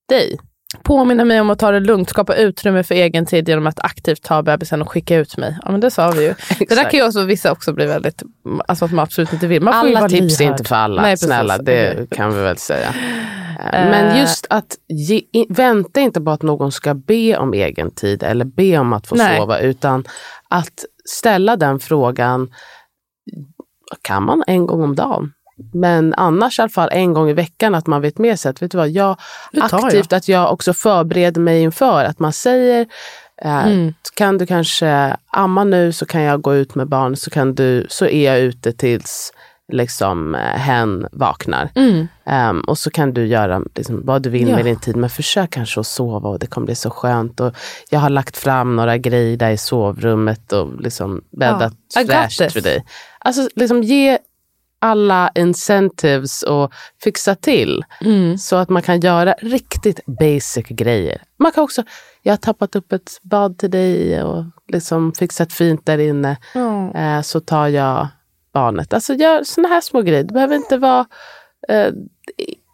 dig. 0.10 0.40
Påminna 0.84 1.26
mig 1.26 1.42
om 1.42 1.50
att 1.50 1.60
ta 1.60 1.72
det 1.72 1.80
lugnt, 1.80 2.10
skapa 2.10 2.36
utrymme 2.36 2.84
för 2.84 2.96
egen 2.96 3.26
tid 3.26 3.50
genom 3.50 3.68
att 3.68 3.80
aktivt 3.80 4.24
ta 4.24 4.44
bebisen 4.44 4.82
och 4.82 4.92
skicka 4.92 5.16
ut 5.16 5.38
mig. 5.38 5.58
Ja 5.64 5.72
men 5.72 5.80
det 5.80 5.92
sa 5.92 6.12
vi 6.12 6.24
ju. 6.24 6.34
Det 6.60 6.76
där 6.76 6.84
kan 6.84 7.00
ju 7.00 7.06
också 7.06 7.24
vissa 7.24 7.52
också 7.52 7.74
bli 7.74 7.86
väldigt, 7.86 8.24
alltså 8.68 8.86
att 8.86 8.92
man 8.92 9.04
absolut 9.04 9.34
inte 9.34 9.48
vill. 9.48 9.68
Alla 9.68 10.10
tips 10.10 10.42
är 10.42 10.46
inte 10.46 10.64
för 10.64 10.76
alla, 10.76 11.02
Nej, 11.02 11.18
snälla. 11.18 11.58
Det 11.58 12.10
kan 12.10 12.36
vi 12.36 12.42
väl 12.42 12.58
säga. 12.58 12.94
Eh, 13.64 13.90
Men 13.90 14.18
just 14.18 14.48
att 14.50 14.78
ge, 14.88 15.22
vänta 15.50 16.00
inte 16.00 16.22
på 16.22 16.32
att 16.32 16.42
någon 16.42 16.72
ska 16.72 16.94
be 16.94 17.38
om 17.38 17.54
egen 17.54 17.92
tid 17.92 18.24
eller 18.24 18.46
be 18.46 18.78
om 18.78 18.94
att 18.94 19.08
få 19.08 19.16
Nej. 19.16 19.38
sova, 19.38 19.60
utan 19.60 20.04
att 20.50 20.86
ställa 21.06 21.56
den 21.56 21.80
frågan, 21.80 22.50
kan 24.02 24.24
man 24.24 24.44
en 24.48 24.68
gång 24.68 24.84
om 24.84 24.96
dagen? 24.96 25.34
Men 25.74 26.14
annars 26.14 26.60
i 26.60 26.62
alla 26.62 26.70
fall 26.70 26.90
en 26.92 27.14
gång 27.14 27.30
i 27.30 27.34
veckan 27.34 27.76
att 27.76 27.88
man 27.88 28.02
vet 28.02 28.18
med 28.18 28.40
sig 28.40 28.50
att 28.50 28.62
vet 28.62 28.72
du 28.72 28.78
vad, 28.78 28.90
jag, 28.90 29.18
tar 29.54 29.70
jag. 29.72 29.86
aktivt 29.86 30.14
att 30.14 30.28
jag 30.28 30.54
också 30.54 30.74
förbereder 30.74 31.42
mig 31.42 31.62
inför 31.62 32.04
att 32.06 32.20
man 32.20 32.34
säger 32.34 32.82
eh, 33.42 33.68
Mm. 33.68 33.94
kan 34.16 34.38
du 34.38 34.46
kanske 34.46 35.16
amma 35.32 35.64
nu 35.64 35.92
så 35.92 36.06
kan 36.06 36.22
jag 36.22 36.42
gå 36.42 36.56
ut 36.56 36.76
med 36.76 36.88
barn 36.88 37.16
så, 37.16 37.30
kan 37.30 37.56
du, 37.56 37.86
så 37.90 38.06
är 38.06 38.26
jag 38.34 38.40
ute 38.40 38.72
tills 38.72 39.34
liksom, 39.74 40.36
eh, 40.36 40.42
hen 40.42 41.08
vaknar. 41.12 41.70
Mm. 41.76 42.08
Ehm, 42.26 42.62
och 42.62 42.78
så 42.78 42.90
kan 42.92 43.14
du 43.14 43.26
göra 43.28 43.62
liksom, 43.76 44.02
vad 44.06 44.22
du 44.22 44.30
vill 44.30 44.48
Ja. 44.50 44.56
med 44.56 44.66
din 44.66 44.80
tid 44.80 44.96
men 44.96 45.10
försök 45.10 45.50
kanske 45.52 45.80
att 45.80 45.88
sova 45.88 46.30
och 46.30 46.40
det 46.40 46.48
kommer 46.48 46.66
bli 46.66 46.76
så 46.76 46.90
skönt. 46.90 47.40
Och 47.40 47.56
jag 47.90 48.00
har 48.00 48.10
lagt 48.10 48.38
fram 48.38 48.76
några 48.76 48.98
grejer 48.98 49.38
där 49.38 49.52
i 49.52 49.58
sovrummet 49.58 50.52
och 50.54 50.82
liksom 50.82 51.22
bäddat 51.32 51.74
Ja, 51.96 52.02
fräscht 52.08 52.54
för 52.54 52.62
dig. 52.62 52.86
Alltså 53.20 53.50
liksom 53.56 53.84
ge 53.84 54.18
alla 54.80 55.32
incentives 55.36 56.44
och 56.44 56.74
fixa 57.04 57.36
till 57.36 57.84
Mm. 58.02 58.38
så 58.38 58.56
att 58.56 58.70
man 58.70 58.82
kan 58.82 59.00
göra 59.00 59.36
riktigt 59.42 60.00
basic 60.06 60.66
grejer. 60.70 61.22
Man 61.40 61.52
kan 61.52 61.64
också, 61.64 61.84
jag 62.22 62.32
har 62.34 62.38
tappat 62.38 62.76
upp 62.76 62.92
ett 62.94 63.12
bad 63.22 63.58
till 63.58 63.72
dig 63.72 64.24
och 64.24 64.44
liksom 64.68 65.14
fixat 65.14 65.54
fint 65.54 65.86
där 65.86 65.98
inne. 65.98 66.38
Ja. 66.54 66.94
Eh, 66.94 67.22
så 67.22 67.40
tar 67.40 67.68
jag 67.68 68.08
barnet. 68.54 68.94
Alltså 68.94 69.14
gör 69.14 69.44
såna 69.44 69.68
här 69.68 69.82
små 69.82 70.02
grejer. 70.02 70.24
Det 70.24 70.34
behöver 70.34 70.56
inte 70.56 70.78
vara 70.78 71.06
eh, 71.70 71.92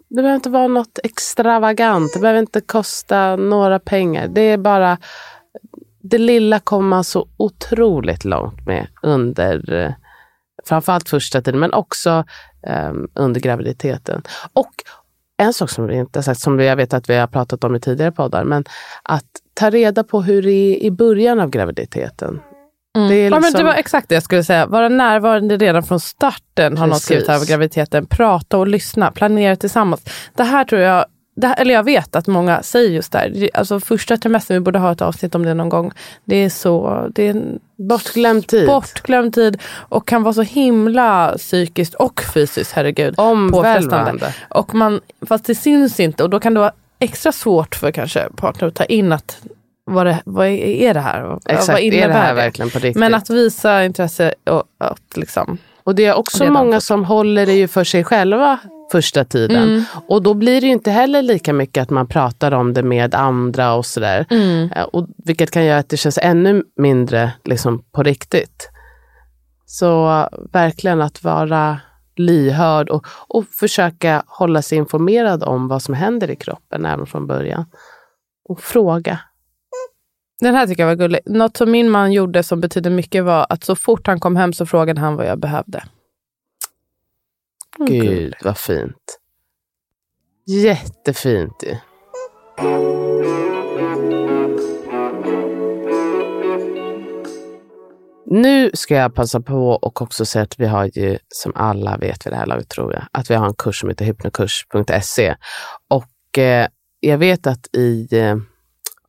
det 0.09 0.15
behöver 0.15 0.35
inte 0.35 0.49
vara 0.49 0.67
något 0.67 0.99
extravagant. 1.03 2.13
Det 2.13 2.19
behöver 2.19 2.39
inte 2.39 2.61
kosta 2.61 3.35
några 3.35 3.79
pengar. 3.79 4.27
Det 4.27 4.41
är 4.41 4.57
bara 4.57 4.97
det 6.01 6.17
lilla 6.17 6.59
kommer 6.59 6.89
man 6.89 7.03
så 7.03 7.27
otroligt 7.37 8.25
långt 8.25 8.65
med 8.65 8.87
under 9.01 9.73
eh, 9.73 9.93
framförallt 10.65 11.09
första 11.09 11.41
tiden 11.41 11.59
men 11.59 11.73
också 11.73 12.23
eh, 12.67 12.93
under 13.13 13.41
graviditeten. 13.41 14.21
Och 14.53 14.73
en 15.37 15.53
sak 15.53 15.69
som 15.69 15.87
vi 15.87 15.95
inte 15.95 16.19
har 16.19 16.23
sagt, 16.23 16.39
som 16.39 16.59
jag 16.59 16.75
vet 16.75 16.93
att 16.93 17.09
vi 17.09 17.15
har 17.15 17.27
pratat 17.27 17.63
om 17.63 17.75
i 17.75 17.79
tidigare 17.79 18.11
poddar, 18.11 18.43
men 18.43 18.65
att 19.03 19.25
ta 19.53 19.69
reda 19.69 20.03
på 20.03 20.21
hur 20.21 20.41
det 20.41 20.51
är 20.51 20.83
i 20.83 20.91
början 20.91 21.39
av 21.39 21.49
graviditeten. 21.49 22.39
Mm. 22.97 23.09
Det 23.09 23.15
är 23.15 23.23
ja, 23.23 23.29
men 23.29 23.41
det 23.41 23.47
liksom- 23.47 23.65
var 23.65 23.73
exakt 23.73 24.09
det 24.09 24.15
jag 24.15 24.23
skulle 24.23 24.43
säga. 24.43 24.65
Vara 24.65 24.89
närvarande 24.89 25.57
redan 25.57 25.83
från 25.83 25.99
starten 25.99 26.77
har 26.77 26.87
någon 26.87 26.99
skrivit 26.99 27.27
här 27.27 27.35
Precis. 27.35 27.49
graviditeten. 27.49 28.05
Prata 28.05 28.57
och 28.57 28.67
lyssna, 28.67 29.11
planera 29.11 29.55
tillsammans. 29.55 30.01
Det 30.35 30.43
här 30.43 30.63
tror 30.65 30.81
jag, 30.81 31.05
här, 31.41 31.55
eller 31.61 31.73
jag 31.73 31.83
vet 31.83 32.15
att 32.15 32.27
många 32.27 32.63
säger 32.63 32.89
just 32.89 33.11
där. 33.11 33.31
Det- 33.35 33.49
Alltså 33.53 33.79
första 33.79 34.17
trimestern, 34.17 34.55
vi 34.55 34.59
borde 34.59 34.79
ha 34.79 34.91
ett 34.91 35.01
avsnitt 35.01 35.35
om 35.35 35.43
det 35.43 35.53
någon 35.53 35.69
gång. 35.69 35.91
Det 36.25 36.35
är 36.35 36.49
så, 36.49 37.07
det 37.15 37.23
är 37.23 37.29
en 37.29 37.59
Bortglömd 37.89 38.47
tid. 38.47 38.67
bortglömd 38.67 39.33
tid 39.33 39.61
och 39.75 40.07
kan 40.07 40.23
vara 40.23 40.33
så 40.33 40.41
himla 40.41 41.33
psykiskt 41.37 41.93
och 41.93 42.21
fysiskt, 42.33 42.71
herregud. 42.71 43.13
Omvälvande. 43.17 44.33
Och 44.49 44.75
man, 44.75 45.01
fast 45.27 45.45
det 45.45 45.55
syns 45.55 45.99
inte 45.99 46.23
och 46.23 46.29
då 46.29 46.39
kan 46.39 46.53
det 46.53 46.59
vara 46.59 46.71
extra 46.99 47.31
svårt 47.31 47.75
för 47.75 47.91
kanske 47.91 48.27
partner 48.35 48.67
att 48.67 48.75
ta 48.75 48.85
in 48.85 49.11
att 49.11 49.37
vad, 49.93 50.05
det, 50.05 50.21
vad 50.25 50.47
är 50.47 50.93
det 50.93 50.99
här? 50.99 51.21
Vad- 51.21 51.41
Exakt, 51.45 51.69
vad 51.69 51.77
är 51.77 51.81
innebär 51.83 52.07
det 52.07 52.13
här 52.13 52.33
verkligen 52.33 52.69
på 52.71 52.79
riktigt? 52.79 52.99
Men 52.99 53.13
att 53.13 53.29
visa 53.29 53.83
intresse 53.85 54.33
och 54.49 54.63
att 54.77 55.17
liksom... 55.17 55.57
Och 55.83 55.95
det 55.95 56.05
är 56.05 56.13
också 56.15 56.45
många 56.45 56.81
som 56.81 57.05
håller 57.05 57.45
det 57.45 57.53
ju 57.53 57.67
för 57.67 57.83
sig 57.83 58.03
själva 58.03 58.59
första 58.91 59.25
tiden. 59.25 59.63
Mm. 59.63 59.83
Och 60.07 60.21
då 60.23 60.33
blir 60.33 60.61
det 60.61 60.67
ju 60.67 60.73
inte 60.73 60.91
heller 60.91 61.21
lika 61.21 61.53
mycket 61.53 61.81
att 61.81 61.89
man 61.89 62.07
pratar 62.07 62.51
om 62.51 62.73
det 62.73 62.83
med 62.83 63.15
andra 63.15 63.73
och 63.73 63.85
sådär. 63.85 64.25
Mm. 64.29 64.71
Eh, 64.75 64.83
Och, 64.83 65.07
vilket 65.25 65.51
kan 65.51 65.65
göra 65.65 65.79
att 65.79 65.89
det 65.89 65.97
känns 65.97 66.17
ännu 66.21 66.63
mindre 66.77 67.31
liksom, 67.45 67.83
på 67.91 68.03
riktigt. 68.03 68.69
Så 69.65 70.27
verkligen 70.53 71.01
att 71.01 71.23
vara 71.23 71.79
lyhörd 72.15 72.89
och, 72.89 73.05
och 73.27 73.45
försöka 73.59 74.23
hålla 74.27 74.61
sig 74.61 74.77
informerad 74.77 75.43
om 75.43 75.67
vad 75.67 75.81
som 75.81 75.93
händer 75.93 76.29
i 76.31 76.35
kroppen 76.35 76.85
även 76.85 77.05
från 77.05 77.27
början. 77.27 77.65
Och 78.49 78.61
fråga. 78.61 79.19
Den 80.39 80.55
här 80.55 80.67
tycker 80.67 80.83
jag 80.83 80.87
var 80.87 80.95
gullig. 80.95 81.19
Något 81.25 81.57
som 81.57 81.71
min 81.71 81.89
man 81.89 82.11
gjorde 82.11 82.43
som 82.43 82.61
betydde 82.61 82.89
mycket 82.89 83.23
var 83.23 83.45
att 83.49 83.63
så 83.63 83.75
fort 83.75 84.07
han 84.07 84.19
kom 84.19 84.35
hem 84.35 84.53
så 84.53 84.65
frågade 84.65 85.01
han 85.01 85.15
vad 85.15 85.25
jag 85.25 85.39
behövde. 85.39 85.83
Mm, 87.79 87.91
Gud 87.91 88.03
gullig. 88.03 88.37
vad 88.43 88.57
fint. 88.57 89.19
Jättefint 90.45 91.63
ju. 91.63 91.75
Nu 98.31 98.71
ska 98.73 98.95
jag 98.95 99.15
passa 99.15 99.41
på 99.41 99.69
och 99.69 100.01
också 100.01 100.25
säga 100.25 100.43
att 100.43 100.59
vi 100.59 100.65
har 100.65 100.85
ju, 100.93 101.17
som 101.27 101.51
alla 101.55 101.97
vet 101.97 102.25
vid 102.25 102.33
det 102.33 102.37
här 102.37 102.45
laget 102.45 102.69
tror 102.69 102.93
jag, 102.93 103.03
att 103.11 103.29
vi 103.29 103.35
har 103.35 103.45
en 103.45 103.53
kurs 103.53 103.79
som 103.79 103.89
heter 103.89 104.05
hypnokurs.se. 104.05 105.35
Och 105.87 106.37
eh, 106.37 106.67
jag 106.99 107.17
vet 107.17 107.47
att 107.47 107.75
i 107.75 108.07
eh, 108.11 108.35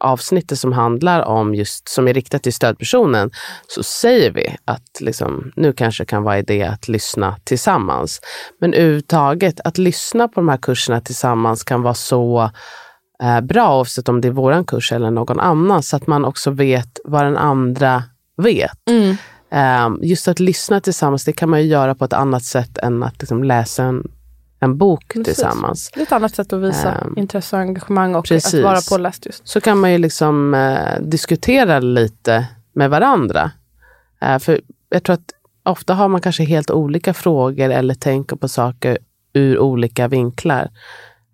avsnittet 0.01 0.59
som 0.59 0.73
handlar 0.73 1.23
om 1.23 1.55
just, 1.55 1.89
som 1.89 2.09
är 2.09 2.15
riktat 2.15 2.43
till 2.43 2.53
stödpersonen, 2.53 3.31
så 3.67 3.83
säger 3.83 4.31
vi 4.31 4.57
att 4.65 5.01
liksom, 5.01 5.53
nu 5.57 5.73
kanske 5.73 6.05
kan 6.05 6.23
vara 6.23 6.39
idé 6.39 6.63
att 6.63 6.89
lyssna 6.89 7.37
tillsammans. 7.45 8.21
Men 8.61 8.75
överhuvudtaget, 8.75 9.61
att 9.65 9.79
lyssna 9.79 10.29
på 10.29 10.41
de 10.41 10.49
här 10.49 10.57
kurserna 10.57 11.01
tillsammans 11.01 11.65
kan 11.65 11.83
vara 11.83 11.95
så 11.95 12.51
eh, 13.23 13.41
bra, 13.41 13.77
oavsett 13.77 14.09
om 14.09 14.21
det 14.21 14.29
är 14.29 14.33
våran 14.33 14.65
kurs 14.65 14.93
eller 14.93 15.11
någon 15.11 15.41
annan, 15.41 15.83
så 15.83 15.97
att 15.97 16.07
man 16.07 16.25
också 16.25 16.51
vet 16.51 16.99
vad 17.05 17.25
den 17.25 17.37
andra 17.37 18.03
vet. 18.37 18.89
Mm. 18.91 19.17
Eh, 19.53 20.09
just 20.09 20.29
att 20.29 20.41
lyssna 20.41 20.81
tillsammans, 20.81 21.25
det 21.25 21.33
kan 21.33 21.51
man 21.51 21.61
ju 21.63 21.67
göra 21.67 21.95
på 21.95 22.05
ett 22.05 22.13
annat 22.13 22.45
sätt 22.45 22.79
än 22.79 23.03
att 23.03 23.21
liksom, 23.21 23.45
läsa 23.45 23.85
en, 23.85 24.05
en 24.63 24.79
bok 24.79 25.05
Precis. 25.09 25.25
tillsammans. 25.25 25.91
Det 25.95 26.01
är 26.01 26.03
ett 26.03 26.13
annat 26.13 26.35
sätt 26.35 26.53
att 26.53 26.61
visa 26.63 26.93
Ehm, 26.93 27.15
intresse 27.19 27.57
och 27.57 27.63
engagemang 27.63 28.15
och 28.15 28.25
precis. 28.25 28.55
att 28.55 28.63
vara 28.63 28.81
påläst 28.91 29.27
just. 29.27 29.49
så 29.49 29.61
kan 29.61 29.79
man 29.79 29.93
ju 29.93 29.99
liksom 29.99 30.55
eh, 30.55 31.01
diskutera 31.01 31.79
lite 31.79 32.47
med 32.73 32.91
varandra. 32.91 33.51
Eh, 34.21 34.39
för 34.39 34.61
jag 34.89 35.03
tror 35.03 35.15
att 35.15 35.31
ofta 35.63 35.95
har 35.95 36.09
man 36.09 36.21
kanske 36.21 36.45
helt 36.45 36.71
olika 36.71 37.15
frågor 37.15 37.71
eller 37.71 37.95
tänker 37.95 38.37
på 38.37 38.49
saker 38.49 38.99
ur 39.33 39.59
olika 39.59 40.09
vinklar. 40.09 40.71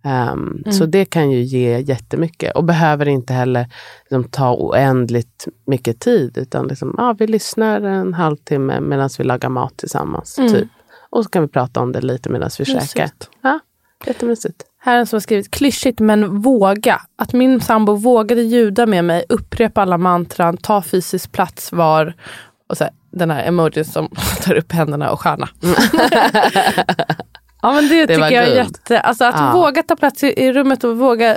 Ehm, 0.05 0.63
Så 0.71 0.87
det 0.87 1.05
kan 1.05 1.31
ju 1.31 1.43
ge 1.43 1.79
jättemycket 1.81 2.57
och 2.57 2.65
behöver 2.65 3.09
inte 3.09 3.33
heller 3.33 3.67
liksom, 4.03 4.25
ta 4.25 4.55
oändligt 4.55 5.47
mycket 5.67 6.01
tid. 6.01 6.39
Utan 6.39 6.67
liksom, 6.69 6.95
ja, 6.99 7.15
vi 7.19 7.27
lyssnar 7.27 7.81
en 7.81 8.15
halvtimme 8.15 8.81
medan 8.81 9.11
vi 9.19 9.25
lagar 9.25 9.49
mat 9.49 9.77
tillsammans. 9.77 10.39
Mm. 10.39 10.53
Typ. 10.53 10.69
Och 11.11 11.25
så 11.25 11.31
kan 11.31 11.43
vi 11.43 11.49
prata 11.49 11.81
om 11.81 11.93
det 11.93 12.01
lite 12.01 12.29
medan 12.29 12.51
vi 12.59 12.65
käkar. 12.65 13.11
Ja, 13.43 13.61
jättemysigt. 14.07 14.65
Här 14.79 14.95
är 14.95 14.99
en 14.99 15.07
som 15.07 15.17
har 15.17 15.21
skrivit 15.21 15.51
klyschigt 15.51 16.01
men 16.01 16.41
våga. 16.41 17.03
Att 17.17 17.33
min 17.33 17.61
sambo 17.61 17.95
vågade 17.95 18.43
ljuda 18.43 18.87
med 18.87 19.05
mig, 19.05 19.25
upprepa 19.29 19.83
alla 19.83 19.99
mantran, 19.99 20.57
ta 20.57 20.83
fysisk 20.83 21.33
plats 21.33 21.73
var 21.73 22.15
och 22.69 22.77
så 22.77 22.85
här, 22.85 22.93
den 23.11 23.31
här 23.31 23.45
emojin 23.45 23.85
som 23.85 24.09
tar 24.43 24.55
upp 24.55 24.73
händerna 24.73 25.11
och 25.11 25.21
stjärna. 25.21 25.49
ja 27.67 27.73
men 27.73 27.89
det, 27.89 28.07
tycker 28.07 28.21
var 28.21 28.31
jag 28.31 28.45
är 28.49 28.55
jätte, 28.57 29.01
alltså 29.01 29.25
att 29.25 29.35
Ja. 29.39 29.53
våga 29.55 29.83
ta 29.83 29.97
plats 29.97 30.25
i, 30.25 30.27
i 30.45 30.53
rummet 30.53 30.85
och 30.85 30.99
våga 30.99 31.37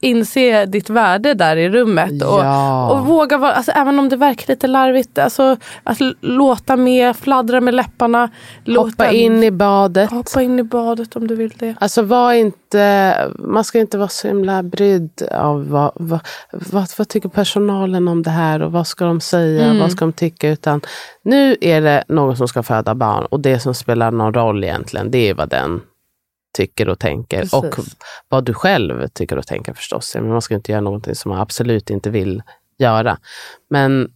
inse 0.00 0.66
ditt 0.66 0.90
värde 0.90 1.34
där 1.34 1.56
i 1.56 1.68
rummet. 1.68 2.22
Och, 2.22 2.44
Ja. 2.44 2.90
och 2.90 3.06
våga 3.06 3.38
vara, 3.38 3.52
alltså, 3.52 3.72
även 3.72 3.98
om 3.98 4.08
det 4.08 4.16
verkar 4.16 4.52
lite 4.52 4.66
larvigt, 4.66 5.18
alltså, 5.18 5.56
att 5.84 5.98
låta 6.20 6.76
med, 6.76 7.16
fladdra 7.16 7.60
med 7.60 7.74
läpparna. 7.74 8.30
Låta, 8.64 8.88
Hoppa 8.88 9.10
in 9.10 9.42
i 9.44 9.50
badet. 9.50 10.10
hoppa 10.10 10.42
in 10.42 10.58
i 10.58 10.62
badet 10.62 11.16
om 11.16 11.26
du 11.26 11.34
vill 11.34 11.52
det. 11.58 11.74
Alltså 11.80 12.02
var 12.02 12.32
inte, 12.32 13.14
man 13.38 13.64
ska 13.64 13.78
inte 13.78 13.98
vara 13.98 14.08
så 14.08 14.28
himla 14.28 14.62
brydd 14.62 15.22
av 15.32 15.68
vad, 15.70 15.92
vad, 15.94 16.20
vad, 16.52 16.86
vad 16.98 17.08
tycker 17.08 17.28
personalen 17.28 18.08
om 18.08 18.22
det 18.22 18.30
här 18.30 18.62
och 18.62 18.72
vad 18.72 18.86
ska 18.86 19.04
de 19.04 19.20
säga, 19.20 19.64
Mm. 19.64 19.78
vad 19.80 19.92
ska 19.92 20.04
de 20.04 20.12
tycka. 20.12 20.48
Utan 20.50 20.80
nu 21.28 21.56
är 21.60 21.80
det 21.80 22.04
någon 22.08 22.36
som 22.36 22.48
ska 22.48 22.62
föda 22.62 22.94
barn 22.94 23.24
och 23.24 23.40
det 23.40 23.60
som 23.60 23.74
spelar 23.74 24.10
någon 24.10 24.34
roll 24.34 24.64
egentligen, 24.64 25.10
det 25.10 25.18
är 25.18 25.34
vad 25.34 25.48
den 25.48 25.80
tycker 26.56 26.88
och 26.88 26.98
tänker. 26.98 27.40
Precis. 27.40 27.52
Och 27.52 27.74
vad 28.28 28.44
du 28.44 28.54
själv 28.54 29.08
tycker 29.08 29.38
och 29.38 29.46
tänker 29.46 29.74
förstås. 29.74 30.14
Men 30.14 30.28
man 30.28 30.42
ska 30.42 30.54
inte 30.54 30.72
göra 30.72 30.80
någonting 30.80 31.14
som 31.14 31.30
man 31.30 31.40
absolut 31.40 31.90
inte 31.90 32.10
vill 32.10 32.42
göra. 32.78 33.18
Men 33.70 34.08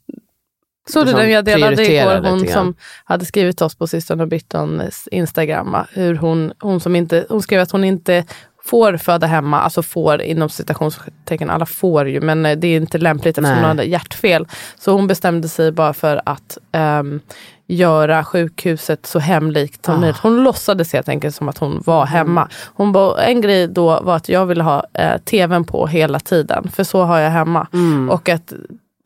Såg 0.88 1.02
du 1.02 1.06
liksom 1.06 1.20
den 1.20 1.30
jag 1.30 1.44
delade 1.44 1.92
igår? 1.92 2.30
Hon 2.30 2.48
som 2.48 2.74
hade 3.04 3.24
skrivit 3.24 3.62
oss 3.62 3.74
på 3.74 3.86
systrarna 3.86 4.26
Bittons 4.26 5.08
Instagram. 5.12 5.72
va? 5.72 5.86
Hur 5.92 6.14
hon, 6.14 6.52
hon, 6.60 6.80
som 6.80 6.96
inte, 6.96 7.26
hon 7.28 7.42
skrev 7.42 7.60
att 7.60 7.70
hon 7.70 7.84
inte 7.84 8.24
får 8.64 8.96
föda 8.96 9.26
hemma, 9.26 9.60
alltså 9.60 9.82
får 9.82 10.22
inom 10.22 10.48
citationstecken, 10.48 11.50
alla 11.50 11.66
får 11.66 12.08
ju 12.08 12.20
men 12.20 12.46
eh, 12.46 12.56
det 12.58 12.66
är 12.68 12.76
inte 12.76 12.98
lämpligt 12.98 13.38
eftersom 13.38 13.50
Nej. 13.54 13.60
hon 13.60 13.68
hade 13.68 13.84
hjärtfel. 13.84 14.46
Så 14.78 14.92
hon 14.92 15.06
bestämde 15.06 15.48
sig 15.48 15.72
bara 15.72 15.92
för 15.92 16.20
att 16.26 16.58
ehm, 16.72 17.20
göra 17.66 18.24
sjukhuset 18.24 19.06
så 19.06 19.18
hemlikt 19.18 19.84
som 19.84 19.94
Ah. 19.94 19.98
möjligt. 19.98 20.18
Hon 20.18 20.42
låtsades 20.44 20.92
helt 20.92 21.08
enkelt 21.08 21.34
som 21.34 21.48
att 21.48 21.58
hon 21.58 21.82
var 21.86 22.06
hemma. 22.06 22.48
Hon 22.74 22.92
bara, 22.92 23.22
en 23.22 23.40
grej 23.40 23.66
då 23.68 24.00
var 24.00 24.16
att 24.16 24.28
jag 24.28 24.46
ville 24.46 24.62
ha 24.62 24.84
eh, 24.94 25.18
tvn 25.18 25.64
på 25.64 25.86
hela 25.86 26.20
tiden, 26.20 26.68
för 26.74 26.84
så 26.84 27.02
har 27.02 27.18
jag 27.18 27.30
hemma. 27.30 27.66
mm, 27.72 28.10
Och 28.10 28.28
att 28.28 28.52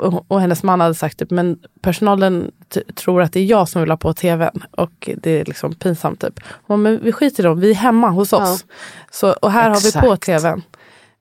och 0.02 0.24
och 0.28 0.40
hennes 0.40 0.62
man 0.62 0.80
hade 0.80 0.94
sagt 0.94 1.18
typ, 1.18 1.30
men 1.30 1.58
personalen 1.80 2.50
tror 2.94 3.22
att 3.22 3.32
det 3.32 3.40
är 3.40 3.44
jag 3.44 3.68
som 3.68 3.82
vill 3.82 3.90
ha 3.90 3.96
på 3.96 4.12
tvn. 4.12 4.62
Och 4.70 5.10
det 5.16 5.30
är 5.40 5.44
liksom 5.44 5.74
pinsamt 5.74 6.20
typ. 6.20 6.40
Hon, 6.66 6.82
men 6.82 7.00
vi 7.02 7.12
skiter 7.12 7.42
i 7.42 7.46
dem, 7.46 7.60
vi 7.60 7.70
är 7.70 7.74
hemma 7.74 8.08
hos 8.08 8.32
oss. 8.32 8.64
Så, 9.10 9.32
och 9.32 9.52
här 9.52 9.70
har 9.70 9.80
vi 9.80 9.92
på 9.92 10.12
Exakt. 10.12 10.22
tvn. 10.22 10.62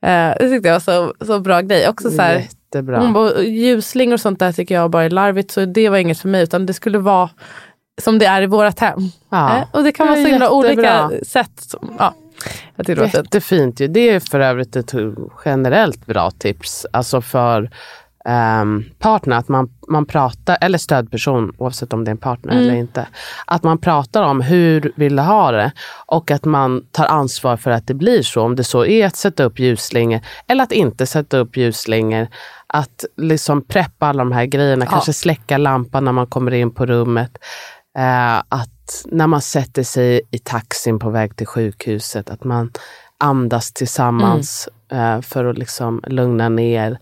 Eh, 0.01 0.33
det 0.39 0.49
tyckte 0.49 0.67
jag 0.67 0.75
var 0.75 0.79
så, 0.79 1.13
så 1.25 1.39
bra 1.39 1.61
grej. 1.61 1.89
Också 1.89 2.11
så 2.11 2.21
här, 2.21 2.35
jättebra. 2.35 2.99
hon 2.99 3.13
bara, 3.13 3.41
ljusslingor 3.41 4.13
och 4.13 4.21
sånt 4.21 4.39
där 4.39 4.51
tycker 4.51 4.75
jag 4.75 4.89
bara 4.89 5.03
är 5.03 5.09
larvigt. 5.09 5.51
Så 5.51 5.65
det 5.65 5.89
var 5.89 5.97
inget 5.97 6.19
för 6.19 6.29
mig. 6.29 6.43
Utan 6.43 6.65
det 6.65 6.73
skulle 6.73 6.97
vara 6.97 7.29
som 8.01 8.19
det 8.19 8.25
är 8.25 8.41
i 8.41 8.45
vårat 8.45 8.79
hem. 8.79 8.99
ja. 9.29 9.57
Eh, 9.57 9.63
och 9.71 9.83
det 9.83 9.91
kan 9.91 10.07
vara 10.07 10.15
så 10.17 10.27
himla 10.27 10.49
olika 10.49 11.11
sätt. 11.23 11.51
Som, 11.59 11.95
ja, 11.99 12.13
jag. 12.75 13.13
Jättefint 13.13 13.79
ju. 13.79 13.87
Det 13.87 14.09
är 14.09 14.19
för 14.19 14.39
övrigt 14.39 14.75
ett 14.75 14.93
generellt 15.45 16.05
bra 16.05 16.31
tips. 16.31 16.85
Alltså 16.91 17.21
för 17.21 17.69
um, 18.27 18.85
partner, 18.99 19.35
att 19.37 19.47
man, 19.47 19.69
man 19.87 20.05
pratar, 20.05 20.57
eller 20.61 20.77
stödperson, 20.77 21.51
oavsett 21.57 21.93
om 21.93 22.03
det 22.05 22.09
är 22.09 22.11
en 22.11 22.17
partner 22.17 22.53
Mm. 22.53 22.63
eller 22.63 22.75
inte. 22.75 23.07
Att 23.47 23.63
man 23.63 23.77
pratar 23.77 24.23
om 24.23 24.41
hur 24.41 24.91
vill 24.95 25.15
du 25.15 25.21
ha 25.21 25.51
det 25.51 25.71
och 26.05 26.31
att 26.31 26.45
man 26.45 26.81
tar 26.91 27.05
ansvar 27.05 27.57
för 27.57 27.71
att 27.71 27.87
det 27.87 27.93
blir 27.93 28.21
så. 28.23 28.41
Om 28.41 28.55
det 28.55 28.63
så 28.63 28.85
är 28.85 29.05
att 29.05 29.15
sätta 29.15 29.43
upp 29.43 29.59
ljusslingor 29.59 30.19
eller 30.47 30.63
att 30.63 30.71
inte 30.71 31.05
sätta 31.05 31.37
upp 31.37 31.57
ljusslingor. 31.57 32.27
Att 32.67 33.05
liksom 33.17 33.61
preppa 33.61 34.07
alla 34.07 34.23
de 34.23 34.31
här 34.31 34.45
grejerna, 34.45 34.85
Ja. 34.85 34.91
kanske 34.91 35.13
släcka 35.13 35.57
lampan 35.57 36.05
när 36.05 36.11
man 36.11 36.27
kommer 36.27 36.53
in 36.53 36.71
på 36.71 36.85
rummet. 36.85 37.31
Eh, 37.97 38.37
att 38.37 39.05
när 39.05 39.27
man 39.27 39.41
sätter 39.41 39.83
sig 39.83 40.21
i 40.31 40.37
taxin 40.39 40.99
på 40.99 41.09
väg 41.09 41.35
till 41.35 41.47
sjukhuset, 41.47 42.29
att 42.29 42.43
man 42.43 42.71
andas 43.19 43.73
tillsammans 43.73 44.69
eh, 44.91 45.21
för 45.21 45.45
att 45.45 45.57
liksom 45.57 46.01
lugna 46.07 46.49
ner. 46.49 46.97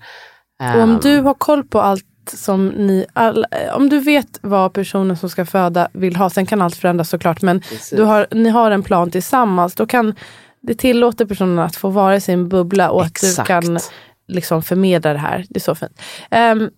Och 0.76 0.82
om 0.82 0.92
Ehm, 0.92 1.00
du 1.00 1.20
har 1.20 1.34
koll 1.34 1.64
på 1.64 1.82
allt 1.82 2.06
som 2.34 2.68
ni, 2.68 3.06
all, 3.14 3.46
om 3.74 3.90
du 3.90 4.00
vet 4.00 4.40
vad 4.42 4.74
personen 4.74 5.18
som 5.18 5.30
ska 5.30 5.46
föda 5.46 5.88
vill 5.94 6.16
ha, 6.16 6.30
sen 6.30 6.46
kan 6.46 6.62
allt 6.62 6.76
förändras 6.76 7.10
såklart, 7.10 7.42
men 7.42 7.62
Precis. 7.62 7.90
du 7.98 8.04
har, 8.04 8.28
ni 8.32 8.50
har 8.50 8.72
en 8.72 8.84
plan 8.84 9.12
tillsammans, 9.12 9.76
då 9.76 9.86
kan 9.86 10.16
det 10.62 10.76
tillåter 10.76 11.26
personen 11.26 11.60
att 11.60 11.76
få 11.76 11.90
vara 11.90 12.16
i 12.16 12.22
sin 12.22 12.50
bubbla 12.50 12.90
och 12.90 13.02
att 13.04 13.24
Exakt. 13.24 13.38
du 13.38 13.44
kan 13.44 13.80
liksom 14.28 14.64
förmedla 14.64 15.14
det 15.14 15.20
här. 15.20 15.46
Det 15.50 15.58
är 15.58 15.62
så 15.62 15.76
fint. 15.76 16.02
Ehm, 16.32 16.70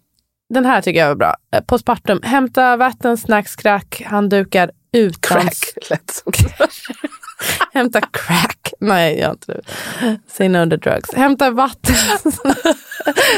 Den 0.50 0.66
här 0.66 0.82
tycker 0.82 1.00
jag 1.00 1.08
var 1.08 1.16
bra. 1.16 1.36
Eh, 1.56 1.62
Postpartum. 1.62 2.20
Hämta 2.24 2.78
vatten, 2.78 3.18
snacks, 3.18 3.56
crack, 3.56 4.04
handdukar 4.06 4.72
utan... 4.94 5.42
Crack. 5.42 5.56
Lätt 5.90 6.24
Hämta 7.74 8.02
crack. 8.02 8.65
Nej, 8.88 9.20
jag 9.20 9.32
inte 9.32 9.52
det. 9.54 9.62
Say 10.28 10.50
no 10.50 10.70
to 10.70 10.76
drugs. 10.78 11.14
Hämta 11.14 11.52
vatten, 11.52 11.96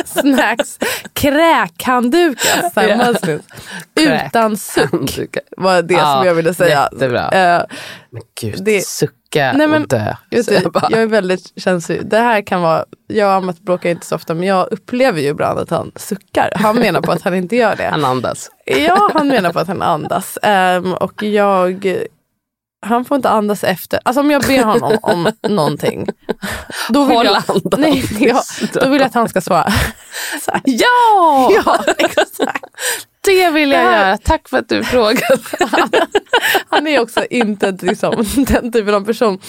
snacks, 0.06 0.80
kräkhanddukar. 1.14 2.70
så 2.74 2.80
här, 2.80 2.88
Ja. 2.88 2.98
muslims. 3.12 3.44
Utan 3.96 4.58
suck 4.58 5.38
var 5.58 5.82
det 5.82 5.94
Ja, 5.94 6.16
som 6.18 6.28
jag 6.28 6.36
ville 6.36 6.54
säga. 6.54 6.90
jättebra. 6.94 7.30
Eh, 7.32 7.64
Men 8.10 8.22
gud, 8.42 8.56
Det- 8.64 8.86
sucka 8.86 9.54
Nej, 9.56 9.68
men- 9.68 9.82
och 9.82 9.88
dö. 9.88 10.16
Vet 10.32 10.48
du, 10.48 10.54
jag 10.54 10.72
bara- 10.72 10.88
jag 10.90 11.02
är 11.02 11.06
väldigt 11.08 11.54
känslig. 11.62 12.06
Det 12.10 12.18
här 12.20 12.42
kan 12.42 12.62
vara, 12.62 12.86
jag 13.08 13.28
och 13.30 13.34
Amat 13.36 13.60
bråkar 13.60 13.90
inte 13.90 14.06
så 14.06 14.16
ofta 14.16 14.34
men 14.34 14.44
jag 14.48 14.68
upplever 14.72 15.22
ju 15.22 15.28
ibland 15.28 15.60
att 15.60 15.70
han 15.70 15.92
suckar. 15.96 16.52
Han 16.56 16.76
menar 16.76 17.02
på 17.02 17.12
att 17.12 17.22
han 17.22 17.34
inte 17.36 17.56
gör 17.56 17.76
det. 17.76 17.88
Han 17.88 18.06
andas. 18.06 18.50
Ja, 18.66 19.10
han 19.14 19.28
menar 19.28 19.54
på 19.54 19.60
att 19.60 19.68
han 19.68 19.82
andas. 19.82 20.38
Ehm, 20.44 20.94
och 20.94 21.24
jag, 21.24 21.98
han 22.86 23.06
får 23.06 23.16
inte 23.16 23.30
andas 23.30 23.64
efter. 23.64 24.00
Alltså 24.06 24.20
om 24.20 24.32
jag 24.32 24.42
ber 24.42 24.64
honom 24.64 24.98
om 25.02 25.32
någonting. 25.56 26.08
Då 26.90 27.06
vill 27.06 27.18
Håll 27.18 27.26
jag, 27.26 27.62
nej, 27.80 28.04
jag, 28.20 28.42
då 28.74 28.90
vill 28.90 29.00
jag 29.02 29.08
att 29.08 29.14
han 29.14 29.30
ska 29.30 29.42
svara. 29.42 29.70
Här, 30.48 30.62
Ja! 30.66 31.52
ja, 31.66 31.84
exakt. 31.98 32.66
Det 33.22 33.50
vill 33.50 33.72
jag 33.72 33.80
här- 33.80 34.06
göra. 34.08 34.18
Tack 34.18 34.50
för 34.50 34.58
att 34.58 34.70
du 34.70 34.84
frågade. 34.84 35.38
Han 36.70 36.88
är 36.88 37.00
också 37.00 37.26
inte 37.30 37.72
liksom, 37.82 38.26
den 38.36 38.72
typen 38.72 38.94
av 38.96 39.06
person. 39.06 39.40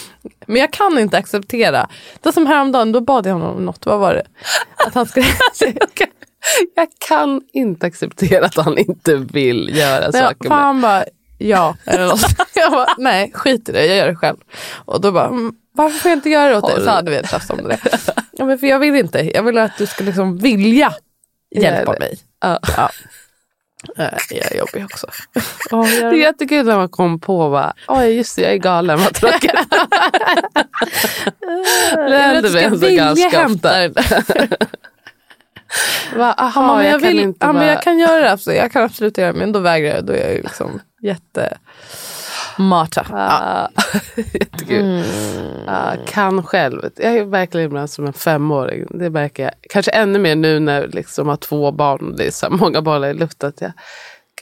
Men 0.47 0.57
jag 0.57 0.73
kan 0.73 0.99
inte 0.99 1.19
acceptera. 1.19 1.89
Det 2.23 2.33
som 2.33 2.47
häromdagen, 2.47 2.93
då 2.93 3.01
bad 3.01 3.27
jag 3.27 3.33
honom 3.33 3.57
om 3.57 3.65
något. 3.65 3.87
Vad 3.87 3.99
var 4.01 4.15
det? 4.15 4.27
Att 4.87 4.95
han 4.95 5.07
skulle... 5.07 5.27
Jag 6.77 6.89
kan 7.09 7.43
inte 7.53 7.87
acceptera 7.87 8.47
att 8.47 8.57
han 8.57 8.79
inte 8.79 9.15
vill 9.17 9.77
göra 9.77 10.05
Ja, 10.05 10.13
saker 10.13 10.51
han 10.51 10.81
bara, 10.81 11.05
ja. 11.39 11.77
Eller 11.85 12.07
något. 12.07 12.21
Jag 12.55 12.73
bara, 12.73 12.95
nej 12.99 13.33
skit 13.35 13.69
i 13.69 13.73
det, 13.73 13.87
jag 13.87 13.97
gör 13.97 14.09
det 14.09 14.17
själv. 14.17 14.37
Och 14.85 15.01
då 15.01 15.13
bara, 15.13 15.27
"Mm, 15.27 15.53
varför 15.73 15.99
får 15.99 16.11
jag 16.11 16.17
inte 16.19 16.31
göra 16.31 16.49
det 16.49 16.57
åt 16.57 16.75
dig? 16.75 16.85
Så 16.85 16.91
hade 16.91 17.11
vi 17.11 17.17
ett 17.17 17.31
tjafs 17.31 17.51
om 17.51 17.69
det. 17.69 17.79
Ja, 18.33 18.45
men 18.45 18.59
för 18.59 18.67
jag 18.67 18.79
vill 18.79 18.95
inte, 18.97 19.31
jag 19.35 19.43
vill 19.43 19.59
att 19.59 19.79
du 19.79 19.87
ska 19.87 20.05
liksom 20.05 20.39
vilja 20.39 20.93
hjälpa 21.57 21.95
mig. 21.99 22.19
Ja. 22.41 22.59
Ja. 22.77 22.91
Jag 24.31 24.53
är 24.53 24.57
jobbig 24.59 24.85
också. 24.85 25.07
Ja, 25.71 25.77
Det 25.83 25.99
är 26.07 26.13
jättekul 26.13 26.67
när 26.67 26.77
man 26.77 26.89
kom 26.89 27.21
på 27.21 27.51
bara, 27.51 27.73
oj 27.89 28.07
just 28.17 28.37
det, 28.37 28.43
jag 28.43 28.53
är 28.53 28.57
galen, 28.57 28.99
vad 28.99 29.15
tråkigt. 29.15 29.53
det 31.95 32.19
händer 32.19 32.53
mig 32.53 32.65
ändå 32.65 32.89
ganska 32.89 33.47
ofta. 33.47 33.89
Va, 36.17 36.33
aha, 36.33 36.63
Ja, 36.67 36.77
men 36.77 36.85
jag, 36.87 36.95
jag, 36.95 36.99
vill, 37.09 37.35
ja, 37.41 37.53
men 37.53 37.67
jag 37.67 37.83
kan 37.83 37.99
göra 37.99 38.21
det, 38.21 38.33
absolut. 38.33 38.59
jag 38.59 38.73
kan 38.73 38.85
absolut 38.85 39.19
göra 39.19 39.33
det, 39.33 39.39
men 39.39 39.53
då 39.53 39.59
vägrar 39.61 39.95
jag. 39.95 40.05
Då 40.05 40.13
är 40.13 40.29
jag 40.35 40.43
liksom 40.45 40.81
jätte... 41.01 41.59
Mata. 42.59 43.07
Ja. 43.11 43.17
Ah, 43.17 43.69
Jättekul. 44.17 44.81
Mm. 44.81 45.05
Ah, 45.67 45.93
kan 46.07 46.43
själv. 46.43 46.91
Jag 46.97 47.17
är 47.17 47.25
verkligen 47.25 47.67
ibland 47.67 47.91
som 47.91 48.07
en 48.07 48.13
femåring. 48.13 48.87
Det 48.91 49.11
märker 49.11 49.43
jag. 49.43 49.53
Kanske 49.71 49.91
ännu 49.91 50.19
mer 50.19 50.37
nu 50.37 50.59
när 50.59 50.81
jag 50.81 50.95
liksom 50.95 51.29
har 51.29 51.37
två 51.37 51.73
barn 51.73 52.11
och 52.11 52.17
det 52.17 52.27
är 52.27 52.31
så 52.31 52.51
många 52.51 52.83
bollar 52.83 53.09
i 53.09 53.15
luften. 53.15 53.53
Jag, 53.59 53.73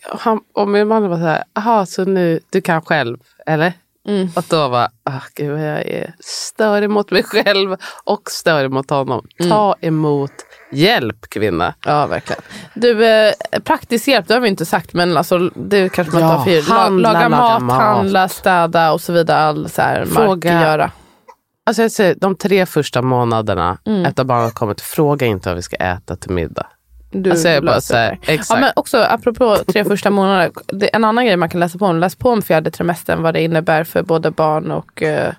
han, 0.02 0.40
och 0.52 0.68
min 0.68 0.88
man 0.88 1.08
var 1.08 1.16
så 1.16 1.22
här, 1.22 1.44
aha 1.54 1.86
så 1.86 2.04
nu, 2.04 2.40
du 2.50 2.60
kan 2.60 2.82
själv, 2.82 3.18
eller? 3.46 3.72
Mm. 4.08 4.28
Och 4.36 4.44
då 4.48 4.68
var 4.68 4.88
ah, 5.04 5.20
gud 5.34 5.60
jag 5.60 5.86
är 5.86 6.14
störig 6.20 6.90
mot 6.90 7.10
mig 7.10 7.22
själv 7.22 7.76
och 8.04 8.30
störig 8.30 8.70
mot 8.70 8.90
honom. 8.90 9.26
Mm. 9.40 9.50
Ta 9.50 9.74
emot 9.80 10.32
hjälp 10.72 11.28
kvinna. 11.30 11.74
Ja, 11.86 12.06
verkligen. 12.06 12.42
Du, 12.74 13.06
eh, 13.06 13.32
praktisk 13.64 14.08
hjälp, 14.08 14.28
det 14.28 14.34
har 14.34 14.40
vi 14.40 14.48
inte 14.48 14.66
sagt, 14.66 14.92
men 14.92 15.16
alltså, 15.16 15.38
det 15.54 15.88
kanske 15.92 16.14
man 16.14 16.22
Ja, 16.22 16.36
tar 16.36 16.44
för 16.44 16.50
givet. 16.50 16.68
La- 16.68 16.74
handla, 16.74 17.12
Laga 17.12 17.28
mat, 17.28 17.62
mat. 17.62 17.82
handla, 17.82 18.28
städa 18.28 18.92
och 18.92 19.00
så 19.00 19.12
vidare. 19.12 19.38
All 19.38 19.68
så 19.68 19.82
här, 19.82 20.04
Fråga- 20.04 20.62
göra. 20.62 20.90
Alltså 21.66 21.82
jag 21.82 21.92
säger, 21.92 22.14
de 22.14 22.36
tre 22.36 22.66
första 22.66 23.02
månaderna 23.02 23.78
Mm. 23.86 24.04
efter 24.06 24.24
barnet 24.24 24.54
kommit, 24.54 24.80
fråga 24.80 25.26
inte 25.26 25.48
vad 25.48 25.56
vi 25.56 25.62
ska 25.62 25.76
äta 25.76 26.16
till 26.16 26.30
middag. 26.30 26.66
Du 27.10 27.30
Alltså 27.30 27.48
jag 27.48 27.64
bara 27.64 27.80
så 27.80 27.96
här, 27.96 28.18
exakt. 28.22 28.50
Ja, 28.50 28.56
men 28.60 28.72
också 28.76 28.98
apropå 28.98 29.56
tre 29.72 29.84
första 29.84 30.10
månader. 30.10 30.50
En 30.92 31.04
annan 31.04 31.26
grej 31.26 31.36
man 31.36 31.48
kan 31.48 31.60
läsa 31.60 31.78
på 31.78 31.86
om, 31.86 31.98
läs 31.98 32.16
på 32.16 32.30
om 32.30 32.42
fjärde 32.42 32.70
trimestern, 32.70 33.22
vad 33.22 33.34
det 33.34 33.42
innebär 33.42 33.84
för 33.84 34.02
både 34.02 34.30
barn 34.30 34.70
och 34.70 35.02
eh, 35.02 35.32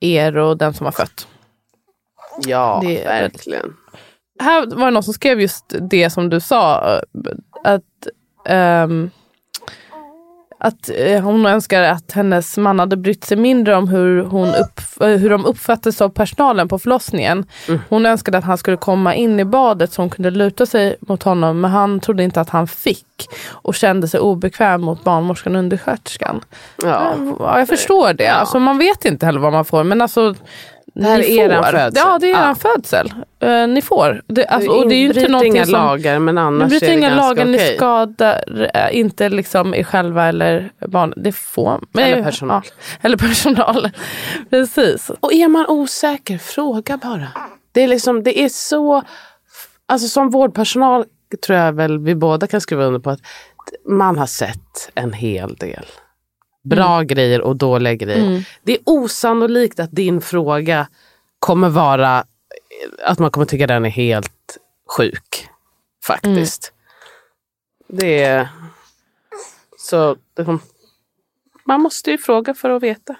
er 0.00 0.36
och 0.36 0.56
den 0.58 0.74
som 0.74 0.86
har 0.86 0.92
fött. 0.92 1.26
Ja, 2.46 2.80
Det 2.84 3.04
verkligen. 3.04 3.74
Här 4.40 4.66
var 4.76 4.84
det 4.84 4.90
någon 4.90 5.02
som 5.02 5.14
skrev 5.14 5.40
just 5.40 5.64
det 5.90 6.10
som 6.10 6.30
du 6.30 6.40
sa. 6.40 6.94
eh, 6.94 7.00
Att, 7.74 7.82
ehm, 8.48 9.10
att 10.60 10.90
eh, 10.96 11.20
hon 11.20 11.46
önskar 11.46 11.82
att 11.82 12.12
hennes 12.12 12.56
man 12.56 12.78
hade 12.78 12.96
brytt 12.96 13.24
sig 13.24 13.36
mindre 13.36 13.76
om 13.76 13.88
hur, 13.88 14.22
hon 14.24 14.48
upp, 14.48 14.80
eh, 15.00 15.08
hur 15.08 15.30
de 15.30 15.46
uppfattades 15.46 16.00
av 16.00 16.08
personalen 16.08 16.68
på 16.68 16.78
förlossningen. 16.78 17.44
Mm. 17.68 17.80
Hon 17.88 18.06
önskade 18.06 18.38
att 18.38 18.44
han 18.44 18.58
skulle 18.58 18.76
komma 18.76 19.14
in 19.14 19.40
i 19.40 19.44
badet 19.44 19.92
så 19.92 20.02
hon 20.02 20.10
kunde 20.10 20.30
luta 20.30 20.66
sig 20.66 20.96
mot 21.00 21.22
honom. 21.22 21.60
Men 21.60 21.70
han 21.70 22.00
trodde 22.00 22.24
inte 22.24 22.40
att 22.40 22.50
han 22.50 22.66
fick. 22.68 23.28
Och 23.50 23.74
kände 23.74 24.08
sig 24.08 24.20
obekväm 24.20 24.80
mot 24.82 25.04
barnmorskan 25.04 25.54
och 25.54 25.58
undersköterskan. 25.58 26.40
Ja. 26.82 27.12
Ja, 27.38 27.58
jag 27.58 27.68
förstår 27.68 28.12
det. 28.12 28.24
Ja. 28.24 28.32
Alltså, 28.32 28.58
man 28.58 28.78
vet 28.78 29.04
inte 29.04 29.26
heller 29.26 29.40
vad 29.40 29.52
man 29.52 29.64
får. 29.64 29.84
Men 29.84 30.02
alltså, 30.02 30.34
Det 30.94 31.04
här 31.04 31.18
ni 31.18 31.38
är 31.38 31.44
eran 31.50 31.64
födsel. 31.64 31.92
Ja, 31.96 32.18
det 32.20 32.26
är 32.30 32.34
eran 32.34 32.48
Ja. 32.48 32.54
födsel. 32.54 33.12
Eh, 33.40 33.68
ni 33.68 33.82
får. 33.82 34.22
Det, 34.26 34.46
alltså, 34.46 34.70
och 34.70 34.88
det 34.88 34.94
är 34.94 34.98
ju 34.98 35.06
inte 35.06 35.28
någonting 35.28 35.56
inga 35.56 35.64
som... 35.64 35.72
lagar 35.72 36.18
men 36.18 36.34
Ni 36.34 36.40
annars 36.40 36.68
bryter 36.68 36.86
är 36.86 36.90
det 36.90 36.96
inga 36.96 37.14
lagar, 37.14 37.44
ni 37.44 37.56
okej. 37.56 37.76
skadar 37.76 38.70
eh, 38.74 38.98
inte 38.98 39.28
liksom 39.28 39.74
er 39.74 39.82
själva 39.84 40.26
eller 40.26 40.70
barn. 40.88 41.12
Det 41.16 41.32
får 41.32 41.80
men, 41.92 42.04
Eller 42.04 42.22
personal. 42.22 42.62
Ja, 42.64 42.70
eller 43.00 43.16
personal. 43.16 43.90
Precis. 44.50 45.10
Och 45.20 45.32
är 45.32 45.48
man 45.48 45.66
osäker, 45.68 46.38
fråga 46.38 46.96
bara. 46.96 47.28
Det 47.72 47.82
är, 47.82 47.88
liksom, 47.88 48.22
det 48.22 48.38
är 48.40 48.48
så... 48.48 49.02
Alltså 49.86 50.08
som 50.08 50.30
vårdpersonal 50.30 51.04
tror 51.46 51.58
jag 51.58 51.72
väl 51.72 51.98
vi 51.98 52.14
båda 52.14 52.46
kan 52.46 52.60
skriva 52.60 52.84
under 52.84 53.00
på 53.00 53.10
att 53.10 53.20
man 53.88 54.18
har 54.18 54.26
sett 54.26 54.90
en 54.94 55.12
hel 55.12 55.54
del. 55.54 55.84
Bra 56.68 57.02
grejer 57.02 57.40
och 57.40 57.56
dåliga 57.56 57.94
grejer. 57.94 58.26
Mm. 58.26 58.42
Det 58.62 58.72
är 58.72 58.78
osannolikt 58.84 59.80
att 59.80 59.92
din 59.92 60.20
fråga 60.20 60.88
kommer 61.38 61.68
vara 61.68 62.24
att 63.04 63.18
man 63.18 63.30
kommer 63.30 63.46
tycka 63.46 63.66
den 63.66 63.84
är 63.84 63.90
helt 63.90 64.58
sjuk. 64.96 65.48
Faktiskt. 66.04 66.72
Det 67.88 68.22
är... 68.22 68.48
Så 69.78 70.16
man 71.64 71.80
måste 71.80 72.10
ju 72.10 72.18
fråga 72.18 72.54
för 72.54 72.70
att 72.70 72.82
veta. 72.82 73.16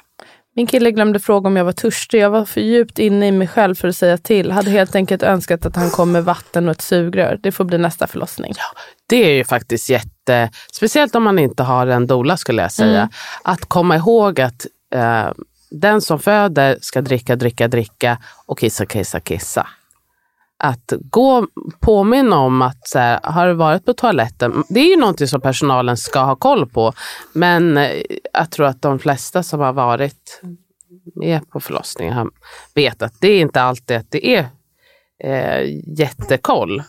Min 0.54 0.66
kille 0.66 0.90
glömde 0.90 1.20
fråga 1.20 1.48
om 1.48 1.56
jag 1.56 1.64
var 1.64 1.72
törstig. 1.72 2.20
Jag 2.20 2.30
var 2.30 2.44
för 2.44 2.60
djupt 2.60 2.98
inne 2.98 3.28
i 3.28 3.32
mig 3.32 3.48
själv 3.48 3.74
för 3.74 3.88
att 3.88 3.96
säga 3.96 4.18
till. 4.18 4.50
Hade 4.50 4.70
helt 4.70 4.94
enkelt 4.94 5.22
önskat 5.22 5.66
att 5.66 5.76
han 5.76 5.90
kom 5.90 6.12
med 6.12 6.24
vatten 6.24 6.68
och 6.68 6.72
ett 6.72 6.80
sugrör. 6.80 7.38
Det 7.42 7.52
får 7.52 7.64
bli 7.64 7.78
nästa 7.78 8.06
förlossning. 8.06 8.52
Det 9.06 9.16
är 9.16 9.32
ju 9.32 9.44
faktiskt 9.44 9.90
jätte, 9.90 10.08
speciellt 10.72 11.14
om 11.14 11.22
man 11.22 11.38
inte 11.38 11.62
har 11.62 11.86
en 11.86 12.06
doula 12.06 12.36
skulle 12.36 12.62
jag 12.62 12.72
säga, 12.72 12.98
Mm. 12.98 13.08
att 13.42 13.64
komma 13.64 13.96
ihåg 13.96 14.40
att 14.40 14.66
eh, 14.94 15.28
den 15.70 16.00
som 16.00 16.18
föder 16.18 16.78
ska 16.80 17.00
dricka, 17.00 17.36
dricka, 17.36 17.68
dricka 17.68 18.18
och 18.46 18.58
kissa, 18.58 18.86
kissa, 18.86 19.20
kissa. 19.20 19.66
Att 20.60 20.92
gå 21.00 21.46
påminna 21.80 22.38
om 22.38 22.62
att 22.62 22.88
så 22.88 22.98
här, 22.98 23.20
har 23.22 23.46
du 23.46 23.54
varit 23.54 23.84
på 23.84 23.92
toaletten? 23.94 24.64
Det 24.68 24.80
är 24.80 24.90
ju 24.90 24.96
någonting 24.96 25.28
som 25.28 25.40
personalen 25.40 25.96
ska 25.96 26.20
ha 26.20 26.36
koll 26.36 26.66
på. 26.66 26.92
Men 27.32 27.76
eh, 27.76 28.02
jag 28.32 28.50
tror 28.50 28.66
att 28.66 28.82
de 28.82 28.98
flesta 28.98 29.42
som 29.42 29.60
har 29.60 29.72
varit 29.72 30.40
med 31.14 31.50
på 31.50 31.60
förlossningen 31.60 32.30
vet 32.74 33.02
att 33.02 33.14
det 33.20 33.28
är 33.28 33.40
inte 33.40 33.62
alltid 33.62 33.96
att 33.96 34.10
det 34.10 34.26
är 34.36 34.48
eh, 35.24 35.62
jättekoll. 35.98 36.82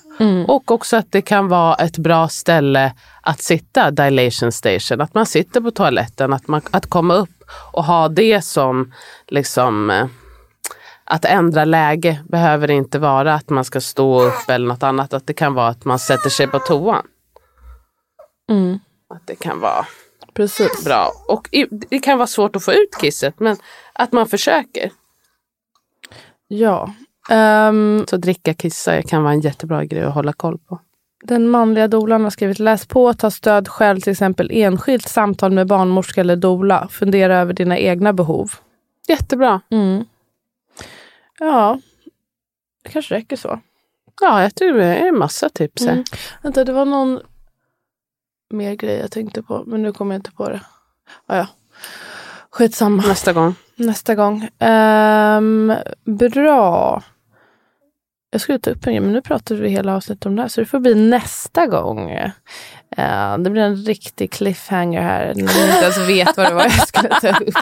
Och 0.47 0.71
också 0.71 0.97
att 0.97 1.11
det 1.11 1.21
kan 1.21 1.47
vara 1.47 1.75
ett 1.75 1.97
bra 1.97 2.27
ställe 2.27 2.93
att 3.21 3.39
sitta, 3.41 3.91
dilation 3.91 4.51
station. 4.51 5.01
Att 5.01 5.13
man 5.13 5.25
sitter 5.25 5.61
på 5.61 5.71
toaletten, 5.71 6.33
att, 6.33 6.47
man, 6.47 6.61
att 6.71 6.85
komma 6.85 7.13
upp 7.13 7.43
och 7.71 7.83
ha 7.83 8.09
det 8.09 8.41
som 8.41 8.93
liksom 9.27 9.89
eh, 9.89 10.07
att 11.03 11.25
ändra 11.25 11.65
läge 11.65 12.23
behöver 12.29 12.71
inte 12.71 12.99
vara 12.99 13.33
att 13.33 13.49
man 13.49 13.65
ska 13.65 13.81
stå 13.81 14.21
upp 14.21 14.49
eller 14.49 14.67
något 14.67 14.83
annat. 14.83 15.13
Att 15.13 15.27
det 15.27 15.33
kan 15.33 15.53
vara 15.53 15.67
att 15.67 15.85
man 15.85 15.99
sätter 15.99 16.29
sig 16.29 16.47
på 16.47 16.59
toan. 16.59 17.05
Mm. 18.49 18.79
Att 19.09 19.27
det 19.27 19.35
kan 19.35 19.59
vara 19.59 19.85
Precis. 20.33 20.85
bra. 20.85 21.11
Och 21.27 21.49
det 21.89 21.99
kan 21.99 22.17
vara 22.17 22.27
svårt 22.27 22.55
att 22.55 22.63
få 22.63 22.73
ut 22.73 22.97
kisset 23.01 23.39
men 23.39 23.57
att 23.93 24.11
man 24.11 24.27
försöker. 24.27 24.91
Ja. 26.47 26.93
Ehm, 27.29 28.05
Så 28.07 28.17
dricka, 28.17 28.53
kissa 28.53 29.01
kan 29.01 29.23
vara 29.23 29.33
en 29.33 29.41
jättebra 29.41 29.85
grej 29.85 30.03
att 30.03 30.13
hålla 30.13 30.33
koll 30.33 30.57
på. 30.57 30.79
Den 31.23 31.49
manliga 31.49 31.87
dolan 31.87 32.23
har 32.23 32.29
skrivit 32.29 32.59
läs 32.59 32.85
på, 32.85 33.13
ta 33.13 33.31
stöd 33.31 33.67
själv, 33.67 33.99
till 34.01 34.11
exempel 34.11 34.49
enskilt 34.53 35.07
samtal 35.09 35.51
med 35.51 35.67
barnmorska 35.67 36.21
eller 36.21 36.35
dola. 36.35 36.87
Fundera 36.91 37.37
över 37.37 37.53
dina 37.53 37.77
egna 37.77 38.13
behov. 38.13 38.51
Jättebra. 39.07 39.61
Mm. 39.69 40.05
Ja, 41.39 41.79
det 42.83 42.89
kanske 42.89 43.15
räcker 43.15 43.35
så. 43.35 43.59
Ja, 44.21 44.41
jag 44.41 44.55
tror 44.55 44.73
det 44.73 44.85
är 44.85 45.07
en 45.07 45.17
massa 45.17 45.49
tips 45.49 45.85
här. 45.85 45.91
Mm. 45.91 46.03
Vänta, 46.41 46.63
det 46.63 46.73
var 46.73 46.85
någon 46.85 47.19
mer 48.49 48.75
grej 48.75 48.97
jag 48.97 49.11
tänkte 49.11 49.41
på, 49.43 49.63
men 49.67 49.81
nu 49.81 49.93
kommer 49.93 50.15
jag 50.15 50.19
inte 50.19 50.31
på 50.31 50.49
det. 50.49 50.61
Ah, 51.25 51.37
ja. 51.37 51.47
Skitsamma. 52.49 53.03
Nästa 53.07 53.33
gång. 53.33 53.55
Nästa 53.75 54.15
gång. 54.15 54.49
Ehm, 54.59 55.73
bra. 56.05 57.03
Jag 58.31 58.41
skulle 58.41 58.59
ta 58.59 58.71
upp 58.71 58.87
en 58.87 58.93
grej, 58.93 58.99
men 58.99 59.11
nu 59.13 59.21
pratar 59.21 59.55
vi 59.55 59.69
hela 59.69 59.95
avsnittet 59.95 60.25
om 60.25 60.35
det 60.35 60.41
här, 60.41 60.49
så 60.49 60.61
det 60.61 60.65
får 60.65 60.79
bli 60.79 60.95
nästa 60.95 61.67
gång. 61.67 62.11
Uh, 62.11 63.37
det 63.37 63.49
blir 63.49 63.61
en 63.61 63.75
riktig 63.75 64.31
cliffhanger 64.31 65.01
här, 65.01 65.25
när 65.25 65.35
ni 65.35 65.41
inte 65.41 65.83
ens 65.83 66.09
vet 66.09 66.37
vad 66.37 66.47
det 66.47 66.53
var 66.53 66.63
jag 66.63 66.87
skulle 66.87 67.09
ta 67.09 67.29
upp. 67.29 67.55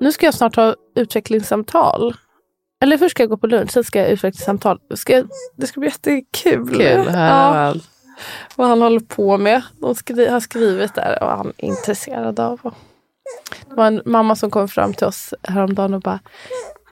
Nu 0.00 0.12
ska 0.12 0.26
jag 0.26 0.34
snart 0.34 0.56
ha 0.56 0.74
utvecklingssamtal. 0.94 2.14
Eller 2.84 2.98
först 2.98 3.10
ska 3.10 3.22
jag 3.22 3.30
gå 3.30 3.36
på 3.36 3.46
lunch, 3.46 3.70
sen 3.70 3.84
ska 3.84 3.98
jag 3.98 4.08
utvecklingssamtal. 4.08 4.80
Ska 4.94 5.12
jag, 5.12 5.28
det 5.56 5.66
ska 5.66 5.80
bli 5.80 5.88
jättekul. 5.88 6.68
Kul. 6.68 7.10
Ja, 7.12 7.74
vad 8.56 8.68
han 8.68 8.82
håller 8.82 9.00
på 9.00 9.38
med. 9.38 9.62
De 9.80 9.94
skri, 9.94 10.26
har 10.28 10.40
skrivit 10.40 10.94
där 10.94 11.22
och 11.22 11.28
han 11.28 11.52
är 11.56 11.64
intresserad 11.64 12.40
av. 12.40 12.60
Det 13.68 13.74
var 13.74 13.86
en 13.86 14.02
mamma 14.04 14.36
som 14.36 14.50
kom 14.50 14.68
fram 14.68 14.94
till 14.94 15.06
oss 15.06 15.34
häromdagen 15.42 15.94
och 15.94 16.00
bara 16.00 16.20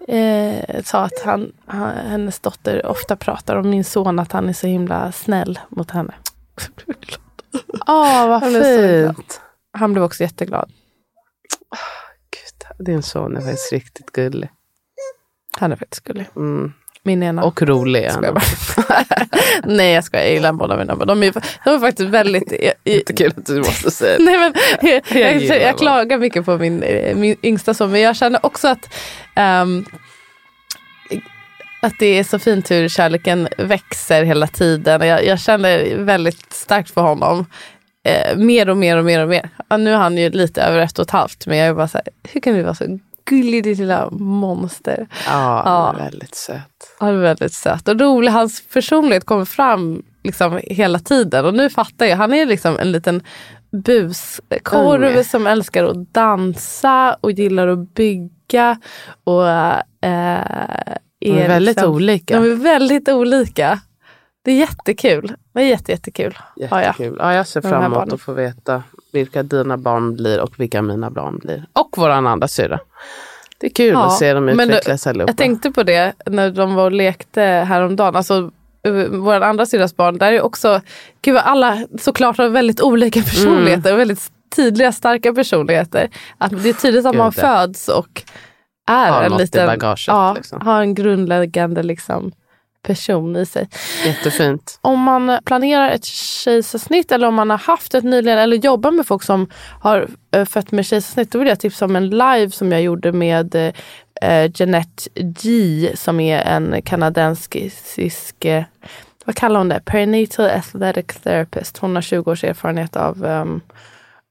eh, 0.09 0.83
sa 0.85 1.05
att 1.05 1.23
han, 1.25 1.53
han, 1.67 1.91
hennes 1.91 2.41
dotter 2.41 2.87
ofta 2.87 3.17
pratar 3.17 3.57
om 3.57 3.71
min 3.71 3.85
son, 3.85 4.19
att 4.19 4.33
han 4.33 4.49
är 4.49 4.53
så 4.53 4.67
himla 4.67 5.13
snäll 5.13 5.59
mot 5.69 5.91
henne. 5.91 6.15
Åh, 7.87 8.29
vad 8.29 8.43
så 8.43 8.49
glad. 8.49 9.17
fint. 9.17 9.41
Han 9.73 9.93
blev 9.93 10.05
också 10.05 10.23
jätteglad. 10.23 10.73
Gud, 12.31 12.87
din 12.87 13.03
son 13.03 13.37
är 13.37 13.41
faktiskt 13.41 13.73
riktigt 13.73 14.13
gullig. 14.13 14.51
Han 15.63 15.73
är 15.73 15.77
faktiskt 15.77 16.05
gullig. 16.05 16.27
Mm. 16.37 16.73
Min 17.03 17.23
ena. 17.23 17.45
Och 17.45 17.63
rolig. 17.63 18.05
är 18.05 18.11
han. 18.11 18.41
Nej 19.65 19.93
jag 19.93 20.05
skojar, 20.05 20.25
jag 20.25 20.35
gillar 20.35 20.53
båda 20.53 20.77
mina 20.77 20.97
barn. 20.97 21.09
De 21.09 21.23
är, 21.23 21.33
de 21.65 21.75
är 21.75 21.79
faktiskt 21.79 22.09
väldigt... 22.09 22.53
Jag, 22.63 22.73
jag, 22.85 22.95
Jättekul 22.95 23.33
att 23.37 23.47
du 23.47 23.59
måste 23.59 23.91
säga 23.91 24.19
det. 24.19 24.25
nej, 24.25 24.39
men, 24.39 24.55
jag, 24.81 25.03
jag, 25.23 25.43
jag, 25.43 25.73
dem. 25.73 25.79
klagar 25.79 26.19
mycket 26.19 26.45
på 26.45 26.59
min, 26.59 26.83
eh, 26.83 27.17
min 27.17 27.37
yngsta 27.43 27.75
son, 27.75 27.91
men 27.91 28.01
jag 28.01 28.17
känner 28.17 28.47
också 28.47 28.69
att 28.69 28.95
ehm, 29.35 29.85
att 31.83 31.95
det 31.99 32.19
är 32.19 32.25
så 32.25 32.39
fint 32.39 32.71
hur 32.71 32.89
kärleken 32.89 33.49
växer 33.59 34.25
hela 34.25 34.47
tiden. 34.47 35.09
Jag, 35.09 35.25
jag 35.25 35.41
känner 35.41 35.97
väldigt 35.97 36.53
starkt 36.53 36.91
för 36.91 37.01
honom. 37.01 37.47
Eh, 38.05 38.37
mer 38.37 38.69
och 38.69 38.77
mer 38.77 38.97
och 38.97 39.05
mer 39.05 39.23
och 39.23 39.29
mer. 39.29 39.49
Ja, 39.69 39.77
nu 39.77 39.93
är 39.93 39.97
han 39.97 40.17
ju 40.17 40.31
lite 40.31 40.63
över 40.63 40.79
ett 40.79 40.99
och 40.99 41.03
ett 41.03 41.11
halvt, 41.11 41.47
men 41.47 41.59
jag 41.59 41.69
är 41.69 41.75
bara 41.75 41.89
så 41.89 41.99
här, 41.99 42.09
hur 42.33 42.41
kan 42.41 42.55
du 42.55 42.63
vara 42.63 42.75
så 42.75 42.99
gullig 43.25 43.65
ditt 43.65 43.79
lilla 43.79 44.11
monster? 44.11 45.07
Ja, 45.27 45.63
Ja. 45.65 45.95
väldigt 45.99 46.35
söt. 46.35 46.97
Är 47.01 47.13
väldigt 47.13 47.55
söt 47.55 47.89
och 47.89 48.01
rolig. 48.01 48.31
Hans 48.31 48.63
personlighet 48.73 49.25
kommer 49.25 49.45
fram 49.45 50.03
liksom 50.25 50.61
hela 50.65 50.99
tiden. 50.99 51.45
Och 51.45 51.55
nu 51.55 51.71
fattar 51.71 52.07
jag. 52.07 52.17
Han 52.17 52.33
är 52.35 52.47
liksom 52.47 52.79
en 52.79 52.93
liten 52.93 53.23
buskorv 53.87 55.03
Unge. 55.05 55.25
som 55.25 55.47
älskar 55.47 55.85
att 55.85 56.15
dansa 56.15 57.17
och 57.21 57.33
gillar 57.33 57.69
att 57.69 57.95
bygga. 57.95 58.81
Och 59.25 59.49
eh, 59.49 59.79
är 60.01 60.99
De 61.21 61.31
är 61.31 61.49
väldigt 61.49 61.77
liksom, 61.77 61.93
olika. 61.95 62.41
De 62.41 62.51
är 62.51 62.57
väldigt 62.57 63.09
olika. 63.09 63.81
Det 64.45 64.51
är 64.51 64.57
jättekul. 64.57 65.35
Det 65.55 65.61
är 65.61 65.65
jätte, 65.67 65.93
jättekul. 65.93 66.39
Ja, 66.57 66.67
ja. 66.71 66.81
Jättekul. 66.83 67.17
Ja, 67.19 67.35
jag 67.35 67.47
ser 67.47 67.61
fram 67.61 67.85
emot 67.93 68.13
att 68.13 68.21
få 68.21 68.33
veta 68.33 68.83
vilka 69.13 69.43
dina 69.43 69.77
barn 69.77 70.15
blir 70.15 70.41
och 70.41 70.61
vilka 70.61 70.83
mina 70.83 71.11
barn 71.11 71.39
blir. 71.39 71.65
Och 71.73 71.99
våran 71.99 72.27
andra 72.27 72.49
syrra. 72.49 72.81
Det 73.59 73.67
är 73.67 73.71
kul 73.71 73.93
Ja, 73.93 74.07
att 74.07 74.19
se 74.19 74.35
dem 74.35 74.49
utvecklas 74.49 75.07
allihopa. 75.07 75.31
Jag 75.31 75.37
tänkte 75.37 75.71
på 75.71 75.83
det 75.83 76.13
när 76.27 76.51
de 76.51 76.75
var 76.75 76.85
och 76.85 76.93
lekte 76.93 77.41
häromdagen. 77.43 78.17
Alltså, 78.17 78.51
vår 79.11 79.41
andra 79.41 79.67
syrras 79.67 79.97
barn, 79.97 80.19
där 80.19 80.33
är 80.33 80.41
också, 80.41 80.81
gud 81.23 81.37
alla 81.37 81.87
såklart 82.01 82.39
har 82.39 82.49
väldigt 82.49 82.81
olika 82.81 83.21
personligheter. 83.21 83.91
Mm. 83.91 83.93
Och 83.93 84.01
väldigt 84.01 84.31
tydliga, 84.57 84.93
starka 84.93 85.33
personligheter. 85.33 86.11
Att 86.39 86.63
det 86.63 86.69
är 86.69 86.73
tydligt 86.73 87.07
att 87.07 87.17
man 87.17 87.33
föds 87.33 87.89
och 87.89 88.23
är 88.91 89.11
Har 89.11 89.23
en 89.23 89.37
liten, 89.37 89.79
ja, 90.07 90.33
liksom. 90.35 90.61
har 90.61 90.81
en 90.81 90.95
grundläggande 90.95 91.83
liksom, 91.83 92.33
person 92.83 93.37
i 93.37 93.47
sig. 93.47 93.69
Jättefint. 94.07 94.79
Om 94.81 95.01
man 95.01 95.39
planerar 95.45 95.91
ett 95.91 96.05
kejsarsnitt 96.05 97.13
eller 97.13 97.29
om 97.29 97.35
man 97.35 97.51
har 97.51 97.59
haft 97.59 97.95
ett 97.95 98.05
nyligen 98.05 98.39
eller 98.39 98.57
jobbar 98.57 98.91
med 98.91 99.07
folk 99.07 99.23
som 99.23 99.51
har 99.81 100.09
äh, 100.35 100.45
fött 100.45 100.73
med 100.73 100.87
kejsarsnitt, 100.87 101.33
då 101.33 101.39
vill 101.39 101.49
jag 101.49 101.61
tipsa 101.61 101.85
om 101.85 101.97
en 101.97 102.11
live 102.11 102.51
som 102.51 102.73
jag 102.73 102.83
gjorde 102.83 103.13
med 103.13 103.55
äh, 104.23 104.51
Jeanette 104.55 105.09
G 105.15 105.91
som 105.95 106.21
är 106.21 106.41
en 106.41 106.83
kanadensisk, 106.83 108.45
eh, 108.45 108.65
vad 109.25 109.37
kallar 109.37 109.59
hon 109.61 109.69
det, 109.69 109.81
perinatal 109.85 110.51
athletic 110.51 111.07
therapist. 111.07 111.79
Hon 111.79 111.95
har 111.95 112.03
20 112.03 112.31
års 112.31 112.45
erfarenhet 112.45 112.97
av 112.97 113.25
um, 113.25 113.61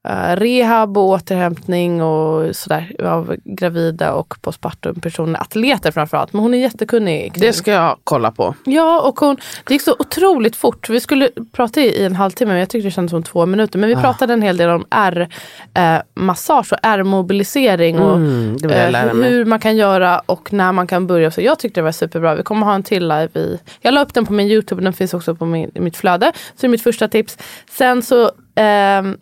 eh, 0.08 0.36
rehab 0.36 0.98
och 0.98 1.04
återhämtning 1.04 2.02
och 2.02 2.56
sådär 2.56 2.96
av 3.04 3.36
gravida 3.44 4.12
och 4.12 4.34
postpartum 4.40 5.00
personer, 5.00 5.40
atleter 5.40 5.90
framförallt. 5.90 6.32
Men 6.32 6.42
hon 6.42 6.54
är 6.54 6.58
jättekunnig. 6.58 7.32
Det 7.36 7.52
ska 7.52 7.70
jag 7.70 7.98
kolla 8.04 8.30
på. 8.30 8.54
Ja, 8.64 9.00
och 9.00 9.20
hon, 9.20 9.36
det 9.64 9.74
gick 9.74 9.82
så 9.82 9.96
otroligt 9.98 10.56
fort. 10.56 10.88
Vi 10.88 11.00
skulle 11.00 11.28
prata 11.52 11.80
i, 11.80 12.04
en 12.04 12.16
halvtimme, 12.16 12.52
men 12.52 12.60
jag 12.60 12.68
tyckte 12.68 12.86
det 12.86 12.92
kändes 12.92 13.10
som 13.10 13.22
två 13.22 13.46
minuter. 13.46 13.78
Men 13.78 13.88
vi 13.88 13.96
pratade 13.96 14.32
en 14.32 14.42
hel 14.42 14.56
del 14.56 14.70
om 14.70 14.84
R-massage 14.90 16.72
och 16.72 16.78
R-mobilisering. 16.82 17.98
Och, 17.98 18.16
Mm, 18.16 18.56
eh, 18.70 19.14
hur, 19.14 19.44
man 19.44 19.60
kan 19.60 19.76
göra 19.76 20.18
och 20.18 20.52
när 20.52 20.72
man 20.72 20.86
kan 20.86 21.06
börja. 21.06 21.30
Så 21.30 21.40
jag 21.40 21.58
tyckte 21.58 21.80
det 21.80 21.84
var 21.84 21.92
superbra. 21.92 22.34
Vi 22.34 22.42
kommer 22.42 22.66
ha 22.66 22.74
en 22.74 22.82
till 22.82 23.08
live 23.08 23.28
i... 23.34 23.58
Jag 23.80 23.94
la 23.94 24.02
upp 24.02 24.14
den 24.14 24.26
på 24.26 24.32
min 24.32 24.48
YouTube, 24.48 24.82
den 24.82 24.92
finns 24.92 25.14
också 25.14 25.34
på 25.34 25.46
min, 25.46 25.70
mitt 25.74 25.96
flöde. 25.96 26.32
Så 26.34 26.60
det 26.60 26.66
är 26.66 26.68
mitt 26.68 26.82
första 26.82 27.08
tips. 27.08 27.38
Sen 27.70 28.02
så 28.02 28.30
ehm, 28.54 29.16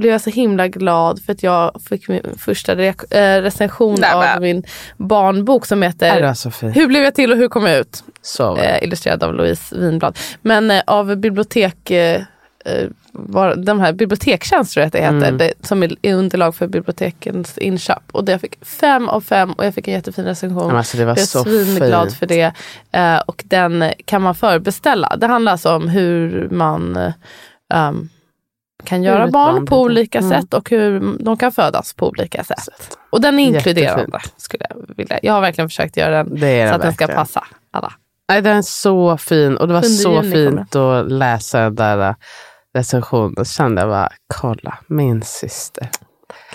blev 0.00 0.12
jag 0.12 0.20
så 0.20 0.30
himla 0.30 0.68
glad 0.68 1.22
för 1.22 1.32
att 1.32 1.42
jag 1.42 1.80
fick 1.88 2.08
min 2.08 2.22
första 2.38 2.74
re- 2.74 3.14
eh, 3.38 3.42
recension 3.42 3.96
Nej, 4.00 4.34
av 4.34 4.40
min 4.42 4.64
barnbok 4.96 5.66
som 5.66 5.82
Är 5.82 5.86
heter 5.86 6.20
det 6.22 6.34
så 6.34 6.50
fint? 6.50 6.76
Hur 6.76 6.86
blev 6.86 7.02
jag 7.02 7.14
till 7.14 7.32
och 7.32 7.38
hur 7.38 7.48
kom 7.48 7.66
jag 7.66 7.78
ut? 7.78 8.04
Så 8.22 8.56
eh, 8.56 8.84
illustrerad 8.84 9.22
av 9.22 9.34
Louise 9.34 9.76
Winblad. 9.78 10.18
Men 10.42 10.70
eh, 10.70 10.82
av 10.86 11.16
bibliotek, 11.16 11.90
eh, 11.90 12.22
eh, 12.64 12.88
var, 13.12 13.54
de 13.56 13.80
här 13.80 13.92
bibliotekstjänst 13.92 14.72
tror 14.72 14.80
jag 14.80 14.86
att 14.86 14.92
det 14.92 14.98
heter, 15.00 15.16
Mm. 15.28 15.38
det, 15.38 15.52
som 15.62 15.82
är 15.82 15.94
är 16.02 16.14
underlag 16.14 16.54
för 16.54 16.66
bibliotekens 16.66 17.58
inköp. 17.58 18.02
Och 18.12 18.24
det 18.24 18.32
jag 18.32 18.40
fick 18.40 18.64
fem 18.64 19.08
av 19.08 19.20
fem 19.20 19.52
och 19.52 19.66
jag 19.66 19.74
fick 19.74 19.88
en 19.88 19.94
jättefin 19.94 20.24
recension. 20.24 20.66
Men 20.66 20.76
alltså, 20.76 20.96
det 20.96 21.04
var 21.04 21.10
jag 21.12 21.18
är 21.18 21.26
så 21.26 21.44
svinglad 21.44 22.08
fint. 22.08 22.18
för 22.18 22.26
det. 22.26 22.52
Eh, 22.92 23.18
och 23.18 23.42
den 23.46 23.92
kan 24.04 24.22
man 24.22 24.34
förbeställa. 24.34 25.16
Det 25.16 25.26
handlar 25.26 25.52
alltså 25.52 25.74
om 25.76 25.88
hur 25.88 26.48
man 26.50 26.96
eh, 26.96 27.88
um, 27.88 28.08
kan 28.84 29.02
göra 29.02 29.26
barn 29.28 29.66
på 29.66 29.80
olika 29.80 30.18
Mm. 30.18 30.30
sätt 30.30 30.54
och 30.54 30.70
hur 30.70 31.16
de 31.24 31.36
kan 31.36 31.52
födas 31.52 31.94
på 31.94 32.08
olika 32.08 32.44
sätt. 32.44 32.98
Och 33.10 33.20
den 33.20 33.38
är 33.38 33.42
inkluderande. 33.44 34.02
Jättefint. 34.02 34.40
Skulle 34.40 34.66
jag, 34.70 34.96
vilja. 34.96 35.18
jag 35.22 35.32
har 35.32 35.40
verkligen 35.40 35.68
försökt 35.68 35.96
göra 35.96 36.24
den 36.24 36.42
är 36.44 36.68
så 36.68 36.74
att 36.74 36.82
den 36.82 36.92
ska 36.92 37.06
passa 37.06 37.44
alla. 37.70 37.92
Nej, 38.28 38.42
den 38.42 38.56
är 38.56 38.62
så 38.62 39.16
fin 39.16 39.56
och 39.56 39.68
det 39.68 39.74
var 39.74 39.82
7 39.82 39.88
så 39.88 40.22
fint 40.22 40.76
att 40.76 41.12
läsa 41.12 41.60
den 41.60 41.74
där 41.74 42.14
recensionen. 42.74 43.34
Då 43.34 43.44
kände 43.44 43.80
jag 43.82 43.90
bara, 43.90 44.08
kolla, 44.34 44.78
min 44.86 45.22
syster. 45.22 45.88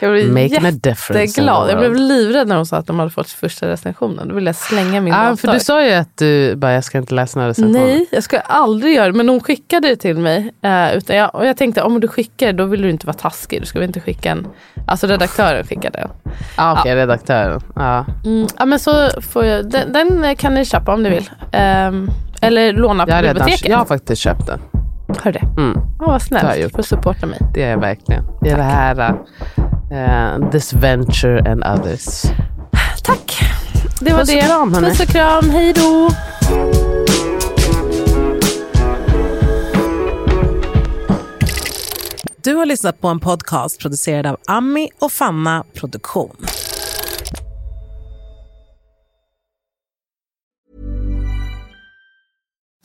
Jag 0.01 0.11
blev 0.11 0.31
Making 0.33 0.65
a 0.65 0.71
difference. 0.71 1.41
Jag 1.41 1.77
blev 1.79 1.95
livrädd 1.95 2.47
när 2.47 2.55
hon 2.55 2.65
sa 2.65 2.77
att 2.77 2.87
de 2.87 2.99
hade 2.99 3.11
fått 3.11 3.29
första 3.29 3.67
recensionen. 3.67 4.27
Då 4.27 4.35
ville 4.35 4.49
jag 4.49 4.55
slänga 4.55 5.01
min 5.01 5.13
Ja, 5.13 5.23
dator. 5.23 5.35
för 5.35 5.47
du 5.53 5.59
sa 5.59 5.85
ju 5.85 5.91
att 5.93 6.17
du 6.17 6.55
bara, 6.55 6.73
jag 6.73 6.83
ska 6.83 6.97
inte 6.97 7.13
läsa 7.15 7.39
några 7.39 7.49
recensioner. 7.49 7.79
Nej, 7.79 8.05
jag 8.11 8.23
ska 8.23 8.39
aldrig 8.39 8.95
göra 8.95 9.05
det. 9.07 9.13
Men 9.17 9.29
hon 9.29 9.39
skickade 9.39 9.87
det 9.87 9.95
till 9.95 10.17
mig. 10.17 10.51
Eh, 10.61 10.97
utan 10.97 11.15
jag, 11.15 11.35
och 11.35 11.45
jag 11.45 11.57
tänkte, 11.57 11.81
om 11.83 11.99
du 11.99 12.07
skickar 12.07 12.53
då 12.53 12.65
vill 12.65 12.81
du 12.81 12.89
inte 12.89 13.07
vara 13.07 13.17
taskig. 13.17 13.61
Du 13.61 13.65
ska 13.65 13.79
väl 13.79 13.87
inte 13.87 13.99
skicka 14.01 14.31
en... 14.31 14.47
Alltså 14.87 15.07
redaktören 15.07 15.63
skickade 15.67 15.97
den. 15.99 16.09
Ah, 16.55 16.79
Okej, 16.79 16.95
redaktören. 16.95 17.61
Ja. 17.75 18.05
Mm, 18.25 18.47
ja, 18.59 18.65
men 18.65 18.79
så 18.79 19.09
får 19.21 19.45
jag, 19.45 19.69
den, 19.71 19.93
den 19.93 20.35
kan 20.35 20.53
ni 20.53 20.65
köpa 20.65 20.93
om 20.93 21.03
ni 21.03 21.09
vill. 21.09 21.29
Ehm, 21.51 22.09
eller 22.41 22.73
låna 22.73 23.03
på 23.05 23.09
Jag, 23.11 23.15
har 23.15 23.23
redan, 23.23 23.35
biblioteket. 23.35 23.69
jag 23.69 23.77
har 23.77 23.85
faktiskt 23.85 24.21
köpt 24.21 24.47
den. 24.47 24.59
Hör 25.23 25.31
det. 25.31 25.39
Mm, 25.57 25.73
Ja, 25.75 25.81
vad 25.99 25.99
Det 25.99 26.05
har 26.05 26.13
jag 26.13 26.21
snällt 26.21 26.59
gjort. 26.63 26.71
för 26.71 26.79
att 26.79 26.85
supporta 26.85 27.25
mig. 27.25 27.39
det 27.53 27.63
är 27.63 27.69
jag 27.71 27.77
verkligen. 27.77 28.23
Det 28.41 28.49
är 28.49 28.57
det 28.57 28.63
här, 28.63 29.15
uh, 29.91 30.49
this 30.51 30.73
venture 30.73 31.37
and 31.51 31.63
others. 31.63 32.23
Tack. 33.03 33.39
Det 33.99 34.11
var 34.13 34.19
Puss 34.19 34.29
och 34.29 34.35
det. 34.35 34.41
kram. 34.41 34.73
Puss 34.73 34.99
och 34.99 35.07
kram. 35.07 35.49
Hej 35.49 35.73
då. 35.73 36.09
Du 42.43 42.55
har 42.55 42.65
lyssnat 42.65 43.01
på 43.01 43.07
en 43.07 43.19
podcast 43.19 43.79
producerad 43.79 44.25
av 44.25 44.37
Ami 44.47 44.89
och 44.99 45.11
Fanna 45.11 45.63
Produktion. 45.73 46.35